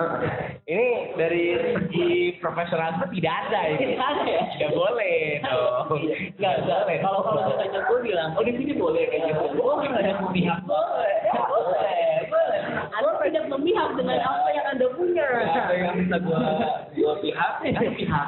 Ini 0.64 0.88
dari 1.20 1.52
segi 1.76 2.40
profesional 2.40 2.96
itu 2.96 3.20
tidak 3.20 3.34
ada 3.44 3.60
ini. 3.76 3.92
Tidak 3.92 4.08
ada 4.08 4.24
ya? 4.24 4.44
Tidak 4.56 4.72
boleh 4.72 5.44
dong. 5.44 6.00
Enggak, 6.40 6.54
enggak. 6.64 7.04
Kalau 7.04 7.20
kalau 7.28 7.42
misalnya 7.52 7.80
gue 7.84 8.00
bilang, 8.08 8.30
oh 8.40 8.44
di 8.48 8.56
sini 8.56 8.72
boleh 8.80 9.04
kayak 9.12 9.36
gitu. 9.36 9.44
Gue 9.60 9.74
tidak 9.84 10.24
memihak. 10.24 10.64
Boleh, 10.64 11.12
boleh, 11.28 12.08
boleh. 12.32 12.60
Anda 12.96 13.10
tidak 13.28 13.46
memihak 13.52 13.90
dengan 14.00 14.18
apa 14.24 14.48
yang 14.48 14.66
Anda 14.72 14.88
punya. 14.96 15.28
Apa 15.28 15.74
yang 15.76 15.94
bisa 16.00 16.16
gue 16.24 16.40
gue 17.04 17.14
pihak? 17.20 17.52
pihak. 18.00 18.28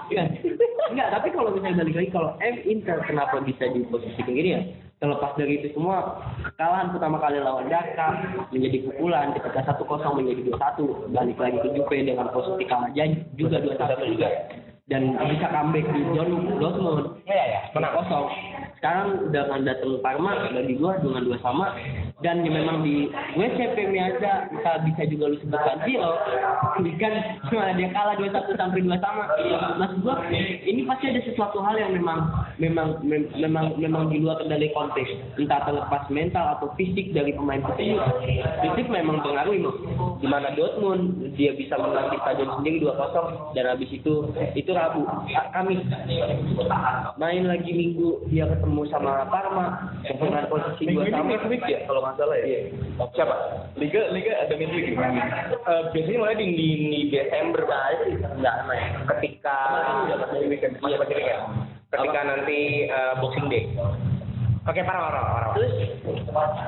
Enggak, 0.92 1.08
tapi 1.16 1.28
kalau 1.32 1.56
misalnya 1.56 1.80
balik 1.80 1.96
lagi 1.96 2.12
kalau 2.12 2.36
M 2.44 2.60
Inter 2.68 3.00
kenapa 3.08 3.40
bisa 3.40 3.72
di 3.72 3.88
posisi 3.88 4.20
kayak 4.20 4.36
gini 4.36 4.52
ya? 4.52 4.62
Terlepas 5.02 5.34
dari 5.34 5.58
itu 5.58 5.74
semua, 5.74 6.22
kekalahan 6.46 6.94
pertama 6.94 7.18
kali 7.18 7.42
lawan 7.42 7.66
Dhaka 7.74 8.22
menjadi 8.54 8.86
pukulan 8.86 9.34
ketika 9.34 9.66
satu 9.66 9.82
kosong 9.90 10.22
menjadi 10.22 10.46
dua 10.46 10.58
satu 10.62 11.10
balik 11.10 11.42
lagi 11.42 11.58
ke 11.58 11.74
Juve 11.74 12.06
dengan 12.06 12.30
posisi 12.30 12.70
kalah 12.70 12.94
juga 13.34 13.58
dua 13.66 13.74
satu 13.82 14.06
juga 14.06 14.30
dan 14.94 15.18
bisa 15.18 15.48
comeback 15.50 15.90
di 15.90 16.06
Dortmund 16.14 16.60
Dortmund 16.62 17.02
Iya, 17.26 17.44
ya. 17.50 17.62
menang 17.74 17.98
kosong. 17.98 18.28
Sekarang 18.78 19.34
dengan 19.34 19.66
datang 19.66 20.04
Parma 20.06 20.52
bagi 20.54 20.78
gua 20.78 21.00
dengan 21.02 21.24
dua 21.26 21.38
sama 21.42 21.74
dan 22.22 22.46
ya 22.46 22.52
memang 22.54 22.86
di 22.86 23.10
WCP 23.34 23.78
Miaza 23.90 24.50
bisa 24.54 24.72
bisa 24.86 25.02
juga 25.10 25.26
lu 25.34 25.38
sebutkan 25.42 25.78
zero 25.86 26.14
kan 27.02 27.14
cuma 27.50 27.74
dia 27.74 27.90
kalah 27.90 28.14
dua 28.18 28.30
satu 28.30 28.54
sampai 28.54 28.86
dua 28.86 28.98
sama. 29.02 29.26
Mas 29.82 29.94
gua 30.06 30.22
ini 30.66 30.86
pasti 30.86 31.10
ada 31.10 31.22
sesuatu 31.26 31.62
hal 31.66 31.78
yang 31.82 31.98
memang 31.98 32.30
memang 32.62 33.02
mem- 33.02 33.30
memang 33.34 33.74
memang 33.82 34.14
di 34.14 34.22
luar 34.22 34.38
kendali 34.38 34.70
konteks. 34.74 35.10
Entah 35.42 35.66
terlepas 35.66 36.06
mental 36.14 36.58
atau 36.58 36.70
fisik 36.78 37.10
dari 37.14 37.34
pemain 37.34 37.62
tersebut. 37.66 38.02
Fisik 38.62 38.88
memang 38.90 39.26
pengaruh 39.26 39.58
loh 39.58 39.76
di 40.22 40.28
mana 40.30 40.54
Dortmund 40.54 41.34
dia 41.34 41.58
bisa 41.58 41.74
menang 41.82 42.14
di 42.14 42.18
stadion 42.22 42.50
sendiri 42.62 42.78
2-0 42.86 43.58
dan 43.58 43.66
habis 43.66 43.90
itu 43.90 44.30
itu 44.54 44.72
Rabu 44.72 45.02
Kamis. 45.54 45.82
Main 47.18 47.50
lagi 47.50 47.72
Minggu 47.74 48.30
dia 48.30 48.46
ketemu 48.46 48.82
sama 48.94 49.26
Parma 49.26 49.98
dengan 50.06 50.46
posisi 50.46 50.86
dua 50.92 51.10
ini 51.10 51.14
sama 51.18 51.58
ya 51.66 51.80
kalau 51.90 52.02
nggak 52.12 52.20
salah 52.20 52.38
ya. 52.44 52.60
Siapa? 53.16 53.36
Liga 53.80 54.02
Liga 54.12 54.32
ada 54.36 54.54
midweek 54.60 54.92
ya? 54.92 55.08
Eh, 55.56 55.82
biasanya 55.96 56.20
mulai 56.20 56.36
di, 56.36 56.46
di, 56.52 56.68
di 56.92 57.00
Desember 57.08 57.64
enggak 57.64 58.56
main 58.68 58.92
ketika 59.16 59.56
Masih 60.28 60.52
weekend. 60.52 60.76
masih 60.84 60.98
masih 61.00 61.16
weekend. 61.16 61.44
ketika 61.92 62.20
nanti 62.28 62.60
eh, 62.92 63.14
Boxing 63.24 63.48
Day. 63.48 63.64
Oke, 64.62 64.78
parah 64.86 65.10
parah 65.10 65.24
parah. 65.26 65.50
terus 65.58 65.74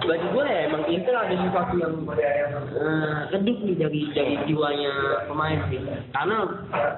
bagi 0.01 0.27
gue 0.33 0.45
ya 0.49 0.65
emang 0.65 0.81
Inter 0.89 1.13
ada 1.13 1.29
sesuatu 1.37 1.77
yang 1.77 1.93
redup 3.29 3.57
nih 3.61 3.75
dari 3.77 4.01
dari 4.17 4.33
jiwanya 4.49 5.23
pemain 5.29 5.61
sih 5.69 5.77
karena 6.09 6.37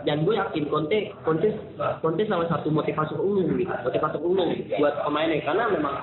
dan 0.07 0.23
gue 0.23 0.33
yakin 0.39 0.65
Conte 0.71 1.11
Conte 1.27 1.51
Conte 1.99 2.23
salah 2.31 2.47
satu 2.47 2.71
motivator 2.71 3.19
umum 3.19 3.59
gitu 3.59 3.69
motivator 3.69 4.21
umum 4.23 4.49
buat 4.79 4.95
pemainnya 5.03 5.43
karena 5.43 5.63
memang 5.67 5.95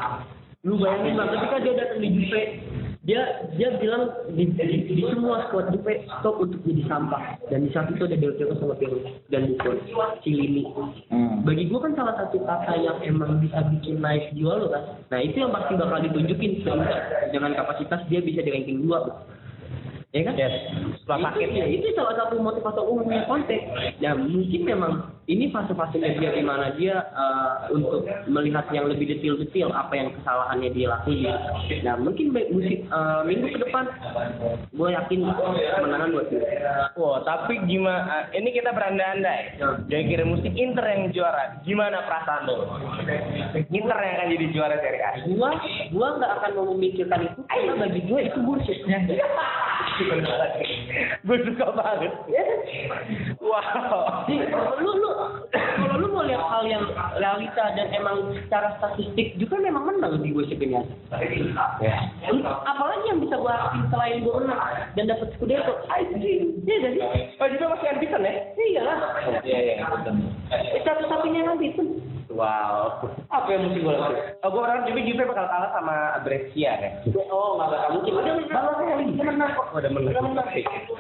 lu 0.63 0.79
bayangin 0.79 1.19
bang 1.19 1.31
ketika 1.35 1.57
dia 1.59 1.75
datang 1.75 1.99
di 1.99 2.11
Juve 2.15 2.43
dia 3.03 3.23
dia 3.59 3.69
bilang 3.83 4.15
di, 4.31 4.47
di, 4.55 4.77
di 4.87 5.03
semua 5.11 5.51
squad 5.51 5.75
Juve 5.75 6.07
stop 6.07 6.39
untuk 6.39 6.63
jadi 6.63 6.87
sampah. 6.87 7.35
Dan 7.51 7.67
di 7.67 7.75
saat 7.75 7.91
itu 7.91 8.07
ada 8.07 8.15
Del 8.15 8.39
Piero 8.39 8.55
sama 8.63 8.79
Pirlo 8.79 9.03
dan 9.27 9.59
Buffon 9.59 9.83
Cilini 10.23 10.63
bagi 11.43 11.67
gue 11.67 11.79
kan 11.83 11.99
salah 11.99 12.15
satu 12.15 12.39
kata 12.47 12.79
yang 12.79 13.03
emang 13.03 13.43
bisa 13.43 13.59
bikin 13.75 13.99
naik 13.99 14.31
jiwa 14.39 14.63
lo 14.63 14.71
kan 14.71 15.03
nah 15.11 15.19
itu 15.19 15.43
yang 15.43 15.51
pasti 15.51 15.75
bakal 15.75 15.99
ditunjukin. 15.99 16.63
Sehingga 16.63 16.97
dengan 17.35 17.59
kapasitas 17.59 18.07
dia 18.07 18.23
bisa 18.23 18.47
di 18.47 18.55
ranking 18.55 18.87
2 18.87 20.15
ya 20.15 20.23
kan? 20.29 20.35
Yes. 20.39 20.55
Setelah 21.03 21.35
itu, 21.35 21.43
sakit. 21.43 21.49
ya, 21.59 21.67
itu 21.67 21.87
salah 21.99 22.15
satu 22.15 22.39
motivator 22.39 22.87
umumnya 22.87 23.27
Conte 23.27 23.59
ya 23.99 24.15
mungkin 24.15 24.63
memang 24.63 24.93
ini 25.31 25.55
fase-fasenya 25.55 26.19
dia 26.19 26.31
di 26.35 26.43
mana 26.43 26.75
dia 26.75 26.99
eh, 27.15 27.55
untuk 27.71 28.03
melihat 28.27 28.67
yang 28.75 28.91
lebih 28.91 29.07
detail-detail 29.07 29.71
apa 29.71 29.95
yang 29.95 30.09
kesalahannya 30.19 30.71
dia 30.75 30.91
lakuin 30.91 31.31
nah 31.87 31.95
mungkin 31.95 32.35
baik 32.35 32.51
musik 32.51 32.83
eh, 32.83 33.21
minggu 33.23 33.47
ke 33.55 33.59
depan 33.63 33.87
gue 34.75 34.89
yakin 34.91 35.21
kemenangan 35.79 36.11
buat 36.11 36.27
dia 36.31 36.43
Wah, 36.99 37.25
tapi 37.25 37.57
gimana? 37.65 38.29
eh, 38.33 38.43
Ini 38.43 38.49
kita 38.53 38.75
berandai-andai. 38.77 39.57
Jadi 39.89 40.03
kirim 40.13 40.37
musik 40.37 40.53
Inter 40.53 40.85
yang 40.85 41.09
juara. 41.15 41.57
Gimana 41.65 42.05
perasaan 42.05 42.45
lo? 42.45 42.69
Inter 43.57 43.97
yang 43.97 44.15
akan 44.21 44.29
jadi 44.37 44.47
juara 44.53 44.77
Serie 44.77 45.01
A. 45.01 45.11
gua 45.33 45.51
gua 45.89 46.09
nggak 46.21 46.33
akan 46.37 46.51
mau 46.53 46.67
memikirkan 46.77 47.25
itu 47.25 47.41
karena 47.49 47.73
bagi 47.81 48.01
gua 48.05 48.21
itu 48.21 48.39
bullshit 48.45 48.79
Gue 51.23 51.37
suka 51.47 51.67
banget. 51.77 52.13
Wow. 53.39 54.25
Jadi, 54.27 54.49
lu 54.81 54.91
lu 54.99 55.11
kalau 55.53 55.97
lu 56.01 56.09
mau 56.13 56.25
lihat 56.25 56.45
hal 56.47 56.65
yang 56.69 56.85
realita 57.17 57.65
dan 57.75 57.89
emang 57.93 58.33
secara 58.47 58.77
statistik 58.81 59.37
juga 59.37 59.61
memang 59.61 59.89
menang 59.89 60.21
di 60.21 60.33
gue 60.33 60.45
sebenarnya. 60.49 60.89
Ya. 61.81 61.97
Apalagi 62.69 63.05
yang 63.09 63.21
bisa 63.21 63.37
gua 63.37 63.71
akui 63.71 63.83
selain 63.93 64.25
gua 64.25 64.45
menang 64.45 64.61
dan 64.95 65.05
dapat 65.11 65.29
Scudetto? 65.37 65.75
Anjing, 65.91 66.63
iya 66.65 66.77
gak 66.83 66.93
sih? 66.97 67.03
Oh 67.41 67.49
juga 67.51 67.65
masih 67.77 67.87
unbeaten 67.97 68.23
ya? 68.27 68.35
Iya 68.57 68.81
lah. 68.85 68.97
Iya 69.43 69.59
iya. 69.61 69.75
Satu-satunya 70.87 71.41
yang 71.45 71.59
itu. 72.33 72.41
Wow. 72.41 73.05
Apa 73.29 73.47
yang 73.53 73.69
mesti 73.69 73.79
gue 73.85 73.93
lakukan? 73.93 74.17
Oh, 74.43 74.49
gue 74.49 74.61
berharap 74.65 74.85
juga 74.89 75.01
Juve 75.05 75.23
bakal 75.29 75.47
kalah 75.49 75.71
sama 75.77 75.97
Brescia 76.25 76.73
ya. 76.81 76.91
Oh, 77.29 77.61
nggak 77.61 77.69
bakal 77.69 77.89
mungkin. 78.01 78.13
Udah 78.17 78.35
menang. 78.41 78.65
Udah 78.73 79.27
menang 79.29 79.51
kok. 79.53 79.67
Udah 79.77 79.91
menang. 79.93 80.13
Udah 80.13 80.23
menang. 80.25 80.47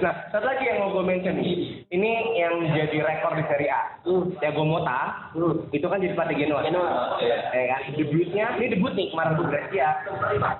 Nah, 0.02 0.14
satu 0.28 0.44
lagi 0.44 0.64
yang 0.68 0.76
mau 0.84 0.92
gue 0.92 1.04
mention 1.04 1.34
nih. 1.40 1.56
Ini 1.88 2.10
yang 2.36 2.54
jadi 2.72 2.96
rekor 3.00 3.32
di 3.36 3.44
Serie 3.48 3.72
A. 3.72 3.82
Hmm. 4.04 4.34
Thiago 4.38 4.62
Motta, 4.66 5.32
Hmm. 5.32 5.64
itu 5.72 5.86
kan 5.88 6.02
jadi 6.02 6.12
pelatih 6.12 6.36
Genoa. 6.36 6.60
Genoa. 6.66 7.16
Ya 7.22 7.64
kan? 7.72 7.80
Debutnya, 7.96 8.44
ini 8.60 8.66
debut 8.76 8.92
nih 8.92 9.08
kemarin 9.08 9.38
tuh 9.38 9.46
Brescia. 9.48 9.88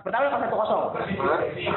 Pertama 0.01 0.33
pas 0.33 0.41
satu 0.47 0.57
kosong. 0.57 0.85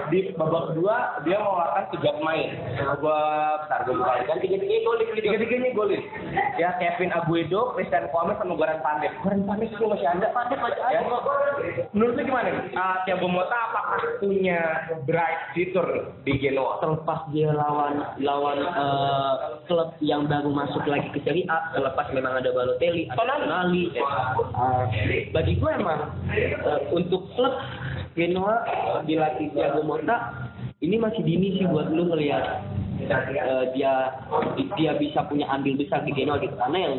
Di 0.10 0.20
babak 0.38 0.72
kedua 0.72 0.96
dia 1.28 1.38
mengeluarkan 1.42 1.84
tiga 1.92 2.10
pemain. 2.16 2.50
Bentar 2.80 3.80
gue 3.84 3.96
buka 3.96 4.14
kan 4.30 4.38
tiga 4.40 4.58
tiga 4.62 4.78
golin 4.86 5.08
tiga 5.18 5.38
tiganya 5.42 5.70
golin. 5.74 6.02
Ya 6.56 6.70
Kevin 6.80 7.12
Aguedo, 7.12 7.74
Christian 7.76 8.08
Gomez 8.14 8.38
sama 8.38 8.54
Goran 8.56 8.80
Pandev. 8.86 9.14
Goran 9.26 9.42
Pandev 9.50 9.74
itu 9.74 9.86
masih 9.90 10.08
ada. 10.14 10.28
Pandai 10.30 10.58
masih 10.62 10.82
Ya. 10.86 11.02
Menurut 11.98 12.14
lu 12.14 12.22
gimana 12.30 12.48
nih? 12.54 12.78
Uh, 12.78 12.98
Thiago 13.10 13.26
Motta 13.26 13.58
apakah 13.58 14.00
punya 14.22 14.86
bright 15.10 15.50
future 15.58 16.14
di 16.22 16.38
Genoa? 16.38 16.78
terlepas 16.78 17.26
dia 17.34 17.50
lawan 17.50 18.06
lawan 18.22 18.60
eh, 18.62 19.34
klub 19.66 19.98
yang 20.04 20.30
baru 20.30 20.54
masuk 20.54 20.86
lagi 20.86 21.10
ke 21.10 21.20
Serie 21.26 21.50
A, 21.50 21.74
terlepas 21.74 22.06
memang 22.14 22.38
ada 22.38 22.54
Balotelli, 22.54 23.10
ada 23.10 23.18
Tonali. 23.18 23.44
Tonali. 23.50 23.84
Eh, 23.98 24.84
bagi 25.34 25.54
gue 25.58 25.72
emang 25.74 26.14
eh, 26.36 26.80
untuk 26.94 27.26
klub 27.34 27.56
Genoa 28.14 28.56
dilatih 29.10 29.50
Thiago 29.52 29.82
Motta 29.82 30.48
ini 30.80 30.96
masih 31.02 31.26
dini 31.26 31.58
sih 31.58 31.66
buat 31.66 31.90
lu 31.90 32.06
ngelihat 32.14 32.46
eh, 33.10 33.64
dia 33.74 34.14
dia 34.78 34.92
bisa 34.96 35.26
punya 35.26 35.50
andil 35.50 35.76
besar 35.80 36.06
di 36.06 36.14
Genoa 36.14 36.38
gitu 36.40 36.56
karena 36.56 36.78
yang 36.80 36.96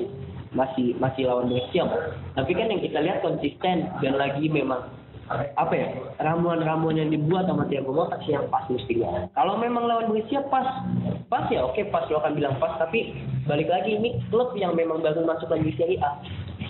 masih 0.57 0.97
masih 0.97 1.29
lawan 1.29 1.53
Brescia 1.53 1.85
tapi 2.33 2.57
kan 2.57 2.73
yang 2.73 2.81
kita 2.81 2.99
lihat 3.05 3.21
konsisten 3.21 3.87
dan 4.01 4.17
lagi 4.17 4.49
memang 4.49 4.89
apa 5.31 5.75
ya 5.75 5.89
ramuan-ramuan 6.23 7.03
yang 7.03 7.11
dibuat 7.11 7.51
sama 7.51 7.67
Thiago 7.67 7.91
Motta 7.91 8.15
sih 8.23 8.39
yang 8.39 8.47
pas 8.47 8.63
mestinya. 8.71 9.27
Kalau 9.35 9.59
memang 9.59 9.91
lawan 9.91 10.15
Brescia 10.15 10.47
pas 10.47 10.87
pas 11.27 11.51
ya 11.51 11.67
oke 11.67 11.83
pas 11.91 12.07
lo 12.07 12.23
akan 12.23 12.39
bilang 12.39 12.55
pas. 12.63 12.79
Tapi 12.79 13.11
balik 13.51 13.67
lagi 13.67 13.99
ini 13.99 14.23
klub 14.31 14.55
yang 14.55 14.79
memang 14.79 15.03
baru 15.03 15.27
masuk 15.27 15.51
lagi 15.51 15.75
Serie 15.75 15.99
A. 15.99 16.23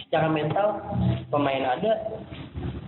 Secara 0.08 0.32
mental 0.32 0.80
pemain 1.28 1.76
ada. 1.76 1.92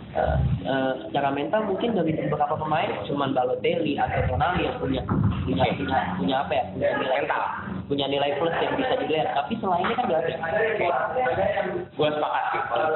Eh, 0.09 0.37
eh, 0.65 0.93
secara 1.05 1.29
mental 1.37 1.69
mungkin 1.69 1.93
dari 1.93 2.17
beberapa 2.17 2.57
pemain 2.57 2.89
cuman 3.05 3.37
Balotelli 3.37 4.01
atau 4.01 4.25
Tonali 4.25 4.65
yang 4.65 4.81
punya 4.81 5.03
punya 5.45 5.65
punya, 5.77 5.99
punya 6.17 6.37
apa 6.49 6.53
ya 6.57 6.65
punya 6.73 6.89
Mental. 6.97 7.45
Punya 7.89 8.07
nilai 8.07 8.37
plus 8.37 8.53
yang 8.61 8.77
bisa 8.77 8.95
dilihat 9.01 9.29
tapi 9.33 9.57
selainnya 9.59 9.95
kan 9.97 10.07
ada 10.13 10.31
Gue 11.97 12.11
sepakat 12.13 12.45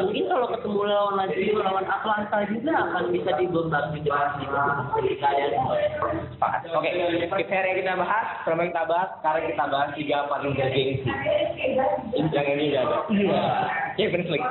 mungkin 0.05 0.25
kalau 0.29 0.47
ketemu 0.53 0.81
lawan 0.85 1.15
Lazio 1.17 1.55
lawan 1.59 1.87
Atlanta 1.89 2.39
juga 2.47 2.73
akan 2.77 3.05
bisa 3.11 3.31
dibebas 3.41 3.85
di 3.97 4.01
depan 4.05 4.29
situ 4.39 4.53
Sepakat. 6.37 6.61
Oke, 6.75 6.91
yang 6.91 7.15
kita 7.31 7.95
bahas, 7.95 8.27
selama 8.45 8.69
kita 8.69 8.83
bahas, 8.89 9.09
sekarang 9.21 9.45
kita 9.49 9.65
bahas 9.71 9.89
tiga 9.95 10.19
paling 10.27 10.53
bergengsi. 10.59 11.07
Yang 12.13 12.47
ini 12.59 12.65
udah 12.73 12.83
ada. 12.83 12.99
Iya. 13.13 13.41
Champions 13.97 14.29
League. 14.31 14.49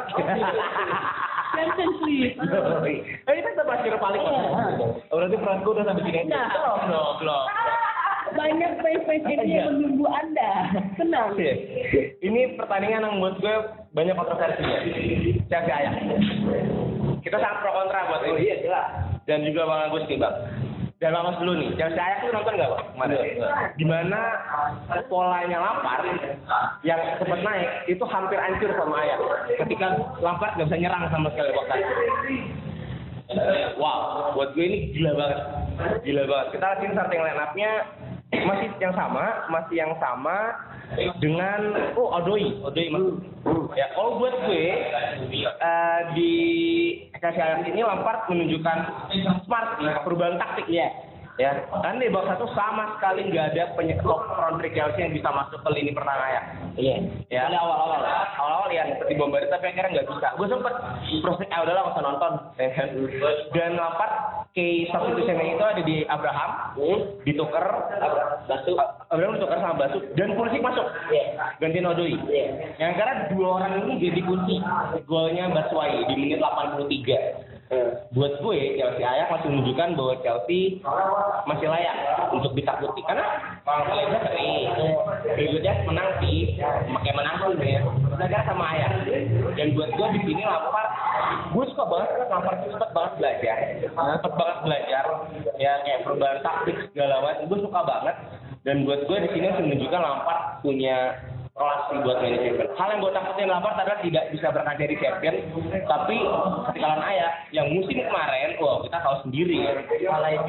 Champions 1.52 2.00
League 2.08 2.38
Eh, 2.42 3.34
ini 3.36 3.42
kita 3.44 3.64
bahas 3.68 3.84
Europa 3.84 4.08
League. 4.16 4.24
Oh, 5.12 5.18
berarti 5.20 5.38
Franco 5.44 5.70
udah 5.76 5.84
sampai 5.84 6.04
sini. 6.08 6.22
Nah. 6.32 6.48
Belum, 6.88 7.12
belum. 7.20 7.44
Banyak 8.42 8.72
fans-fans 8.82 9.26
ini 9.30 9.54
yang 9.54 9.78
menunggu 9.78 10.06
anda 10.10 10.52
tenang 10.98 11.38
Iya. 11.38 11.54
Ini 12.26 12.58
pertandingan 12.58 13.06
yang 13.06 13.22
buat 13.22 13.38
gue 13.38 13.56
banyak 13.94 14.16
kontroversinya. 14.18 14.80
Chelsea 15.46 15.74
Ajax. 15.74 15.96
Kita 17.22 17.38
sangat 17.38 17.58
pro 17.62 17.72
kontra 17.78 18.10
buat 18.10 18.22
ini. 18.26 18.50
Iya, 18.50 18.56
jelas. 18.66 18.88
Dan 19.30 19.46
juga 19.46 19.70
Bang 19.70 19.82
Agus 19.89 20.10
nih, 20.10 20.18
Bang. 20.18 20.36
Dan 20.98 21.14
Bang 21.14 21.26
Agus 21.30 21.38
dulu 21.42 21.54
nih. 21.62 21.70
Chelsea 21.78 22.02
Ajax 22.02 22.18
tuh 22.26 22.34
nonton 22.34 22.54
nggak, 22.58 22.72
Bang? 22.74 22.86
Kemarin. 22.98 23.18
Gimana 23.78 24.20
polanya 25.06 25.58
Lampard 25.62 26.06
yang 26.82 27.02
sempat 27.22 27.39
naik 27.46 27.70
itu 27.86 28.04
hampir 28.10 28.38
hancur 28.42 28.72
sama 28.74 28.96
Ajax. 29.06 29.20
Ketika 29.66 29.88
Lampard 30.22 30.58
nggak 30.58 30.68
bisa 30.74 30.82
nyerang 30.82 31.06
sama 31.14 31.30
sekali 31.34 31.54
waktu 31.54 31.74
itu. 31.78 31.94
Wow, 33.80 34.36
buat 34.36 34.52
gue 34.58 34.66
ini 34.66 34.78
gila 34.92 35.16
banget. 35.16 35.39
Gila 36.04 36.24
banget. 36.28 36.48
Kita 36.52 36.66
lihat 36.68 36.92
starting 36.92 37.22
line 37.24 37.39
up-nya 37.39 37.72
masih 38.32 38.71
yang 38.79 38.95
sama, 38.95 39.45
masih 39.51 39.75
yang 39.75 39.93
sama 39.99 40.55
dengan 41.19 41.91
oh 41.99 42.15
Odoi, 42.15 42.63
Odoi 42.63 42.88
masuk. 42.88 43.15
Ya, 43.75 43.91
kalau 43.95 44.19
buat 44.19 44.36
gue 44.47 44.65
eh, 45.32 45.99
di 46.15 46.32
Ajax 47.15 47.67
ini 47.67 47.84
Lampard 47.84 48.32
menunjukkan 48.32 48.77
smart 49.45 49.79
perubahan 50.07 50.39
taktik 50.39 50.67
ya. 50.71 51.11
Ya, 51.42 51.58
kan 51.74 51.98
di 51.98 52.06
babak 52.14 52.38
satu 52.38 52.46
sama 52.54 52.94
sekali 53.02 53.26
nggak 53.34 53.58
ada 53.58 53.74
penyekop 53.74 54.30
front 54.38 54.62
Chelsea 54.62 55.02
yang 55.02 55.10
bisa 55.10 55.34
masuk 55.34 55.58
ke 55.66 55.70
lini 55.74 55.89
pertahanan 55.89 56.30
Ajax. 56.30 56.46
Iya. 56.78 56.98
Ya, 57.34 57.50
awal-awal, 57.50 57.98
awal-awal 58.38 58.70
ya 58.70 58.86
seperti 58.94 59.18
bombardir 59.18 59.50
tapi 59.50 59.74
akhirnya 59.74 59.89
nggak 59.89 60.10
bisa. 60.14 60.38
Gue 60.38 60.46
sempet 60.46 60.74
proses, 61.26 61.50
ah 61.50 61.66
udahlah 61.66 61.82
nggak 61.82 61.96
usah 61.98 62.06
nonton. 62.06 62.34
Dan 63.58 63.74
Lampard 63.74 64.14
key 64.54 64.86
substitution 64.94 65.42
itu 65.42 65.66
ada 65.66 65.82
di 65.82 66.06
Abraham, 66.06 66.78
ditukar, 67.26 67.66
Basu. 68.46 68.78
Abraham 69.10 69.42
ditukar 69.42 69.58
sama 69.66 69.82
Basu 69.82 69.98
dan 70.14 70.38
Pulisic 70.38 70.62
masuk. 70.62 70.86
Iya. 71.10 71.58
Gantiin 71.58 71.89
Odoi. 71.89 72.22
Iya. 72.30 72.78
Yang 72.78 72.92
karena 73.02 73.14
dua 73.34 73.48
orang 73.58 73.82
ini 73.82 73.94
jadi 73.98 74.22
kunci 74.22 74.56
golnya 75.10 75.50
Batshuayi 75.50 76.06
di 76.06 76.14
menit 76.22 76.38
83. 76.38 77.51
Buat 78.11 78.43
gue, 78.43 78.59
Chelsea 78.76 79.05
Ayak 79.07 79.32
masih 79.32 79.47
menunjukkan 79.47 79.95
bahwa 79.95 80.13
Chelsea 80.19 80.84
masih 81.47 81.67
layak 81.72 81.95
untuk 82.36 82.51
ditakuti. 82.51 82.99
Karena 83.07 83.24
kalian 83.63 84.19
sering, 84.28 84.67
berikutnya 85.24 85.74
menang 85.88 86.09
sih, 86.19 86.59
pakai 86.91 87.13
menang 87.15 87.36
sih 87.39 87.72
ya. 87.72 87.82
Negara 88.19 88.43
sama 88.43 88.76
Ayak. 88.76 88.91
Dan 89.55 89.72
buat 89.80 89.88
gue 89.95 90.07
di 90.19 90.22
sini 90.28 90.43
Lampard, 90.43 90.89
gue 91.55 91.63
suka 91.72 91.84
banget 91.88 92.09
itu 92.59 92.76
cepet 92.76 92.89
banget 92.91 93.13
belajar, 93.15 93.57
cepet 93.88 94.34
banget 94.36 94.57
belajar. 94.67 95.03
Ya 95.55 95.72
kayak 95.88 96.03
perubahan 96.03 96.39
taktik 96.43 96.76
segala 96.91 97.24
macam, 97.24 97.47
gue 97.47 97.59
suka 97.63 97.80
banget. 97.88 98.15
Dan 98.61 98.84
buat 98.84 99.07
gue 99.07 99.17
di 99.26 99.30
sini 99.32 99.47
menunjukkan 99.47 100.01
Lampard 100.03 100.59
punya 100.59 101.17
relasi 101.62 101.93
buat 102.01 102.18
main 102.20 102.36
champion. 102.41 102.68
Hal 102.74 102.88
yang 102.89 102.99
gue 103.05 103.12
takutin 103.14 103.49
Lampard 103.53 103.78
adalah 103.78 103.99
tidak 104.01 104.24
bisa 104.34 104.47
berkaca 104.49 104.84
di 104.84 104.95
champion, 104.97 105.36
tapi 105.86 106.18
ketika 106.74 106.86
lawan 106.89 107.01
Ayak 107.05 107.32
yang 107.53 107.68
musim 107.70 108.01
kemarin, 108.01 108.57
wah 108.57 108.82
kita 108.82 108.97
tahu 108.97 109.16
sendiri 109.30 109.55
ya. 109.62 109.74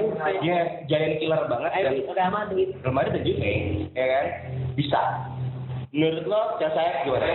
Juga. 0.01 0.25
Dia 0.41 0.59
giant 0.89 1.15
killer 1.21 1.43
banget 1.47 1.71
dan 1.77 1.93
Ayo, 1.93 2.13
Real 2.17 2.33
Madrid. 2.33 2.69
Real 2.81 2.95
Madrid 2.97 3.13
dan 3.21 3.23
Juve, 3.29 3.53
ya 3.93 4.05
kan? 4.09 4.27
Bisa. 4.73 5.01
Menurut 5.93 6.25
lo, 6.25 6.41
Ayak 6.57 7.05
gimana? 7.05 7.27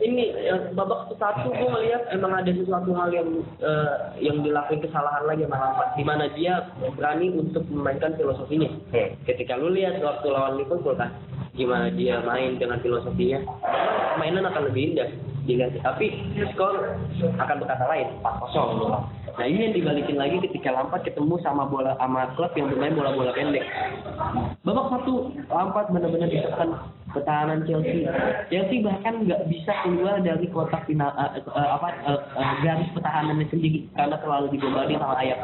ini 0.00 0.32
yang 0.46 0.72
babak 0.74 1.12
satu 1.16 1.52
gue 1.52 1.68
melihat 1.68 2.02
emang 2.12 2.32
ada 2.32 2.50
sesuatu 2.52 2.90
hal 2.96 3.12
yang 3.12 3.28
eh, 3.60 3.94
yang 4.22 4.42
dilakukan 4.42 4.82
kesalahan 4.84 5.24
lagi 5.26 5.42
sama 5.46 5.56
Lampard 5.58 5.90
di 5.96 6.04
mana 6.04 6.24
dia 6.32 6.54
berani 6.94 7.32
untuk 7.34 7.64
memainkan 7.70 8.14
filosofinya 8.16 8.68
Hmm. 8.92 9.12
ketika 9.26 9.58
lu 9.58 9.72
lihat 9.72 9.98
waktu 10.00 10.26
lawan 10.30 10.58
Liverpool 10.58 10.96
kan 10.96 11.10
gimana 11.56 11.88
dia 11.90 12.20
main 12.22 12.60
dengan 12.60 12.78
filosofinya? 12.84 13.40
Mainan 14.20 14.46
akan 14.48 14.70
lebih 14.70 14.92
indah 14.94 15.08
dilihat 15.46 15.78
tapi 15.80 16.10
skor 16.52 16.74
akan 17.38 17.56
berkata 17.62 17.84
lain 17.86 18.08
4-0 18.20 19.25
nah 19.36 19.44
ini 19.44 19.70
yang 19.70 19.74
dibalikin 19.76 20.16
lagi 20.16 20.36
ketika 20.48 20.72
Lampard 20.72 21.04
ketemu 21.04 21.36
sama 21.44 21.68
bola 21.68 21.92
sama 22.00 22.32
klub 22.34 22.52
yang 22.56 22.72
bermain 22.72 22.96
bola-bola 22.96 23.36
pendek 23.36 23.64
babak 24.64 24.86
satu 24.92 25.32
Lampard 25.52 25.92
benar-benar 25.92 26.28
ditekan 26.32 26.70
pertahanan 27.16 27.64
Chelsea. 27.64 28.04
Chelsea 28.52 28.84
bahkan 28.84 29.24
nggak 29.24 29.48
bisa 29.48 29.72
keluar 29.80 30.20
dari 30.20 30.46
kotak 30.52 30.84
final 30.84 31.08
eh, 31.16 31.40
eh, 31.40 31.70
apa 31.72 31.88
eh, 32.04 32.20
eh, 32.36 32.54
garis 32.60 32.90
pertahanannya 32.92 33.46
sendiri 33.48 33.88
karena 33.96 34.20
terlalu 34.20 34.52
dibombardir 34.52 35.00
sama 35.00 35.16
Ayak 35.24 35.40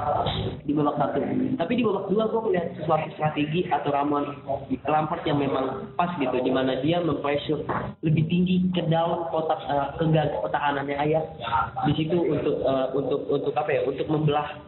di 0.69 0.73
babak 0.77 0.97
satu. 1.01 1.21
Tapi 1.57 1.73
di 1.73 1.83
babak 1.87 2.05
dua 2.13 2.25
gue 2.29 2.41
melihat 2.51 2.69
sesuatu 2.77 3.09
strategi 3.17 3.65
atau 3.73 3.89
ramuan 3.89 4.37
Lampard 4.85 5.25
yang 5.25 5.41
memang 5.41 5.97
pas 5.97 6.13
gitu, 6.21 6.37
di 6.45 6.53
mana 6.53 6.77
dia 6.85 7.01
mempressure 7.01 7.65
lebih 8.05 8.29
tinggi 8.29 8.69
ke 8.77 8.85
dalam 8.93 9.31
kotak 9.33 9.61
eh, 9.65 9.89
ke 9.97 10.05
garis 10.13 10.37
pertahanannya 10.45 10.97
Ayak. 11.01 11.25
Di 11.89 11.93
situ 11.97 12.21
untuk 12.21 12.61
eh, 12.61 12.87
untuk 12.93 13.21
untuk 13.33 13.55
apa 13.57 13.71
ya? 13.73 13.82
Untuk 13.87 14.07
membelah 14.09 14.59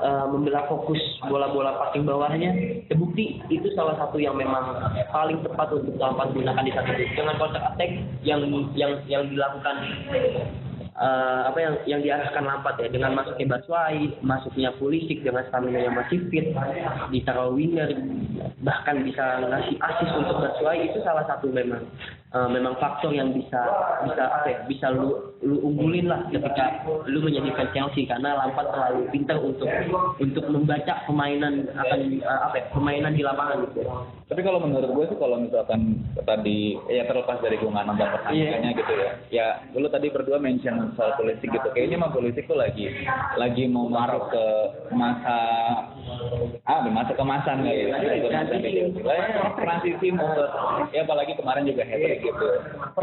eh, 0.00 0.26
membelah 0.30 0.64
fokus 0.68 1.00
bola-bola 1.26 1.76
passing 1.80 2.04
bawahnya. 2.06 2.50
Terbukti 2.88 3.42
itu 3.52 3.68
salah 3.76 3.96
satu 4.00 4.16
yang 4.16 4.36
memang 4.36 4.76
paling 5.12 5.40
tepat 5.44 5.72
untuk 5.74 5.96
Lampard 6.00 6.32
gunakan 6.32 6.64
di 6.64 6.72
saat 6.72 6.92
itu 6.96 7.12
dengan 7.16 7.36
counter 7.36 7.62
attack 7.62 7.90
yang 8.24 8.40
yang 8.76 9.00
yang 9.06 9.28
dilakukan 9.28 9.76
eh, 11.00 11.40
apa 11.48 11.58
yang 11.58 11.74
yang 11.88 12.00
diarahkan 12.04 12.44
Lampard 12.44 12.76
ya 12.78 12.88
dengan 12.92 13.16
masuknya 13.16 13.56
Batshuayi, 13.56 14.20
masuknya 14.20 14.70
Pulisic 14.76 15.24
dengan 15.24 15.48
stamina 15.48 15.80
yang 15.80 15.96
masih 15.96 16.20
fit, 16.28 16.52
ditaruh 17.08 17.56
winger 17.56 17.88
bahkan 18.60 19.00
bisa 19.00 19.40
ngasih 19.48 19.76
assist 19.80 20.12
untuk 20.12 20.36
Batshuayi 20.44 20.92
itu 20.92 21.00
salah 21.00 21.24
satu 21.24 21.48
memang 21.48 21.88
eh, 22.36 22.48
memang 22.52 22.76
faktor 22.76 23.16
yang 23.16 23.32
bisa 23.32 23.60
bisa 24.04 24.22
apa 24.28 24.46
ya 24.48 24.58
bisa 24.68 24.86
lu 24.92 25.32
lu 25.40 25.56
unggulin 25.64 26.12
lah 26.12 26.20
ketika 26.28 26.84
lu 27.08 27.24
menjadikan 27.24 27.72
Chelsea 27.72 28.04
karena 28.04 28.36
Lampard 28.36 28.68
terlalu 28.68 29.08
pintar 29.08 29.40
untuk 29.40 29.68
untuk 30.20 30.44
membaca 30.52 31.00
permainan 31.08 31.72
akan 31.72 32.00
eh, 32.20 32.40
apa 32.44 32.54
ya 32.60 32.64
permainan 32.76 33.16
di 33.16 33.24
lapangan 33.24 33.64
gitu. 33.72 33.80
Tapi 34.30 34.46
kalau 34.46 34.62
menurut 34.62 34.90
gue 34.94 35.04
sih 35.10 35.18
kalau 35.18 35.42
misalkan 35.42 36.06
tadi 36.22 36.78
ya 36.86 37.02
terlepas 37.08 37.40
dari 37.42 37.58
gue 37.58 37.66
nggak 37.66 37.86
nonton 37.88 38.08
pertandingannya 38.14 38.70
gitu 38.76 38.92
ya. 38.92 39.10
Ya 39.32 39.46
dulu 39.72 39.88
tadi 39.88 40.06
berdua 40.12 40.38
mention 40.38 40.89
soal 40.98 41.14
politik 41.16 41.48
gitu. 41.50 41.68
Kayaknya 41.72 41.96
mah 42.02 42.10
politik 42.12 42.44
tuh 42.50 42.58
lagi 42.58 42.90
lagi 43.38 43.64
mau 43.70 43.86
masuk 43.86 44.28
ke 44.34 44.44
masa 44.94 45.38
ah 46.66 46.78
masa 46.90 47.12
kemasan 47.14 47.62
kali 47.64 47.88
ya. 47.88 47.96
Transisi. 48.26 48.70
Eh, 48.90 49.28
Transisi 49.58 50.06
mau 50.12 50.30
ya 50.90 51.06
apalagi 51.06 51.32
kemarin 51.38 51.66
juga 51.68 51.82
hat 51.86 52.00
trick 52.00 52.20
gitu. 52.24 52.46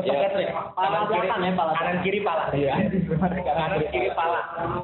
Ya. 0.04 0.52
Pala 0.76 1.08
belakang 1.08 1.42
ya, 1.44 1.52
pala. 1.56 1.72
Kanan 1.78 1.98
kiri 2.04 2.20
pala. 2.22 2.46
Iya. 2.52 2.74
Kanan 3.22 3.82
kiri 3.90 4.10
pala. 4.14 4.40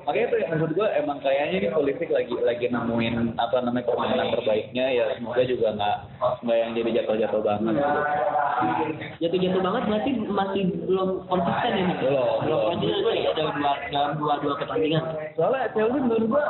Makanya 0.05 0.25
tuh 0.31 0.37
maksud 0.49 0.71
gue 0.75 0.87
emang 0.99 1.17
kayaknya 1.19 1.57
ini 1.59 1.67
politik 1.73 2.09
lagi 2.13 2.35
lagi 2.39 2.65
nemuin 2.69 3.35
apa 3.37 3.55
namanya 3.63 3.85
permainan 3.89 4.27
terbaiknya 4.33 4.85
ya 4.93 5.03
semoga 5.17 5.43
juga 5.43 5.67
nggak 5.75 5.95
nggak 6.43 6.57
yang 6.57 6.71
jadi 6.77 6.89
jatuh-jatuh 7.01 7.41
banget. 7.43 7.73
gitu. 7.73 8.83
Jatuh-jatuh 9.27 9.61
banget 9.61 9.83
berarti 9.89 10.11
masih 10.27 10.63
belum 10.85 11.09
konsisten 11.27 11.71
ini. 11.75 11.93
Belum. 11.99 12.37
Belum 12.45 12.59
konsisten 12.71 12.91
ya 12.92 12.92
dalam 13.33 13.53
dua 13.57 13.73
dalam 13.89 14.11
dua 14.19 14.33
dua 14.41 14.53
pertandingan. 14.61 15.03
Soalnya 15.33 15.71
Chelsea 15.73 15.99
menurut 15.99 16.25
gua 16.29 16.45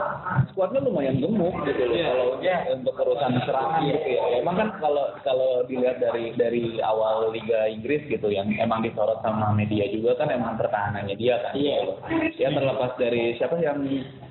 skuadnya 0.51 0.79
lumayan 0.83 1.21
gemuk 1.23 1.55
gitu 1.63 1.83
loh 1.87 1.95
Iya. 1.95 2.07
kalau 2.11 2.27
untuk 2.75 2.93
urusan 2.99 3.31
serangan 3.47 3.81
gitu 3.87 4.09
ya. 4.11 4.23
Emang 4.43 4.55
kan 4.59 4.69
kalau 4.83 5.05
kalau 5.23 5.51
dilihat 5.65 5.97
dari 6.03 6.35
dari 6.35 6.79
awal 6.83 7.31
Liga 7.31 7.69
Inggris 7.69 8.03
gitu 8.09 8.27
yang 8.27 8.51
emang 8.59 8.83
disorot 8.83 9.23
sama 9.23 9.55
media 9.55 9.87
juga 9.89 10.19
kan 10.19 10.27
emang 10.31 10.59
pertahanannya 10.59 11.15
dia 11.15 11.39
kan. 11.39 11.53
Iya. 11.55 11.75
loh. 11.87 11.97
Ya 12.35 12.49
terlepas 12.51 12.91
dari 12.99 13.35
siapa 13.39 13.55
yang 13.61 13.79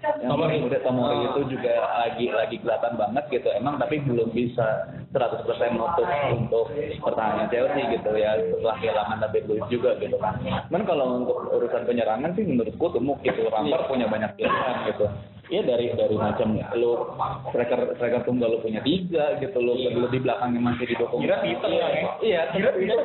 yang 0.03 0.35
Tomori. 0.35 0.59
udah 0.67 0.81
Tomori 0.83 1.19
itu 1.31 1.41
juga 1.55 1.73
lagi 1.79 2.27
lagi 2.35 2.57
kelihatan 2.59 2.95
banget 2.99 3.25
gitu. 3.31 3.49
Emang 3.55 3.79
tapi 3.79 4.03
belum 4.03 4.35
bisa 4.35 4.91
100% 5.15 5.79
nutup 5.79 6.09
untuk 6.35 6.67
pertahanan 7.01 7.47
Chelsea 7.49 7.83
gitu 7.95 8.11
ya 8.19 8.35
setelah 8.39 8.77
kehilangan 8.83 9.19
David 9.29 9.45
Luiz 9.47 9.67
juga 9.71 9.91
gitu 10.03 10.17
kan. 10.19 10.39
Cuman 10.43 10.83
kalau 10.85 11.07
untuk 11.23 11.39
urusan 11.55 11.87
penyerangan 11.87 12.35
sih 12.35 12.45
menurutku 12.45 12.87
gemuk 12.91 13.23
gitu. 13.23 13.47
Lampard 13.49 13.87
punya 13.87 14.07
banyak 14.11 14.31
pilihan 14.35 14.77
gitu. 14.91 15.07
Ya 15.53 15.61
dari 15.69 15.93
dari 15.93 16.17
macam 16.17 16.57
lu 16.73 17.13
striker 17.53 17.93
striker 18.01 18.25
tunggal 18.25 18.57
lu 18.57 18.65
punya 18.65 18.81
tiga 18.81 19.37
gitu 19.37 19.61
lu 19.61 19.77
lu 19.77 20.09
di 20.09 20.19
belakangnya 20.25 20.65
masih 20.65 20.89
didukung. 20.89 21.21
Kira 21.21 21.45
hitam 21.45 21.69
kan 21.69 21.93
ya? 21.93 22.11
Iya, 22.25 22.41
Kira 22.57 22.71
hitam. 22.81 23.05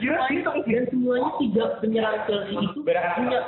Kira 0.00 0.24
hitam. 0.32 0.54
Dan 0.64 0.84
semuanya 0.88 1.30
tiga 1.36 1.64
penyerang 1.84 2.16
Chelsea 2.24 2.56
itu 2.56 2.80
punya 2.80 3.40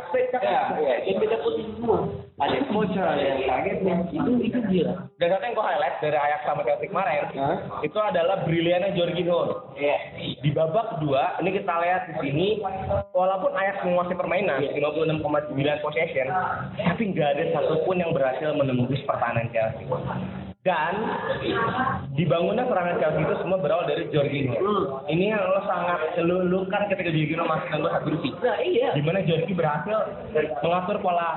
Iya, 0.45 0.61
iya. 0.77 0.95
dan 1.09 1.17
beda 1.25 1.37
posisi 1.41 1.73
semua. 1.81 1.99
Ada 2.39 2.71
bocor, 2.71 3.19
yang 3.19 3.43
kaget, 3.51 3.79
itu 4.15 4.31
itu 4.47 4.59
gila. 4.71 4.95
Dan 5.19 5.27
satu 5.35 5.43
yang 5.43 5.59
gue 5.59 5.67
highlight 5.67 5.97
dari 5.99 6.15
Ajax 6.15 6.41
sama 6.47 6.63
Chelsea 6.63 6.87
kemarin, 6.87 7.35
itu 7.83 7.99
adalah 7.99 8.47
briliannya 8.47 8.95
Jorginho. 8.95 9.75
Iya. 9.75 9.97
Di 10.39 10.51
babak 10.55 10.87
kedua, 10.95 11.35
ini 11.43 11.51
kita 11.59 11.75
lihat 11.83 12.07
di 12.07 12.15
sini, 12.23 12.47
walaupun 13.11 13.51
Ajax 13.59 13.83
menguasai 13.83 14.15
permainan, 14.15 14.63
56,9 14.71 15.83
possession, 15.83 16.31
tapi 16.79 17.03
nggak 17.11 17.29
ada 17.35 17.45
satupun 17.59 17.99
yang 17.99 18.15
berhasil 18.19 18.51
menembus 18.59 18.99
pertahanan 19.07 19.47
Chelsea. 19.55 19.87
Dan 20.67 20.95
dibangunnya 22.19 22.67
serangan 22.67 22.99
Chelsea 22.99 23.23
itu 23.23 23.35
semua 23.41 23.63
berawal 23.63 23.87
dari 23.87 24.11
Jorginho. 24.11 24.59
Hmm. 24.59 25.07
Ini 25.07 25.33
yang 25.33 25.41
lo 25.47 25.63
sangat 25.65 26.19
lulukan 26.19 26.83
ketika 26.91 27.15
Jorginho 27.15 27.45
masuk 27.47 27.69
dan 27.71 27.79
lo 27.79 27.89
satu 27.95 28.05
kursi. 28.11 28.29
Nah 28.43 28.59
iya. 28.61 28.91
Di 28.93 29.03
mana 29.07 29.23
Jorginho 29.23 29.55
berhasil 29.55 29.99
mengatur 30.61 30.99
pola 30.99 31.29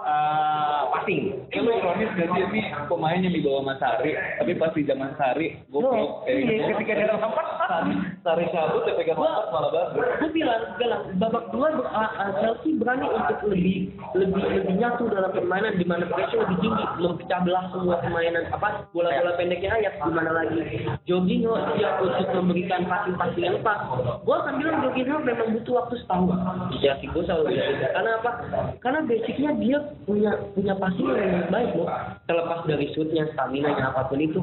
eh, 0.00 0.80
passing. 0.96 1.20
Itu 1.52 1.60
ironis 1.68 2.10
gak 2.16 2.28
sih 2.32 2.42
ini 2.50 2.60
pemainnya 2.88 3.30
di 3.30 3.40
bawah 3.44 3.62
Mas 3.68 3.78
Sari, 3.80 4.16
tapi 4.40 4.52
pas 4.56 4.72
di 4.72 4.82
zaman 4.88 5.12
Sari 5.20 5.60
goblok 5.68 6.24
kayak 6.24 6.40
Iya, 6.40 6.56
gitu. 6.56 6.64
ketika 6.76 6.92
dia 6.96 7.06
lompat, 7.12 7.46
Sari, 7.68 7.94
Sari 8.24 8.44
cabut 8.52 8.84
pegang 8.88 9.18
lompat 9.20 9.46
malah 9.52 9.70
bagus. 9.70 10.04
Gue 10.24 10.30
bilang, 10.34 10.62
bilang 10.80 11.02
babak 11.20 11.44
dua 11.52 11.68
uh, 11.78 12.10
uh, 12.16 12.30
Chelsea 12.42 12.76
berani 12.80 13.06
untuk 13.06 13.38
lebih 13.52 13.92
lebih 14.16 14.42
lebih 14.44 14.74
nyatu 14.80 15.04
dalam 15.12 15.30
permainan 15.30 15.76
di 15.76 15.84
mana 15.86 16.04
pressure 16.08 16.42
lebih 16.48 16.58
tinggi, 16.64 16.84
memecah 17.00 17.40
belah 17.44 17.64
semua 17.72 17.96
permainan 18.00 18.44
apa 18.50 18.68
bola-bola 18.96 19.36
pendeknya 19.36 19.76
Ajax 19.76 19.94
di 20.00 20.10
mana 20.12 20.30
mana 20.30 20.46
lagi? 20.46 20.86
Jorginho 21.08 21.58
dia 21.74 21.90
untuk 21.98 22.28
memberikan 22.30 22.86
passing-passing 22.86 23.42
yang 23.42 23.58
pas. 23.66 23.82
Gue 24.22 24.36
akan 24.36 24.54
bilang 24.62 24.84
Jorginho 24.86 25.16
memang 25.24 25.58
butuh 25.58 25.74
waktu 25.82 25.94
setahun. 26.06 26.38
Di 26.70 26.76
Chelsea 26.84 27.10
gue 27.10 27.22
selalu 27.26 27.56
bilang. 27.56 27.90
Karena 27.90 28.10
apa? 28.22 28.32
Karena 28.78 29.00
basicnya 29.08 29.50
dia 29.58 29.78
punya 30.06 30.32
punya 30.54 30.74
passing 30.78 31.08
yang 31.10 31.50
baik 31.50 31.70
loh 31.74 31.88
terlepas 32.30 32.60
dari 32.68 32.86
shootnya 32.94 33.26
stamina 33.34 33.74
nya 33.74 33.90
apa 33.90 34.06
pun 34.06 34.22
itu. 34.22 34.40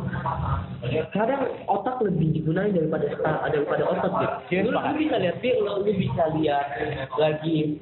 Kadang 1.16 1.48
otak 1.72 2.04
lebih 2.04 2.36
digunakan 2.36 2.74
daripada 2.76 3.06
daripada 3.48 3.84
otot 3.88 4.12
gitu. 4.52 4.68
Lu, 4.68 4.80
bisa 4.98 5.16
lihat 5.22 5.38
Pirlo, 5.40 5.86
lu 5.86 5.94
bisa 5.96 6.24
lihat 6.36 6.68
lagi 7.16 7.80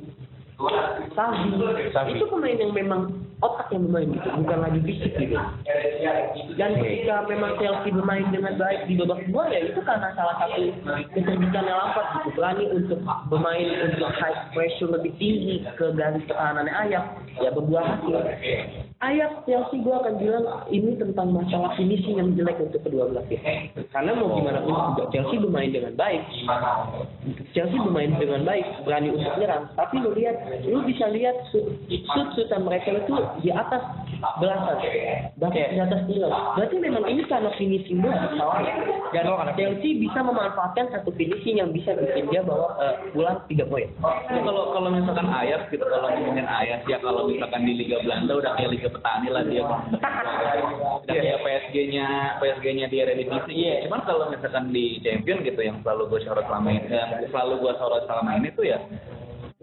Sabi, 1.16 2.16
itu 2.16 2.26
pemain 2.32 2.56
yang 2.56 2.72
memang 2.72 3.12
otak 3.44 3.68
yang 3.76 3.92
bermain 3.92 4.16
gitu, 4.16 4.28
bukan 4.40 4.60
lagi 4.64 4.80
fisik 4.88 5.12
gitu. 5.20 5.36
Dan 6.56 6.80
ketika 6.80 7.28
memang 7.28 7.60
Chelsea 7.60 7.92
bermain 7.92 8.28
dengan 8.32 8.56
baik 8.56 8.88
di 8.88 8.96
babak 8.96 9.28
kedua 9.28 9.52
ya 9.52 9.60
itu 9.68 9.80
karena 9.84 10.16
salah 10.16 10.36
satu 10.40 10.72
kecerdikannya 11.12 11.74
Lampard 11.76 12.08
gitu, 12.24 12.30
berani 12.40 12.66
untuk 12.72 13.00
bermain 13.28 13.68
untuk 13.92 14.12
high 14.16 14.40
pressure 14.56 14.92
lebih 14.96 15.12
tinggi 15.20 15.68
ke 15.76 15.92
garis 15.96 16.24
pertahanannya 16.28 16.72
Ayak, 16.72 17.06
ya 17.44 17.52
berbuah 17.52 17.84
hasil. 18.00 18.85
Ayak 19.06 19.46
Chelsea 19.46 19.86
gue 19.86 19.94
akan 19.94 20.18
bilang 20.18 20.46
ini 20.74 20.98
tentang 20.98 21.30
masalah 21.30 21.78
finishing 21.78 22.18
yang 22.18 22.34
jelek 22.34 22.58
untuk 22.58 22.82
kedua 22.82 23.06
belah 23.14 23.22
pihak. 23.30 23.70
Karena 23.94 24.18
mau 24.18 24.34
gimana 24.34 24.66
pun 24.66 24.74
juga 24.74 25.14
Chelsea 25.14 25.38
bermain 25.38 25.70
dengan 25.70 25.94
baik. 25.94 26.26
Chelsea 27.54 27.78
bermain 27.78 28.18
dengan 28.18 28.42
baik, 28.42 28.66
berani 28.82 29.14
untuk 29.14 29.30
menyerang. 29.38 29.70
Tapi 29.78 30.02
lu 30.02 30.10
lihat, 30.18 30.42
lu 30.66 30.82
bisa 30.90 31.06
lihat 31.14 31.38
shootan 32.34 32.66
mereka 32.66 32.98
itu 32.98 33.14
di 33.46 33.54
atas 33.54 33.86
belasan, 34.42 34.82
bahkan 35.38 35.70
di 35.70 35.80
atas 35.86 36.02
tiga. 36.10 36.26
Berarti 36.58 36.76
memang 36.82 37.06
ini 37.06 37.22
karena 37.30 37.54
finishing 37.62 38.02
doang 38.02 38.18
masalahnya. 38.18 38.74
Chelsea 39.54 40.02
bisa 40.02 40.26
memanfaatkan 40.26 40.90
satu 40.90 41.14
finishing 41.14 41.62
yang 41.62 41.70
bisa 41.70 41.94
bikin 41.94 42.26
dia 42.34 42.42
bawa 42.42 42.74
uh, 42.82 42.96
pulang 43.14 43.38
tiga 43.46 43.70
poin. 43.70 43.86
Kalau 44.34 44.74
kalau 44.74 44.90
misalkan 44.90 45.30
Ajax 45.30 45.70
gitu 45.70 45.86
kalau 45.86 46.10
ngomongin 46.10 46.50
Ajax 46.50 46.82
ya 46.90 46.98
kalau 47.06 47.30
misalkan 47.30 47.70
di 47.70 47.74
Liga 47.78 48.02
Belanda 48.02 48.34
udah 48.34 48.52
kayak 48.58 48.72
Liga 48.74 48.90
Petani 48.96 49.28
lah 49.28 49.44
dia. 49.44 49.64
Udah 51.06 51.16
kayak 51.22 51.40
PSG-nya 51.44 52.40
PSG-nya 52.40 52.86
di 52.88 52.98
Eredivisie. 53.04 53.54
Iya. 53.54 53.74
Cuman 53.86 54.02
kalau 54.08 54.32
misalkan 54.32 54.72
di 54.72 55.04
Champion 55.04 55.44
gitu 55.44 55.60
yang 55.60 55.84
selalu 55.84 56.16
gue 56.16 56.20
sorot 56.24 56.48
selama 56.48 56.70
ini, 56.72 56.88
yang 56.88 57.30
selalu 57.30 57.54
gue 57.60 57.74
sorot 57.76 58.04
selama 58.08 58.32
ini 58.40 58.50
tuh 58.56 58.66
ya 58.66 58.80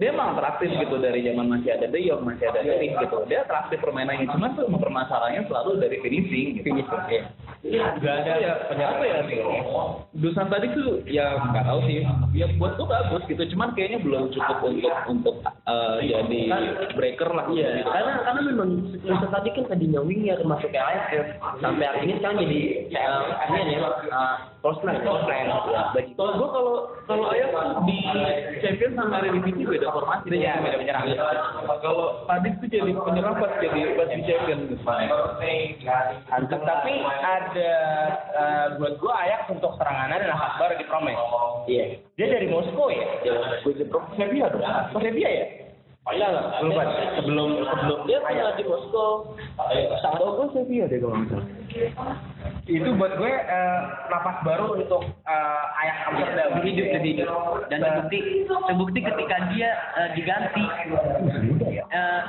dia 0.03 0.11
emang 0.11 0.35
atraktif 0.35 0.67
gitu 0.75 0.99
dari 0.99 1.23
zaman 1.23 1.47
masih 1.47 1.79
ada 1.79 1.87
De 1.87 2.03
Jong, 2.03 2.27
masih 2.27 2.51
ada 2.51 2.59
Ring 2.67 2.99
gitu. 2.99 3.23
Dia 3.31 3.47
atraktif 3.47 3.79
permainannya, 3.87 4.27
cuman 4.35 4.59
tuh 4.59 4.67
permasalahannya 4.67 5.47
selalu 5.47 5.79
dari 5.79 6.03
finishing 6.03 6.59
gitu. 6.59 6.75
Finishing, 6.75 7.23
iya. 7.63 7.95
Gak 8.03 8.27
ada 8.27 8.33
ya, 8.43 8.53
apa 8.67 9.05
ya 9.07 9.23
nih? 9.23 9.47
Dusan 10.19 10.51
tadi 10.51 10.75
tuh 10.75 11.07
ya 11.07 11.39
nggak 11.39 11.71
tahu 11.71 11.87
sih. 11.87 12.03
Ya 12.35 12.51
buat 12.59 12.75
tuh 12.75 12.91
bagus 12.91 13.23
gitu, 13.31 13.47
cuman 13.55 13.79
kayaknya 13.79 14.03
belum 14.03 14.35
cukup 14.35 14.59
untuk 14.67 14.95
untuk 15.07 15.37
uh, 15.71 16.03
jadi 16.03 16.51
breaker 16.99 17.31
lah. 17.31 17.47
Iya, 17.55 17.87
gitu. 17.87 17.91
karena 17.95 18.13
karena 18.27 18.41
memang 18.43 18.71
Dusan 19.07 19.31
tadi 19.31 19.49
kan 19.55 19.65
tadinya 19.71 20.03
winger 20.03 20.43
masuk 20.43 20.75
ke 20.75 20.83
Ajax 20.83 21.07
ya. 21.15 21.23
sampai 21.63 21.87
akhirnya 21.87 22.19
sekarang 22.19 22.43
jadi 22.43 22.61
uh, 22.99 23.23
ini 23.55 23.79
ya 23.79 23.91
Postman. 24.63 24.95
Ya, 25.03 25.91
bagi 25.91 26.15
Kalau 26.15 26.39
gua 26.39 26.49
kalau 26.55 26.75
kalau 27.11 27.27
ayam 27.35 27.83
di 27.83 27.99
Champions 28.63 28.95
sama 28.95 29.19
Eredivisie 29.19 29.67
beda 29.67 29.91
formasi. 29.93 30.27
Iya, 30.33 30.59
beda 30.59 30.77
penyerang. 30.81 31.05
Kalau 31.85 32.25
tadi 32.27 32.49
tuh 32.59 32.69
jadi 32.69 32.93
penyerang 32.93 33.37
pas 33.39 33.53
jadi 33.61 33.81
pas 33.95 34.09
di. 34.09 34.21
Mantap. 36.33 36.61
Tapi 36.65 36.93
ada 37.05 37.73
uh, 38.33 38.67
buat 38.81 38.97
gua 38.99 39.13
Ajax 39.29 39.53
untuk 39.53 39.77
serangannya 39.77 40.17
adalah 40.25 40.57
Akbar 40.57 40.75
di 40.81 40.85
Promes. 40.89 41.19
Iya. 41.69 41.85
Dia 42.17 42.27
dari 42.33 42.47
Moskow 42.49 42.89
ya? 42.89 43.07
Gue 43.63 43.77
di 43.77 43.85
Pro 43.87 44.03
Sevilla 44.17 44.49
dong. 44.51 44.65
Oh, 44.65 45.01
Serbia 45.01 45.29
ya? 45.29 45.47
Lah. 46.03 46.59
Lupa. 46.67 46.83
Sebelum 47.21 47.63
sebelum 47.63 47.99
Dia 48.11 48.19
pernah 48.25 48.57
di 48.59 48.65
Moskow. 48.67 49.39
Kalau 50.03 50.41
gua 50.41 50.47
Sevilla 50.57 50.91
deh 50.91 50.99
kalau 50.99 51.21
salah. 51.29 52.17
Itu 52.71 52.89
buat 52.95 53.19
gue 53.19 53.33
uh, 53.33 53.81
napas 54.07 54.39
baru 54.47 54.79
untuk 54.79 55.03
uh, 55.27 55.65
Ajax 55.83 55.99
Amsterdam. 56.09 56.49
hidup 56.63 56.87
lebih 56.95 57.11
hidup. 57.19 57.31
Dan 57.69 57.79
terbukti 57.83 58.19
terbukti 58.47 59.01
ketika 59.03 59.37
dia 59.51 59.71
eh, 59.99 60.09
diganti 60.15 60.65
eh 61.91 62.23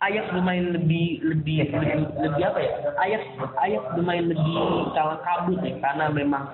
Ajax 0.00 0.24
bermain 0.32 0.72
lebih 0.72 1.20
lebih 1.20 1.68
lebih, 1.68 2.06
lebih 2.16 2.42
apa 2.44 2.60
ya? 2.60 2.72
Ajax 3.02 3.22
Ajax 3.60 3.82
bermain 3.98 4.24
lebih 4.30 4.56
kalah 4.96 5.20
kabut 5.20 5.60
ya 5.60 5.74
karena 5.84 6.08
memang 6.12 6.48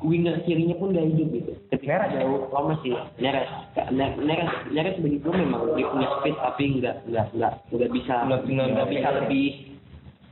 winger 0.00 0.40
kirinya 0.48 0.76
pun 0.80 0.96
gak 0.96 1.12
hidup 1.12 1.28
gitu. 1.28 1.52
Ketika 1.68 2.08
jauh 2.16 2.48
lama 2.48 2.72
sih 2.80 2.96
Neres. 3.20 3.48
Ne- 3.92 4.16
Neres 4.16 4.52
Neres 4.72 4.96
begitu 4.96 5.28
memang 5.28 5.76
dia 5.76 5.92
punya 5.92 6.08
speed 6.20 6.36
tapi 6.40 6.64
nggak 6.80 6.96
nggak 7.08 7.26
nggak 7.36 7.52
nggak 7.68 7.90
bisa 7.92 8.14
nggak 8.24 8.88
bisa 8.88 9.08
lebih 9.20 9.69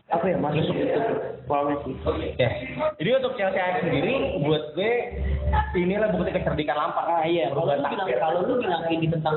apa 0.08 0.24
ya 0.24 0.36
masuk 0.40 0.72
untuk 0.72 1.04
Promes 1.48 1.80
sih 1.84 1.96
Ya. 2.36 2.48
Jadi 3.00 3.10
untuk 3.18 3.32
Chelsea 3.40 3.56
Ajax 3.56 3.84
sendiri 3.84 4.40
buat 4.44 4.76
gue 4.76 4.92
inilah 5.80 6.12
bukti 6.12 6.30
kecerdikan 6.36 6.76
Lampard. 6.76 7.08
Ah 7.08 7.24
iya, 7.24 7.48
kalau 7.52 7.72
lu 7.72 7.84
bilang 7.88 8.04
takdir. 8.04 8.20
kalau 8.20 8.40
lu 8.44 8.54
bilang 8.60 8.82
ini 8.92 9.06
tentang 9.08 9.36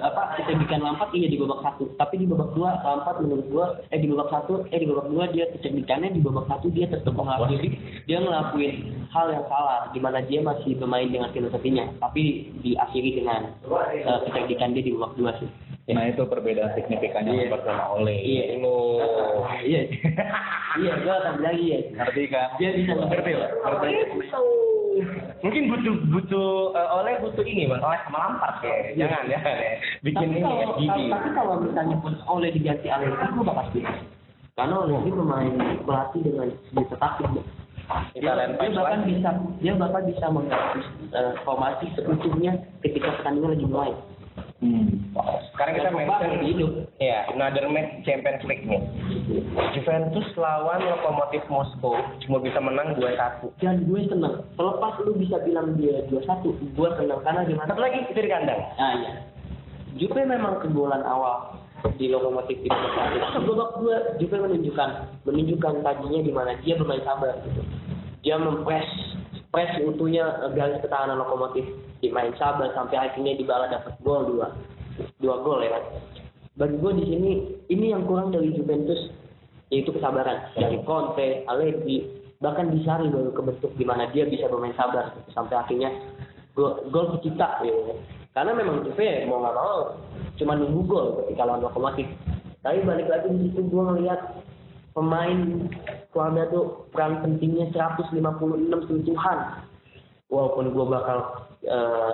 apa 0.00 0.22
kecerdikan 0.40 0.80
Lampard 0.80 1.12
iya 1.12 1.28
di 1.28 1.36
babak 1.36 1.60
satu, 1.60 1.92
tapi 2.00 2.24
di 2.24 2.26
babak 2.28 2.56
dua 2.56 2.80
Lampard 2.80 3.20
menurut 3.20 3.46
gua 3.52 3.66
eh 3.92 4.00
di 4.00 4.08
babak 4.08 4.28
satu 4.32 4.64
eh 4.72 4.80
di 4.80 4.88
babak 4.88 5.06
dua 5.12 5.24
dia 5.28 5.44
kecerdikannya 5.52 6.08
di 6.16 6.20
babak 6.24 6.48
satu 6.48 6.66
dia 6.72 6.88
tetap 6.88 7.12
mengakui 7.12 7.76
dia 8.08 8.18
ngelakuin 8.20 8.72
hal 9.12 9.26
yang 9.28 9.44
salah 9.48 9.92
di 9.92 10.00
mana 10.00 10.24
dia 10.24 10.40
masih 10.40 10.72
bermain 10.80 11.12
dengan 11.12 11.28
filosofinya, 11.36 11.84
tapi 12.00 12.48
diakhiri 12.64 13.20
dengan 13.20 13.52
eh, 13.92 14.18
kecerdikan 14.28 14.72
dia 14.72 14.84
di 14.88 14.92
babak 14.96 15.12
dua 15.20 15.32
sih. 15.36 15.71
Nah 15.90 16.06
itu 16.06 16.22
perbedaan 16.30 16.70
signifikannya 16.78 17.34
Iya. 17.34 17.42
Lampard 17.50 17.62
sama 17.66 17.84
Ole. 17.98 18.14
Iya. 18.14 18.42
Oh. 18.62 19.42
Iya. 19.66 19.82
iya, 20.78 20.92
gua 21.02 21.14
akan 21.18 21.32
bilang 21.42 21.58
iya. 21.58 21.78
Ngerti 21.90 22.22
kan? 22.30 22.48
Dia 22.62 22.70
bisa 22.78 22.92
ngerti 22.94 23.32
lah. 23.34 23.50
Mungkin 25.42 25.62
butuh 25.74 25.94
butuh 26.14 26.50
uh, 26.78 27.02
oleh 27.02 27.18
butuh 27.18 27.42
ini 27.42 27.66
bang, 27.66 27.82
oleh 27.82 27.98
sama 28.06 28.18
Lampard 28.30 28.62
ya. 28.62 28.76
Jangan 28.94 29.24
ya. 29.26 29.40
Bikin 30.06 30.28
tapi 30.30 30.38
ini 30.38 30.46
kalau, 30.46 30.54
ya 30.54 30.66
gigi. 30.78 31.04
tapi 31.10 31.28
kalau 31.34 31.54
misalnya 31.58 31.96
pun 31.98 32.14
oleh 32.30 32.48
diganti 32.54 32.86
Allegri, 32.86 33.26
gue 33.26 33.42
bakal 33.42 33.64
setuju. 33.74 33.94
Karena 34.54 34.74
oleh 34.86 34.96
ini 35.02 35.10
pemain 35.10 35.54
pelatih 35.82 36.20
dengan 36.22 36.48
bisa 36.76 36.94
taktik. 37.00 37.30
Dia, 38.14 38.32
dia 38.38 38.70
bahkan 38.70 39.00
bisa 39.04 39.30
dia 39.58 39.74
bahkan 39.74 40.02
bisa 40.06 40.26
mengganti 40.30 40.80
eh, 41.10 41.34
formasi 41.42 41.90
seutuhnya 41.98 42.54
ketika 42.86 43.18
pertandingan 43.18 43.58
lagi 43.58 43.66
mulai. 43.66 43.92
Hmm. 44.62 45.10
Sekarang 45.50 45.74
kita 45.74 45.90
main 45.90 46.06
lebih 46.06 46.54
hidup. 46.54 46.70
ya 47.02 47.26
another 47.34 47.66
match 47.66 48.06
Champions 48.06 48.46
League 48.46 48.62
nih. 48.62 48.78
Juventus 49.74 50.30
lawan 50.38 50.86
Lokomotif 50.86 51.42
Moskow 51.50 51.98
cuma 52.22 52.38
bisa 52.38 52.62
menang 52.62 52.94
2-1. 52.94 53.50
Dan 53.58 53.90
gue 53.90 54.00
senang. 54.06 54.46
Selepas 54.54 55.02
lu 55.02 55.18
bisa 55.18 55.42
bilang 55.42 55.74
dia 55.74 56.06
2-1, 56.06 56.78
gue 56.78 56.88
senang 56.94 57.20
karena 57.26 57.42
gimana? 57.42 57.68
Satu 57.74 57.82
lagi 57.82 58.06
itu 58.06 58.22
di 58.22 58.30
kandang. 58.30 58.62
Ah 58.78 58.92
iya. 58.94 59.12
Juve 59.98 60.22
memang 60.24 60.62
kegolan 60.62 61.02
awal 61.04 61.58
di 61.98 62.06
lokomotif 62.06 62.62
itu 62.62 62.70
satu. 62.70 63.42
Babak 63.42 63.70
dua 63.82 63.96
Juve 64.22 64.36
menunjukkan 64.38 64.90
menunjukkan 65.26 65.74
tadinya 65.82 66.20
di 66.22 66.32
mana 66.32 66.54
dia 66.62 66.78
bermain 66.78 67.02
sabar 67.02 67.34
gitu. 67.50 67.62
Dia 68.22 68.38
mempres 68.38 68.86
press 69.52 69.70
utuhnya 69.84 70.48
eh, 70.48 70.50
garis 70.56 70.80
pertahanan 70.80 71.20
lokomotif 71.20 71.62
dimain 72.00 72.32
sabar 72.40 72.72
sampai 72.72 72.96
akhirnya 72.98 73.36
dibalas 73.36 73.68
dapat 73.70 73.94
gol 74.00 74.24
dua 74.26 74.56
dua 75.20 75.36
gol 75.44 75.60
ya 75.60 75.76
kan. 75.76 75.84
Bagi 76.52 76.76
gue 76.80 76.92
di 77.00 77.04
sini 77.08 77.30
ini 77.68 77.92
yang 77.92 78.08
kurang 78.08 78.32
dari 78.32 78.52
Juventus 78.56 79.12
yaitu 79.72 79.88
kesabaran 79.92 80.52
dari 80.56 80.80
Conte, 80.84 81.44
Allegri 81.48 82.04
bahkan 82.42 82.74
di 82.74 82.82
Sarri 82.82 83.08
baru 83.08 83.30
kebentuk 83.32 83.72
di 83.78 83.86
mana 83.86 84.10
dia 84.10 84.26
bisa 84.26 84.50
bermain 84.50 84.74
sabar 84.74 85.14
sampai 85.32 85.56
akhirnya 85.56 85.92
gol 86.56 86.88
gol 86.88 87.16
kecita 87.16 87.62
gitu. 87.62 87.96
Karena 88.32 88.56
memang 88.56 88.88
Juve 88.88 89.28
mau 89.28 89.44
nggak 89.44 89.56
mau 89.56 89.80
cuma 90.40 90.52
nunggu 90.56 90.80
gol 90.88 91.06
ketika 91.22 91.44
lawan 91.44 91.60
Lokomotif. 91.60 92.08
Tapi 92.64 92.78
balik 92.88 93.08
lagi 93.08 93.28
di 93.32 93.52
situ 93.52 93.60
gue 93.68 93.82
ngelihat 93.84 94.20
pemain 94.92 95.68
keluarga 96.12 96.42
tuh 96.52 96.64
peran 96.92 97.20
pentingnya 97.24 97.72
156 97.72 98.88
sentuhan. 98.88 99.38
Walaupun 100.32 100.72
gue 100.72 100.86
bakal 100.88 101.18
eh, 101.68 102.12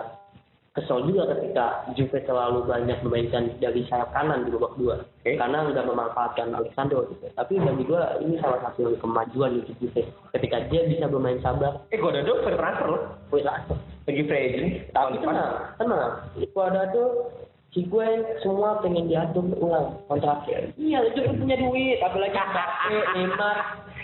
kesel 0.79 1.11
juga 1.11 1.35
ketika 1.35 1.91
Juve 1.99 2.19
terlalu 2.23 2.63
banyak 2.71 3.03
memainkan 3.03 3.51
dari 3.59 3.83
sayap 3.91 4.15
kanan 4.15 4.47
di 4.47 4.55
babak 4.55 4.79
dua 4.79 5.03
karena 5.27 5.67
nggak 5.67 5.87
memanfaatkan 5.91 6.55
Alexandro 6.55 7.11
gitu. 7.11 7.27
Tapi 7.35 7.59
bagi 7.59 7.83
gue 7.83 8.03
ini 8.23 8.35
salah 8.39 8.63
satu 8.63 8.95
kemajuan 9.03 9.59
di 9.59 9.75
Juve 9.83 10.07
ketika 10.39 10.63
dia 10.71 10.87
bisa 10.87 11.11
bermain 11.11 11.43
sabar. 11.43 11.83
Eh 11.91 11.99
Godado 11.99 12.43
free 12.47 12.55
transfer 12.55 12.87
loh. 12.87 13.03
Wih, 13.35 13.43
langsung. 13.43 13.79
Lagi 14.07 14.23
free 14.25 14.43
agent 14.47 14.67
tahun 14.95 15.11
depan. 15.19 15.35
tenang, 15.35 15.53
tenang. 15.77 16.13
Pada 16.55 16.83
tuh 16.95 17.09
si 17.79 17.87
gue 17.87 18.09
semua 18.43 18.83
pengen 18.83 19.07
diatur 19.07 19.47
ulang 19.63 20.03
kontraknya. 20.11 20.75
Iya, 20.75 21.15
itu 21.15 21.31
pun 21.31 21.47
punya 21.47 21.63
duit, 21.63 22.03
apalagi 22.03 22.35
Mbappe, 22.35 22.97
Neymar. 23.15 23.59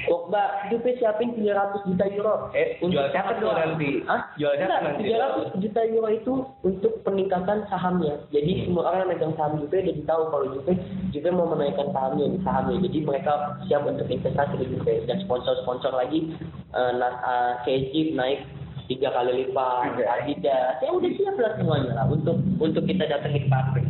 Pogba 0.05 0.69
Juve 0.69 1.01
siapin 1.01 1.33
300 1.33 1.89
juta 1.89 2.05
euro. 2.13 2.53
Eh, 2.53 2.77
jual 2.77 3.09
siapa 3.09 3.41
tuh 3.41 3.49
doang. 3.49 3.75
nanti? 3.75 4.05
Hah? 4.05 4.37
Jual 4.37 4.53
siapa 4.61 4.85
nanti? 4.85 5.09
300 5.11 5.63
juta 5.65 5.81
euro 5.91 6.09
itu 6.13 6.33
untuk 6.61 6.93
peningkatan 7.09 7.65
sahamnya. 7.73 8.21
Jadi 8.29 8.69
semua 8.69 8.93
orang 8.93 9.09
yang 9.09 9.11
megang 9.17 9.35
saham 9.41 9.65
Juve 9.65 9.81
udah 9.81 9.97
tahu 10.05 10.23
kalau 10.29 10.47
Juve 10.55 10.73
Juve 11.09 11.29
mau 11.33 11.49
menaikkan 11.49 11.89
sahamnya 11.97 12.37
sahamnya. 12.45 12.85
Jadi 12.85 12.99
mereka 13.01 13.33
siap 13.65 13.83
untuk 13.89 14.07
investasi 14.07 14.55
di 14.61 14.67
Juve 14.77 14.95
dan 15.09 15.25
sponsor-sponsor 15.25 15.97
lagi 15.97 16.37
eh, 16.77 16.93
eh, 17.01 17.53
KJ 17.65 18.13
naik 18.13 18.45
tiga 18.91 19.09
kali 19.13 19.45
lipat 19.45 19.97
Adidas 19.97 20.77
ya 20.85 20.91
udah 20.93 21.11
siap 21.17 21.37
lah 21.41 21.53
semuanya 21.57 21.93
lah 21.97 22.07
untuk 22.09 22.37
untuk 22.61 22.85
kita 22.85 23.09
datengin 23.09 23.49
pabrik 23.49 23.87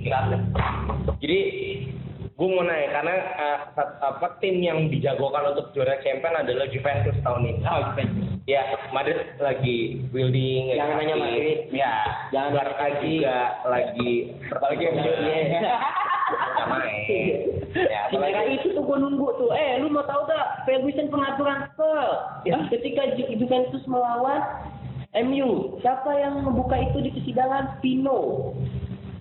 kira 0.00 0.40
Jadi 1.18 1.38
gue 2.38 2.46
mau 2.46 2.62
nanya 2.62 2.88
karena 2.92 3.14
sat- 3.74 3.98
apa 3.98 4.38
tim 4.38 4.62
yang 4.62 4.86
dijagokan 4.86 5.50
untuk 5.50 5.74
juara 5.74 5.98
champion 6.00 6.38
adalah 6.38 6.70
Juventus 6.70 7.18
tahun 7.20 7.42
ini. 7.44 7.60
oh 7.62 7.80
Juventus 7.90 8.26
Ya, 8.46 8.62
Madrid 8.88 9.18
lagi 9.36 10.06
building. 10.08 10.70
lagi 10.70 10.78
Jangan 10.78 10.96
nanya. 10.96 11.16
Madrid. 11.18 11.58
Ya, 11.68 11.94
Jangan 12.30 12.50
Barca 12.54 12.78
nanya 12.80 12.96
juga 12.96 13.36
lagi 13.66 14.12
apalagi 14.48 14.82
yang 14.82 14.96
main. 16.70 17.36
Ya, 17.74 18.00
apalagi 18.08 18.54
itu 18.56 18.68
tuh 18.70 18.82
gue 18.82 18.96
nunggu 18.98 19.28
tuh. 19.36 19.50
Eh, 19.50 19.76
lu 19.78 19.90
mau 19.90 20.00
tahu 20.02 20.24
gak 20.24 20.64
Ferguson 20.64 21.08
pengaturan 21.08 21.66
transfer? 21.66 22.06
Ya, 22.44 22.56
ketika 22.70 23.02
Ju- 23.14 23.34
Juventus 23.34 23.82
melawan 23.84 24.40
MU, 25.18 25.76
siapa 25.80 26.08
yang 26.14 26.40
membuka 26.40 26.78
itu 26.78 27.02
di 27.02 27.10
persidangan? 27.10 27.80
Pino. 27.80 28.54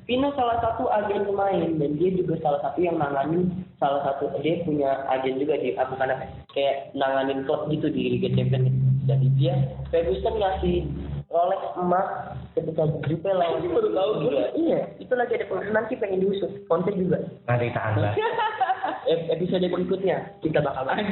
Pino 0.08 0.32
salah 0.34 0.64
satu 0.64 0.88
agen 0.88 1.28
pemain 1.28 1.68
dan 1.76 2.00
dia 2.00 2.16
juga 2.16 2.40
salah 2.40 2.64
satu 2.64 2.80
yang 2.80 2.96
nanganin 2.96 3.52
salah 3.76 4.08
satu 4.08 4.32
dia 4.40 4.64
punya 4.64 5.04
agen 5.12 5.36
juga 5.36 5.60
di 5.60 5.76
ah, 5.76 5.84
apa, 5.84 6.24
kayak 6.56 6.96
nanganin 6.96 7.44
klub 7.44 7.68
gitu 7.68 7.92
di 7.92 8.16
Liga 8.16 8.32
Champions. 8.32 8.72
Jadi 9.04 9.28
dia 9.36 9.56
Ferguson 9.92 10.40
ngasih 10.40 10.88
Rolex 11.28 11.60
emas 11.76 12.08
ketika 12.56 12.88
Juve 13.04 13.32
lawan 13.36 13.68
baru 13.68 13.92
tahu 13.92 14.12
Iya, 14.56 14.96
itu 14.96 15.12
lagi 15.12 15.36
ada 15.36 15.46
peng- 15.52 15.76
nanti 15.76 16.00
pengen 16.00 16.24
diusut. 16.24 16.56
Conte 16.72 16.96
juga. 16.96 17.20
nanti 17.44 17.68
tahan 17.76 18.00
lah. 18.00 18.16
Ep- 19.12 19.28
episode 19.36 19.68
berikutnya 19.68 20.40
kita 20.40 20.64
bakal 20.64 20.88
bahas. 20.88 21.04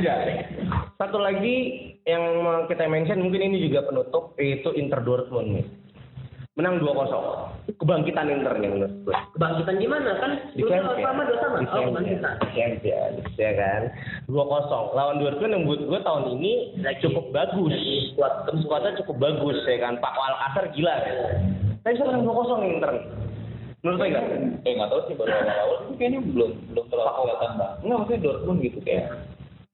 Satu 0.96 1.20
lagi 1.20 1.56
yang 2.08 2.44
mau 2.44 2.64
kita 2.68 2.88
mention 2.88 3.24
mungkin 3.24 3.44
ini 3.44 3.68
juga 3.68 3.84
penutup 3.84 4.36
yaitu 4.40 4.72
Inter 4.72 5.04
Dortmund 5.04 5.60
nih. 5.60 5.66
Menang 6.56 6.80
2-0. 6.80 7.76
Kebangkitan 7.76 8.32
Inter 8.32 8.56
nih 8.56 8.72
menurut 8.72 8.94
gue. 9.04 9.12
Kebangkitan 9.36 9.76
gimana 9.76 10.12
kan? 10.16 10.32
Di 10.56 10.64
sama 10.64 10.96
dua 11.28 11.36
sama. 11.36 11.58
Di 11.60 11.68
Oh, 11.68 11.68
Champions. 11.68 11.92
kebangkitan. 11.92 12.34
Di 12.40 12.48
Champions, 12.56 13.28
ya 13.36 13.52
kan. 13.54 13.82
2-0. 14.26 14.96
Lawan 14.96 15.20
Dortmund 15.20 15.52
yang 15.52 15.64
buat 15.68 15.82
gue 15.84 16.00
tahun 16.00 16.24
ini 16.34 16.54
Lagi- 16.80 17.02
cukup 17.04 17.26
bagus. 17.36 17.76
kuat. 18.16 18.34
Skuadnya 18.56 18.96
cukup 18.96 19.16
bagus 19.20 19.60
ya 19.68 19.78
kan. 19.78 20.00
Pak 20.00 20.16
Alcacer 20.16 20.66
gila 20.72 20.96
ya. 20.96 21.14
Tapi 21.84 21.92
bisa 21.92 22.08
menang 22.08 22.24
2-0 22.24 22.56
nih 22.58 22.70
Inter. 22.72 22.92
Menurut 23.84 24.00
saya 24.00 24.10
enggak? 24.10 24.26
eh 24.66 24.72
nggak 24.74 24.90
tahu 24.90 25.02
sih 25.06 25.14
baru 25.14 25.30
awal-awal 25.30 25.78
itu 25.78 25.94
kayaknya 25.94 26.20
belum 26.26 26.52
belum 26.74 26.86
terlalu 26.90 27.12
kelihatan 27.22 27.52
bang 27.54 27.72
nggak 27.78 27.98
maksudnya 28.02 28.24
Dortmund 28.26 28.60
gitu 28.60 28.80
kayak 28.82 29.06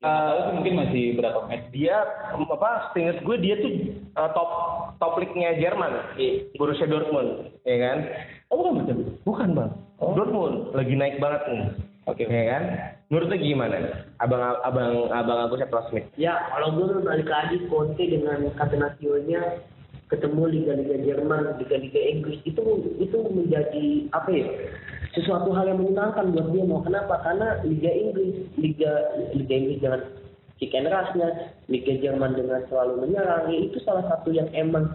tahu 0.01 0.37
sih 0.41 0.53
mungkin 0.57 0.73
masih 0.81 1.03
berapa 1.15 1.39
match 1.45 1.69
Dia 1.69 1.97
apa? 2.35 2.91
Seinget 2.91 3.21
gue 3.21 3.37
dia 3.37 3.55
tuh 3.61 3.73
uh, 4.17 4.29
top 4.33 4.49
top 4.97 5.13
league-nya 5.21 5.61
Jerman. 5.61 6.17
Borussia 6.57 6.89
Dortmund, 6.89 7.53
ya 7.63 7.77
kan? 7.77 7.97
oh 8.51 8.59
bukan 8.59 8.73
macam 8.81 8.95
Bukan 9.23 9.49
bang. 9.55 9.71
Dortmund 10.01 10.73
lagi 10.73 10.93
naik 10.97 11.21
banget 11.21 11.41
nih. 11.47 11.63
Oke. 12.09 12.25
Ya 12.25 12.43
kan? 12.57 12.63
Menurut 13.13 13.29
lu 13.29 13.37
gimana? 13.37 13.77
Abang 14.17 14.41
abang 14.65 15.13
abang 15.13 15.39
aku 15.45 15.61
Sepro 15.61 15.85
Smith. 15.93 16.09
Ya, 16.17 16.49
kalau 16.49 16.73
gue 16.73 17.05
balik 17.05 17.29
lagi 17.29 17.61
Conte 17.69 18.01
dengan 18.01 18.49
Catenaccio-nya 18.57 19.61
ketemu 20.09 20.43
liga-liga 20.49 20.97
Jerman, 21.07 21.55
liga-liga 21.61 22.01
Inggris 22.01 22.41
itu 22.43 22.61
itu 22.99 23.17
menjadi 23.31 23.85
apa 24.11 24.29
ya? 24.33 24.47
Sesuatu 25.11 25.51
hal 25.51 25.67
yang 25.67 25.79
menyenangkan 25.83 26.31
buat 26.31 26.55
dia 26.55 26.63
mau 26.63 26.79
kenapa? 26.79 27.19
Karena 27.19 27.59
liga 27.67 27.91
Inggris, 27.91 28.47
liga 28.55 28.91
liga 29.35 29.53
Inggris 29.53 29.79
dengan 29.83 30.01
kick 30.55 30.71
and 30.71 30.87
rush-nya, 30.87 31.51
liga 31.67 31.99
Jerman 31.99 32.37
dengan 32.37 32.63
selalu 32.71 33.03
menyerang, 33.03 33.51
ya 33.51 33.59
itu 33.59 33.81
salah 33.83 34.07
satu 34.07 34.31
yang 34.31 34.47
emang 34.55 34.87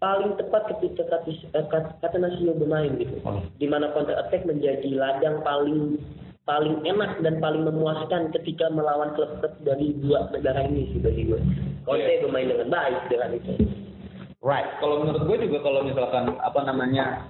paling 0.00 0.32
tepat 0.40 0.64
ketika 0.72 1.04
Katis- 1.12 1.44
eh, 1.52 1.66
Kat- 1.68 2.00
Catenaccio 2.00 2.56
bermain 2.56 2.96
gitu. 2.96 3.20
Di 3.60 3.66
mana 3.68 3.92
counter 3.92 4.16
attack 4.16 4.48
menjadi 4.48 4.96
ladang 4.96 5.44
paling 5.44 6.00
paling 6.48 6.80
enak 6.88 7.20
dan 7.20 7.36
paling 7.38 7.68
memuaskan 7.68 8.32
ketika 8.32 8.72
melawan 8.72 9.12
klub-klub 9.12 9.54
dari 9.62 9.92
dua 10.00 10.32
negara 10.32 10.66
ini 10.66 10.88
sih 10.90 10.98
bagi 11.04 11.28
gue. 11.28 11.38
Conte 11.84 12.24
bermain 12.24 12.48
dengan 12.48 12.72
baik 12.72 13.12
dengan 13.12 13.36
itu. 13.36 13.52
Right. 14.50 14.66
Kalau 14.82 14.98
menurut 14.98 15.22
gue 15.22 15.46
juga 15.46 15.62
kalau 15.62 15.86
misalkan 15.86 16.34
apa 16.36 16.60
namanya 16.66 17.22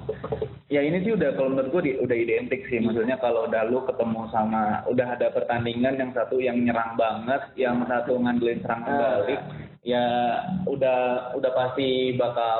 ya 0.66 0.80
ini 0.80 1.04
sih 1.04 1.12
udah 1.12 1.36
kalau 1.36 1.52
menurut 1.52 1.68
gue 1.68 1.82
di- 1.84 1.98
udah 2.00 2.16
identik 2.16 2.64
sih 2.64 2.80
maksudnya 2.80 3.18
kalau 3.18 3.44
udah 3.44 3.68
lu 3.68 3.84
ketemu 3.84 4.24
sama 4.30 4.80
udah 4.86 5.18
ada 5.18 5.28
pertandingan 5.28 5.98
yang 5.98 6.10
satu 6.14 6.38
yang 6.38 6.56
nyerang 6.56 6.94
banget 6.94 7.42
yang 7.58 7.82
satu 7.84 8.16
ngandelin 8.16 8.62
serang 8.62 8.86
balik 8.86 9.42
ya 9.82 10.04
udah 10.64 11.32
udah 11.34 11.52
pasti 11.52 12.14
bakal 12.14 12.58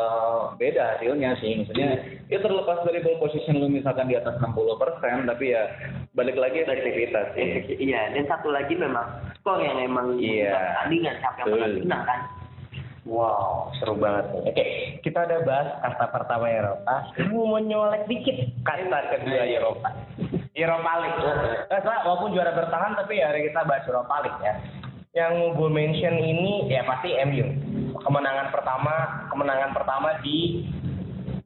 beda 0.58 0.98
hasilnya 0.98 1.38
sih 1.38 1.62
maksudnya 1.62 2.02
ya 2.26 2.42
terlepas 2.42 2.82
dari 2.82 2.98
ball 2.98 3.22
position 3.22 3.62
lu 3.62 3.70
misalkan 3.70 4.10
di 4.10 4.18
atas 4.18 4.34
60% 4.42 4.58
tapi 5.24 5.54
ya 5.54 5.70
balik 6.12 6.34
lagi 6.34 6.66
efektivitas 6.66 7.30
sih 7.32 7.78
Iya, 7.78 8.10
dan 8.12 8.26
satu 8.26 8.50
lagi 8.50 8.74
memang 8.74 9.06
skor 9.38 9.62
yang 9.62 9.78
emang 9.78 10.18
Iya. 10.18 10.50
pertandingan 10.50 11.14
siapa 11.22 11.38
yang 11.46 11.72
menang 11.86 12.04
kan. 12.04 12.20
Wow, 13.08 13.72
seru 13.80 13.96
banget. 13.96 14.28
Oke, 14.44 14.64
kita 15.00 15.24
udah 15.24 15.40
bahas 15.48 15.68
kasta 15.80 16.06
pertama 16.12 16.52
Eropa. 16.52 17.08
Sekarang 17.12 17.32
mau 17.32 17.56
nyolek 17.56 18.04
dikit 18.04 18.36
kasta 18.60 18.98
kedua 19.16 19.44
Eropa. 19.48 19.88
Eropa 20.52 20.92
League. 21.00 21.20
Sa, 21.72 21.94
walaupun 22.04 22.36
juara 22.36 22.52
bertahan, 22.52 22.92
tapi 23.00 23.24
ya 23.24 23.32
hari 23.32 23.48
kita 23.48 23.64
bahas 23.64 23.88
Eropa 23.88 24.14
League 24.20 24.42
ya. 24.44 24.54
Yang 25.10 25.32
gue 25.56 25.70
mention 25.72 26.14
ini 26.20 26.68
ya 26.68 26.84
pasti 26.84 27.16
MU. 27.24 27.46
Kemenangan 28.04 28.52
pertama, 28.52 28.94
kemenangan 29.32 29.70
pertama 29.72 30.08
di 30.20 30.68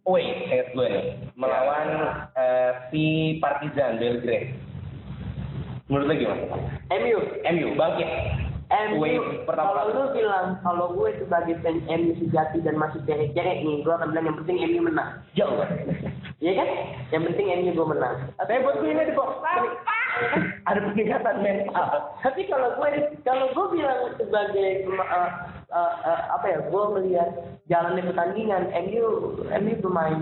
away, 0.05 0.51
ingat 0.51 0.69
gue 0.77 0.87
nih, 0.91 1.07
melawan 1.39 1.89
eh, 2.35 2.73
si 2.91 3.05
Partizan 3.41 3.97
Belgrade. 4.03 4.53
Menurut 5.87 6.07
lo 6.11 6.15
gimana? 6.19 6.45
MU, 6.99 7.19
MU 7.47 7.69
bangkit. 7.79 8.11
MU, 8.71 9.45
pertama 9.45 9.71
kalau 9.77 9.93
lu 9.93 10.05
bilang 10.17 10.57
kalau 10.65 10.87
gue 10.97 11.12
sebagai 11.21 11.61
fans 11.61 11.85
MU 11.87 12.12
sejati 12.17 12.65
dan 12.65 12.81
masih 12.81 13.01
cere-cere 13.05 13.61
nih, 13.61 13.85
gue 13.85 13.93
akan 13.93 14.11
bilang 14.12 14.27
yang 14.33 14.39
penting 14.43 14.57
MU 14.73 14.81
menang. 14.89 15.11
Jauh. 15.37 15.61
Iya 16.41 16.53
kan? 16.61 16.69
Yang 17.12 17.23
penting 17.33 17.47
MU 17.61 17.71
gue 17.77 17.89
menang. 17.93 18.17
Tapi 18.41 18.65
buat 18.65 18.77
gue 18.81 18.91
ini 18.91 19.09
di 19.09 19.15
box 19.15 19.31
ada 20.65 20.79
peningkatan 20.81 21.37
mental. 21.43 21.89
Tapi 22.23 22.41
kalau 22.47 22.69
gue 22.79 22.89
kalau 23.27 23.47
gue 23.51 23.67
bilang 23.75 24.01
sebagai 24.17 24.87
pema- 24.87 25.11
eh, 25.75 25.93
eh, 26.07 26.09
eh, 26.09 26.20
apa 26.31 26.47
ya, 26.47 26.59
gue 26.70 26.83
melihat 26.95 27.31
jalannya 27.66 28.03
pertandingan 28.07 28.62
MU 28.87 29.07
MU 29.51 29.75
bermain 29.83 30.20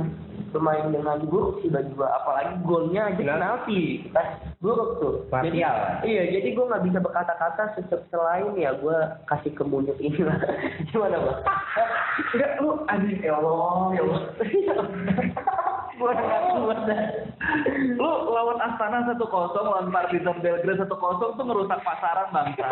bermain 0.53 0.93
dengan 0.93 1.25
buruk 1.33 1.65
sih 1.65 1.73
bagi 1.73 1.97
gue, 1.97 2.05
apalagi 2.05 2.61
golnya 2.69 3.09
aja 3.09 3.25
penalti, 3.25 4.05
Pas 4.13 4.37
buruk 4.61 5.01
tuh. 5.01 5.15
Jadi, 5.33 5.65
iya, 6.05 6.23
jadi 6.29 6.49
gue 6.53 6.69
nggak 6.69 6.85
bisa 6.93 6.99
berkata-kata 7.01 7.73
se- 7.73 8.05
selain 8.13 8.53
ya 8.61 8.77
gue 8.77 8.97
kasih 9.33 9.53
ke 9.57 9.65
ini 9.97 10.21
lah. 10.21 10.37
Gimana 10.93 11.17
bang? 11.17 11.39
Enggak, 12.37 12.53
lu 12.61 12.71
anjing 12.93 13.21
ya 13.25 13.33
Allah, 13.41 13.97
ya 13.97 14.03
Allah. 14.05 14.23
gue 16.03 16.13
dah. 16.19 17.01
lu 17.97 18.11
lawan 18.33 18.59
Astana 18.59 19.07
1-0 19.07 19.23
lawan 19.23 19.89
Partizan 19.93 20.43
Belgrade 20.43 20.83
1-0 20.83 20.91
tuh 21.39 21.45
ngerusak 21.47 21.81
pasaran 21.87 22.29
bangsa 22.35 22.67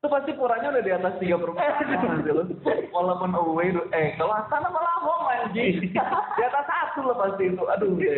itu 0.00 0.08
pasti 0.08 0.32
kurangnya 0.32 0.72
udah 0.72 0.80
di 0.80 0.92
atas 0.96 1.12
tiga 1.20 1.36
sih 1.36 2.32
lu 2.32 2.48
walaupun 2.88 3.36
away 3.36 3.68
eh 3.92 4.16
kalau 4.16 4.32
Astana 4.32 4.72
malah 4.72 4.96
home 5.04 5.28
anjing. 5.28 5.92
Di 6.40 6.42
atas 6.48 6.64
satu 6.64 7.04
lo 7.04 7.20
pasti 7.20 7.52
itu. 7.52 7.60
Aduh 7.68 8.00
udah 8.00 8.16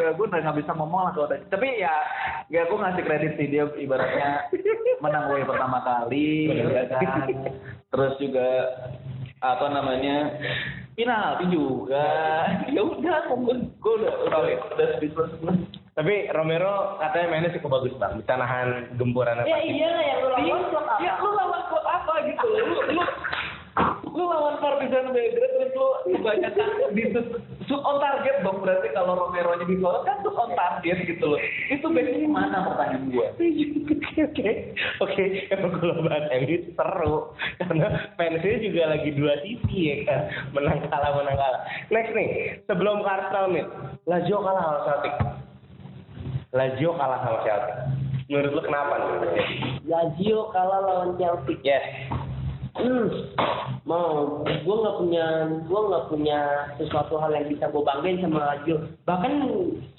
udah 0.00 0.08
gue 0.16 0.26
udah 0.32 0.40
nggak 0.40 0.64
bisa 0.64 0.72
ngomong 0.72 1.04
lah 1.04 1.12
kalau 1.12 1.28
udah. 1.28 1.44
Tapi 1.52 1.76
ya 1.76 1.92
ya 2.48 2.64
gue 2.64 2.72
ngasih 2.72 3.04
kredit 3.04 3.36
sih 3.36 3.52
dia 3.52 3.68
ibaratnya 3.76 4.48
menang 5.04 5.28
away 5.28 5.44
pertama 5.44 5.84
kali 5.84 6.56
ya 6.56 6.88
kan. 6.88 7.28
Terus 7.92 8.16
juga 8.16 8.48
apa 9.44 9.66
namanya 9.76 10.40
penalti 10.96 11.52
juga 11.52 12.08
ya. 12.72 12.80
Udah 12.80 13.28
gue 13.28 13.56
gue 13.76 13.92
udah 13.92 14.12
udah 14.24 14.40
udah 14.72 14.88
speechless. 14.96 15.36
Tapi 15.90 16.30
Romero 16.30 16.96
katanya 17.02 17.26
mainnya 17.28 17.54
cukup 17.58 17.82
bagus 17.82 17.94
bang, 17.98 18.14
bisa 18.22 18.38
nahan 18.38 18.94
gempuran 18.94 19.42
Ya 19.42 19.58
iya 19.58 19.88
lah 19.90 20.04
yang 20.06 20.18
lu 20.22 20.28
lawan 20.30 20.62
klub 20.70 20.86
ya 21.02 21.12
apa? 21.18 21.22
lu 21.26 21.30
lawan 21.34 21.62
klub 21.66 21.84
apa 21.84 22.12
gitu 22.30 22.46
lu 22.46 22.76
lu 22.94 23.04
lu 24.10 24.22
lawan 24.26 24.54
Partizan 24.62 25.10
Belgrade 25.10 25.54
terus 25.58 25.72
lu 25.74 25.86
kebanyakan 26.18 26.68
di 26.94 27.02
shoot 27.66 27.82
on 27.86 28.02
target 28.02 28.42
dong 28.42 28.58
berarti 28.62 28.90
kalau 28.90 29.14
Romero 29.14 29.54
nya 29.54 29.66
disorot 29.66 30.02
kan 30.02 30.18
shoot 30.22 30.34
on 30.34 30.50
target 30.54 30.98
gitu 31.06 31.24
loh. 31.26 31.40
Itu 31.70 31.86
backnya 31.90 32.26
mana 32.26 32.66
pertanyaan 32.66 33.10
gue? 33.10 33.26
Oke 34.10 34.26
oke 34.26 34.50
oke 35.06 35.24
emang 35.54 35.72
kalau 35.78 36.02
bahas 36.02 36.26
MU 36.34 36.56
seru 36.74 37.14
karena 37.62 37.88
fansnya 38.18 38.58
juga 38.58 38.82
lagi 38.90 39.10
dua 39.14 39.38
sisi 39.46 39.78
ya 39.86 39.96
kan 40.02 40.20
menang 40.50 40.82
kalah 40.90 41.14
menang 41.14 41.38
kalah. 41.38 41.62
Next 41.94 42.12
nih 42.12 42.58
sebelum 42.66 43.06
Arsenal 43.06 43.54
nih 43.54 43.64
Lazio 44.10 44.42
kalah 44.42 44.62
sama 44.66 44.80
Celtic. 44.82 45.14
Lazio 46.50 46.90
kalah 46.98 47.22
sama 47.22 47.38
Celtic. 47.46 47.76
Menurut 48.26 48.50
lu 48.58 48.62
kenapa 48.66 48.94
nih? 48.98 49.10
Lazio 49.86 50.50
kalah 50.50 50.80
lawan 50.82 51.14
Chelsea. 51.14 51.58
Yes. 51.62 51.82
Hmm, 52.70 53.10
mau 53.82 54.40
gue 54.46 54.76
nggak 54.78 54.96
punya 55.02 55.26
gue 55.66 55.80
nggak 55.90 56.06
punya 56.06 56.40
sesuatu 56.78 57.18
hal 57.18 57.34
yang 57.34 57.50
bisa 57.50 57.66
gue 57.70 57.82
banggain 57.82 58.22
sama 58.22 58.42
Lazio. 58.50 58.82
Bahkan 59.06 59.32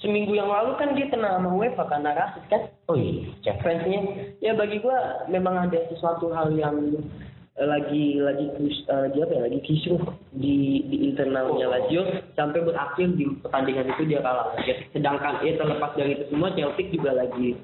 seminggu 0.00 0.32
yang 0.36 0.48
lalu 0.48 0.76
kan 0.76 0.92
dia 0.92 1.08
kena 1.08 1.40
sama 1.40 1.56
UEFA 1.56 1.84
karena 1.88 2.16
rasis 2.16 2.44
kan. 2.52 2.62
Oh 2.88 2.96
iya. 2.96 3.52
Fansnya 3.64 4.00
ya 4.44 4.52
bagi 4.52 4.80
gua 4.84 5.24
memang 5.32 5.68
ada 5.68 5.78
sesuatu 5.88 6.32
hal 6.36 6.52
yang 6.52 7.00
lagi 7.52 8.16
lagi 8.16 8.48
kus, 8.56 8.76
eh, 8.88 9.00
lagi 9.08 9.18
apa 9.20 9.32
ya 9.36 9.42
lagi 9.44 9.60
kisruh 9.60 10.00
di 10.32 10.88
di 10.88 11.12
internalnya 11.12 11.68
Lazio 11.68 12.00
sampai 12.32 12.64
berakhir 12.64 13.12
di 13.12 13.28
pertandingan 13.44 13.92
itu 13.92 14.02
dia 14.08 14.24
kalah. 14.24 14.56
Ya, 14.64 14.80
sedangkan 14.96 15.44
ya 15.44 15.60
terlepas 15.60 15.92
dari 15.92 16.16
itu 16.16 16.24
semua 16.32 16.48
Celtic 16.56 16.88
juga 16.88 17.12
lagi 17.12 17.60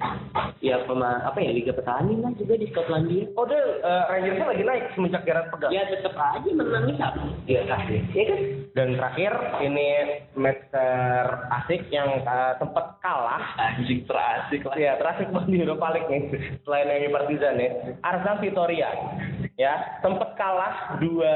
ya 0.61 0.85
pema, 0.85 1.25
apa 1.25 1.41
ya 1.41 1.51
liga 1.57 1.73
petani 1.73 2.21
lah 2.21 2.29
juga 2.37 2.53
di 2.61 2.69
Skotlandia. 2.69 3.33
Oh 3.33 3.49
dia 3.49 3.57
uh, 3.81 4.03
Rangersnya 4.13 4.45
lagi 4.45 4.63
naik 4.63 4.83
semenjak 4.93 5.25
Gerard 5.25 5.49
pegang. 5.49 5.71
Ya 5.73 5.81
tetap 5.89 6.13
aja 6.13 6.49
menangnya 6.53 6.95
sama. 7.01 7.23
Iya 7.49 7.61
kasih. 7.65 8.01
Ya 8.13 8.23
kan? 8.29 8.39
Dan 8.77 8.87
terakhir 8.93 9.33
ini 9.65 9.87
match 10.37 10.61
terasik 10.69 11.81
yang 11.89 12.21
uh, 12.29 12.53
sempat 12.61 13.01
kalah. 13.01 13.57
Anjing 13.57 14.05
terasik 14.05 14.61
lah. 14.69 14.75
Iya, 14.77 15.01
terasik 15.01 15.33
banget 15.33 15.49
di 15.49 15.57
Europa 15.65 15.97
League 15.97 16.09
nih. 16.13 16.21
Selain 16.61 16.93
yang 16.93 17.09
Partizan 17.09 17.57
ya. 17.57 17.69
Arsenal 18.05 18.37
Vitoria. 18.37 18.89
Ya, 19.59 19.78
sempat 20.01 20.35
kalah 20.39 20.99
dua 21.01 21.35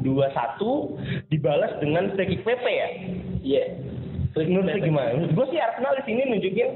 dua 0.00 0.26
satu 0.32 0.96
dibalas 1.28 1.72
dengan 1.80 2.12
free 2.16 2.36
kick 2.36 2.42
PP 2.44 2.64
ya. 2.66 2.88
Iya. 3.40 3.64
Menurut 4.30 4.70
lu 4.70 4.80
gimana? 4.86 5.10
Menurut 5.18 5.32
gue 5.34 5.46
sih 5.50 5.58
Arsenal 5.58 5.98
di 5.98 6.04
sini 6.06 6.22
nunjukin 6.22 6.68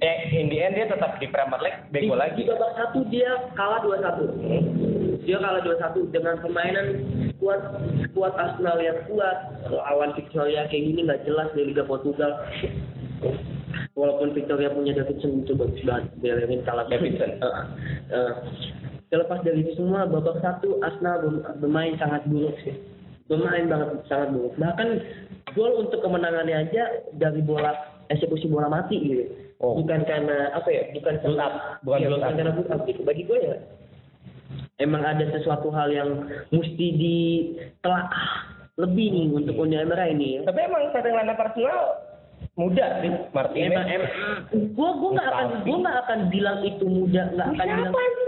eh 0.00 0.18
in 0.32 0.48
the 0.48 0.58
end 0.58 0.74
dia 0.74 0.88
tetap 0.88 1.20
di 1.20 1.28
Premier 1.28 1.60
League 1.60 1.80
Di, 1.92 2.08
bego 2.08 2.16
di 2.16 2.20
lagi. 2.20 2.42
babak 2.48 2.72
satu 2.80 3.04
dia 3.12 3.30
kalah 3.54 3.84
2-1. 3.84 5.24
Dia 5.28 5.36
kalah 5.40 5.60
2-1 5.64 6.12
dengan 6.12 6.40
permainan 6.40 6.86
kuat 7.36 7.60
kuat 8.16 8.32
Arsenal 8.40 8.80
yang 8.80 8.98
kuat 9.08 9.36
lawan 9.68 10.16
Victoria 10.16 10.64
kayak 10.72 10.84
gini 10.92 11.00
nggak 11.04 11.22
jelas 11.28 11.52
di 11.52 11.68
Liga 11.68 11.84
Portugal. 11.84 12.40
Walaupun 13.94 14.34
Victoria 14.34 14.72
punya 14.74 14.96
Davidson 14.96 15.46
coba 15.46 15.70
banget 15.70 16.04
Bellerin 16.18 16.64
kalah 16.64 16.88
Davidson. 16.88 17.36
Heeh. 17.36 17.64
Heeh. 18.16 18.34
Terlepas 19.14 19.46
dari 19.46 19.62
itu 19.62 19.78
semua 19.78 20.10
babak 20.10 20.42
satu 20.42 20.82
Arsenal 20.82 21.22
berm- 21.22 21.46
bermain 21.62 21.94
sangat 22.02 22.26
buruk 22.26 22.58
sih. 22.66 22.74
Bermain 23.30 23.70
banget 23.70 24.02
sangat 24.10 24.34
buruk. 24.34 24.58
Bahkan 24.58 24.88
gol 25.54 25.86
untuk 25.86 26.02
kemenangannya 26.02 26.66
aja 26.66 27.06
dari 27.14 27.38
bola 27.46 27.78
eksekusi 28.10 28.50
bola 28.50 28.66
mati 28.66 28.98
gitu. 28.98 29.24
Oh. 29.62 29.78
Bukan 29.78 30.02
karena 30.02 30.50
apa 30.50 30.66
ya? 30.66 30.90
Bukan 30.98 31.22
up, 31.38 31.78
bukan 31.86 31.98
build 32.02 32.18
bukan 32.18 32.34
karena 32.42 32.52
up 32.58 32.82
gitu. 32.90 33.06
Bagi 33.06 33.22
gue 33.22 33.38
ya 33.38 33.56
emang 34.82 35.06
ada 35.06 35.24
sesuatu 35.30 35.70
hal 35.70 35.94
yang 35.94 36.10
mesti 36.50 36.86
ditelaah 36.98 38.10
lebih 38.74 39.06
nih 39.14 39.26
untuk 39.30 39.54
Uni 39.54 39.78
Emirat 39.78 40.10
ini 40.10 40.42
ya. 40.42 40.50
Tapi 40.50 40.58
emang 40.66 40.90
up 40.90 41.38
Arsenal 41.38 41.80
muda 42.58 42.86
sih 43.02 43.10
Martinez. 43.34 43.70
Emang, 43.70 43.86
emang, 43.86 44.10
gua 44.74 44.90
gua 44.98 45.10
nggak 45.18 45.28
akan 45.30 45.46
gua 45.66 45.76
nggak 45.86 45.98
akan 46.06 46.18
bilang 46.30 46.58
itu 46.62 46.84
mudah 46.86 47.24
nggak 47.34 47.48
akan 47.54 47.66
bilang 47.66 47.94
Siapa 47.94 48.00
ini? 48.02 48.24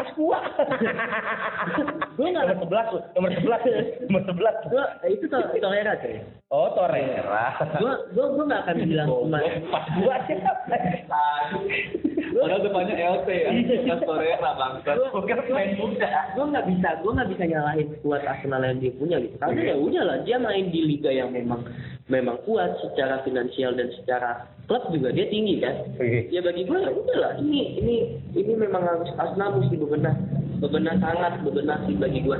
Pas 0.00 0.08
gua. 0.16 0.40
Gua 2.16 2.26
nggak- 2.32 2.56
nomor 2.56 2.72
11 2.72 2.88
tuh, 2.88 3.02
nomor 3.12 3.30
11. 3.36 4.08
Nomor 4.08 4.22
11. 4.32 4.72
gua 4.72 4.84
itu 5.04 5.24
to 5.28 5.36
Torreira 5.60 5.92
coy. 6.00 6.16
Oh, 6.48 6.72
Torreira. 6.72 7.52
Gua 7.76 7.92
gua 8.16 8.26
gua 8.32 8.44
nggak 8.48 8.62
akan 8.64 8.76
bilang 8.88 9.08
cuma 9.12 9.38
Pas 9.68 9.84
gua 10.00 10.14
siapa? 10.24 10.76
Padahal 12.40 12.60
depannya 12.60 12.94
LT 12.96 13.28
ya. 13.28 13.50
Mas 13.86 14.00
Torreira 14.00 14.50
bangsat. 14.52 14.94
Gua- 14.94 15.12
Bukan 15.14 15.38
pemain 15.44 15.70
muda. 15.74 16.08
gue 16.30 16.44
nggak 16.46 16.66
bisa 16.66 16.88
gue 16.98 17.12
nggak 17.12 17.30
bisa 17.30 17.44
nyalahin 17.46 17.88
kuat 18.00 18.22
Arsenal 18.22 18.62
yang 18.62 18.78
dia 18.78 18.92
punya 18.92 19.16
gitu 19.18 19.36
karena 19.36 19.60
ya 19.62 19.76
udah 19.76 20.02
lah 20.02 20.16
dia 20.22 20.36
main 20.36 20.66
di 20.68 20.80
liga 20.80 21.10
yang 21.10 21.30
memang 21.30 21.60
memang 22.06 22.38
kuat 22.42 22.70
secara 22.80 23.20
finansial 23.20 23.72
dan 23.72 23.90
secara 23.92 24.30
klub 24.64 24.88
juga 24.88 25.10
dia 25.10 25.26
tinggi 25.26 25.58
kan 25.58 25.74
Oke. 25.92 26.26
ya 26.28 26.40
bagi 26.40 26.62
gue 26.62 26.78
ya 26.78 26.90
udah 26.90 27.16
lah 27.18 27.32
ini 27.36 27.76
ini 27.76 27.94
ini 28.32 28.52
memang 28.54 28.80
harus 28.80 29.10
Arsenal 29.14 29.58
mesti 29.58 29.76
bebenah 29.76 30.14
bebenah 30.58 30.94
sangat 30.98 31.32
bebenah 31.40 31.78
sih 31.84 31.94
bagi 31.94 32.20
gue 32.20 32.38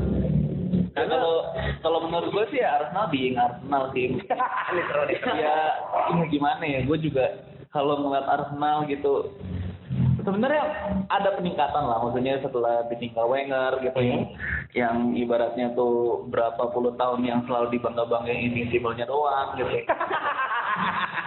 Nah, 0.90 1.06
kalau 1.06 1.34
kalau 1.80 1.98
menurut 2.04 2.30
gue 2.30 2.44
sih 2.50 2.58
ya 2.58 2.78
Arsenal 2.80 3.06
being 3.08 3.34
Arsenal 3.34 3.90
sih. 3.90 4.18
Ya 5.36 5.54
gimana 6.26 6.62
ya 6.62 6.80
gue 6.82 6.98
juga 7.00 7.24
kalau 7.68 7.98
ngeliat 8.00 8.26
Arsenal 8.26 8.86
gitu 8.86 9.34
sebenarnya 10.24 10.64
ada 11.08 11.36
peningkatan 11.36 11.84
lah 11.84 11.98
maksudnya 12.04 12.40
setelah 12.40 12.86
ditinggal 12.88 13.26
Wenger 13.28 13.80
gitu 13.84 14.00
ya 14.00 14.18
yang 14.76 15.16
ibaratnya 15.18 15.74
tuh 15.74 16.24
berapa 16.30 16.70
puluh 16.70 16.94
tahun 16.94 17.26
yang 17.26 17.40
selalu 17.46 17.78
dibangga 17.78 18.06
banggain 18.06 18.52
invincible-nya 18.52 19.06
doang 19.08 19.58
gitu 19.58 19.70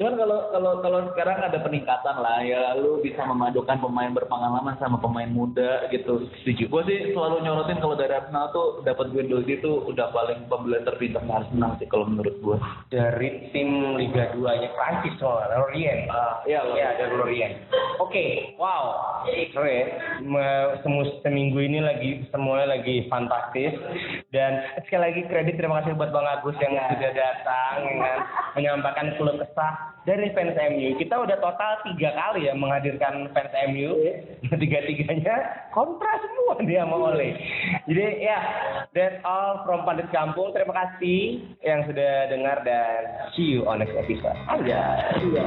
cuman 0.00 0.14
kalau 0.16 0.38
kalau 0.52 0.72
kalau 0.80 0.98
sekarang 1.12 1.38
ada 1.40 1.58
peningkatan 1.60 2.16
lah 2.18 2.38
ya 2.42 2.74
lu 2.78 3.00
bisa 3.00 3.22
memadukan 3.24 3.78
pemain 3.80 4.12
berpengalaman 4.12 4.76
sama 4.80 5.00
pemain 5.00 5.28
muda 5.28 5.88
gitu 5.92 6.28
setuju 6.42 6.64
gue 6.68 6.82
sih 6.88 6.98
selalu 7.12 7.44
nyorotin 7.44 7.80
kalau 7.80 7.96
dari 7.96 8.12
Arsenal 8.16 8.50
tuh 8.50 8.82
dapat 8.82 9.12
Guendouzi 9.12 9.60
tuh 9.60 9.84
udah 9.88 10.10
paling 10.12 10.48
pembelian 10.48 10.84
terpintar 10.84 11.24
Arsenal 11.26 11.76
sih 11.78 11.88
kalau 11.88 12.08
menurut 12.08 12.36
gue 12.40 12.56
Dari 12.86 13.50
tim 13.50 13.98
Liga 13.98 14.30
2-nya 14.36 14.70
Prancis 14.74 15.14
soalnya, 15.18 15.58
Lorient. 15.58 16.06
Ah, 16.10 16.42
iya, 16.46 16.60
Iya, 16.62 16.86
ada 16.96 17.04
Lorient. 17.14 17.54
Oke, 17.98 18.56
wow. 18.60 19.22
Seru 19.26 19.66
ya. 19.66 19.86
Seminggu 21.22 21.58
ini 21.62 21.82
lagi 21.82 22.26
semuanya 22.30 22.78
lagi 22.78 23.06
fantastis 23.10 23.74
dan 24.30 24.62
sekali 24.86 25.02
lagi 25.10 25.20
kredit 25.26 25.58
terima 25.58 25.82
kasih 25.82 25.98
buat 25.98 26.12
Bang 26.14 26.28
Agus 26.28 26.56
yang 26.62 26.76
sudah 26.76 27.12
datang 27.12 27.74
dengan 27.86 28.18
menyampaikan 28.54 29.08
keluh 29.18 29.36
kesah 29.40 29.65
dari 30.06 30.30
fans 30.32 30.54
MU. 30.54 30.94
Kita 30.96 31.18
udah 31.18 31.36
total 31.42 31.72
tiga 31.82 32.14
kali 32.14 32.46
ya 32.46 32.54
menghadirkan 32.54 33.30
fans 33.34 33.52
MU. 33.74 33.92
Tiga-tiganya 34.62 35.66
kontra 35.74 36.12
semua 36.22 36.62
dia 36.62 36.86
sama 36.86 37.12
Ole. 37.12 37.34
Jadi 37.90 38.06
ya, 38.22 38.38
that's 38.94 39.18
all 39.26 39.66
from 39.66 39.82
Pandit 39.82 40.08
Kampung. 40.14 40.54
Terima 40.54 40.72
kasih 40.72 41.42
yang 41.66 41.82
sudah 41.84 42.30
dengar 42.30 42.62
dan 42.62 43.30
see 43.34 43.58
you 43.58 43.66
on 43.66 43.82
next 43.82 43.98
episode. 43.98 44.38
Aja. 44.46 45.10
Iya. 45.18 45.46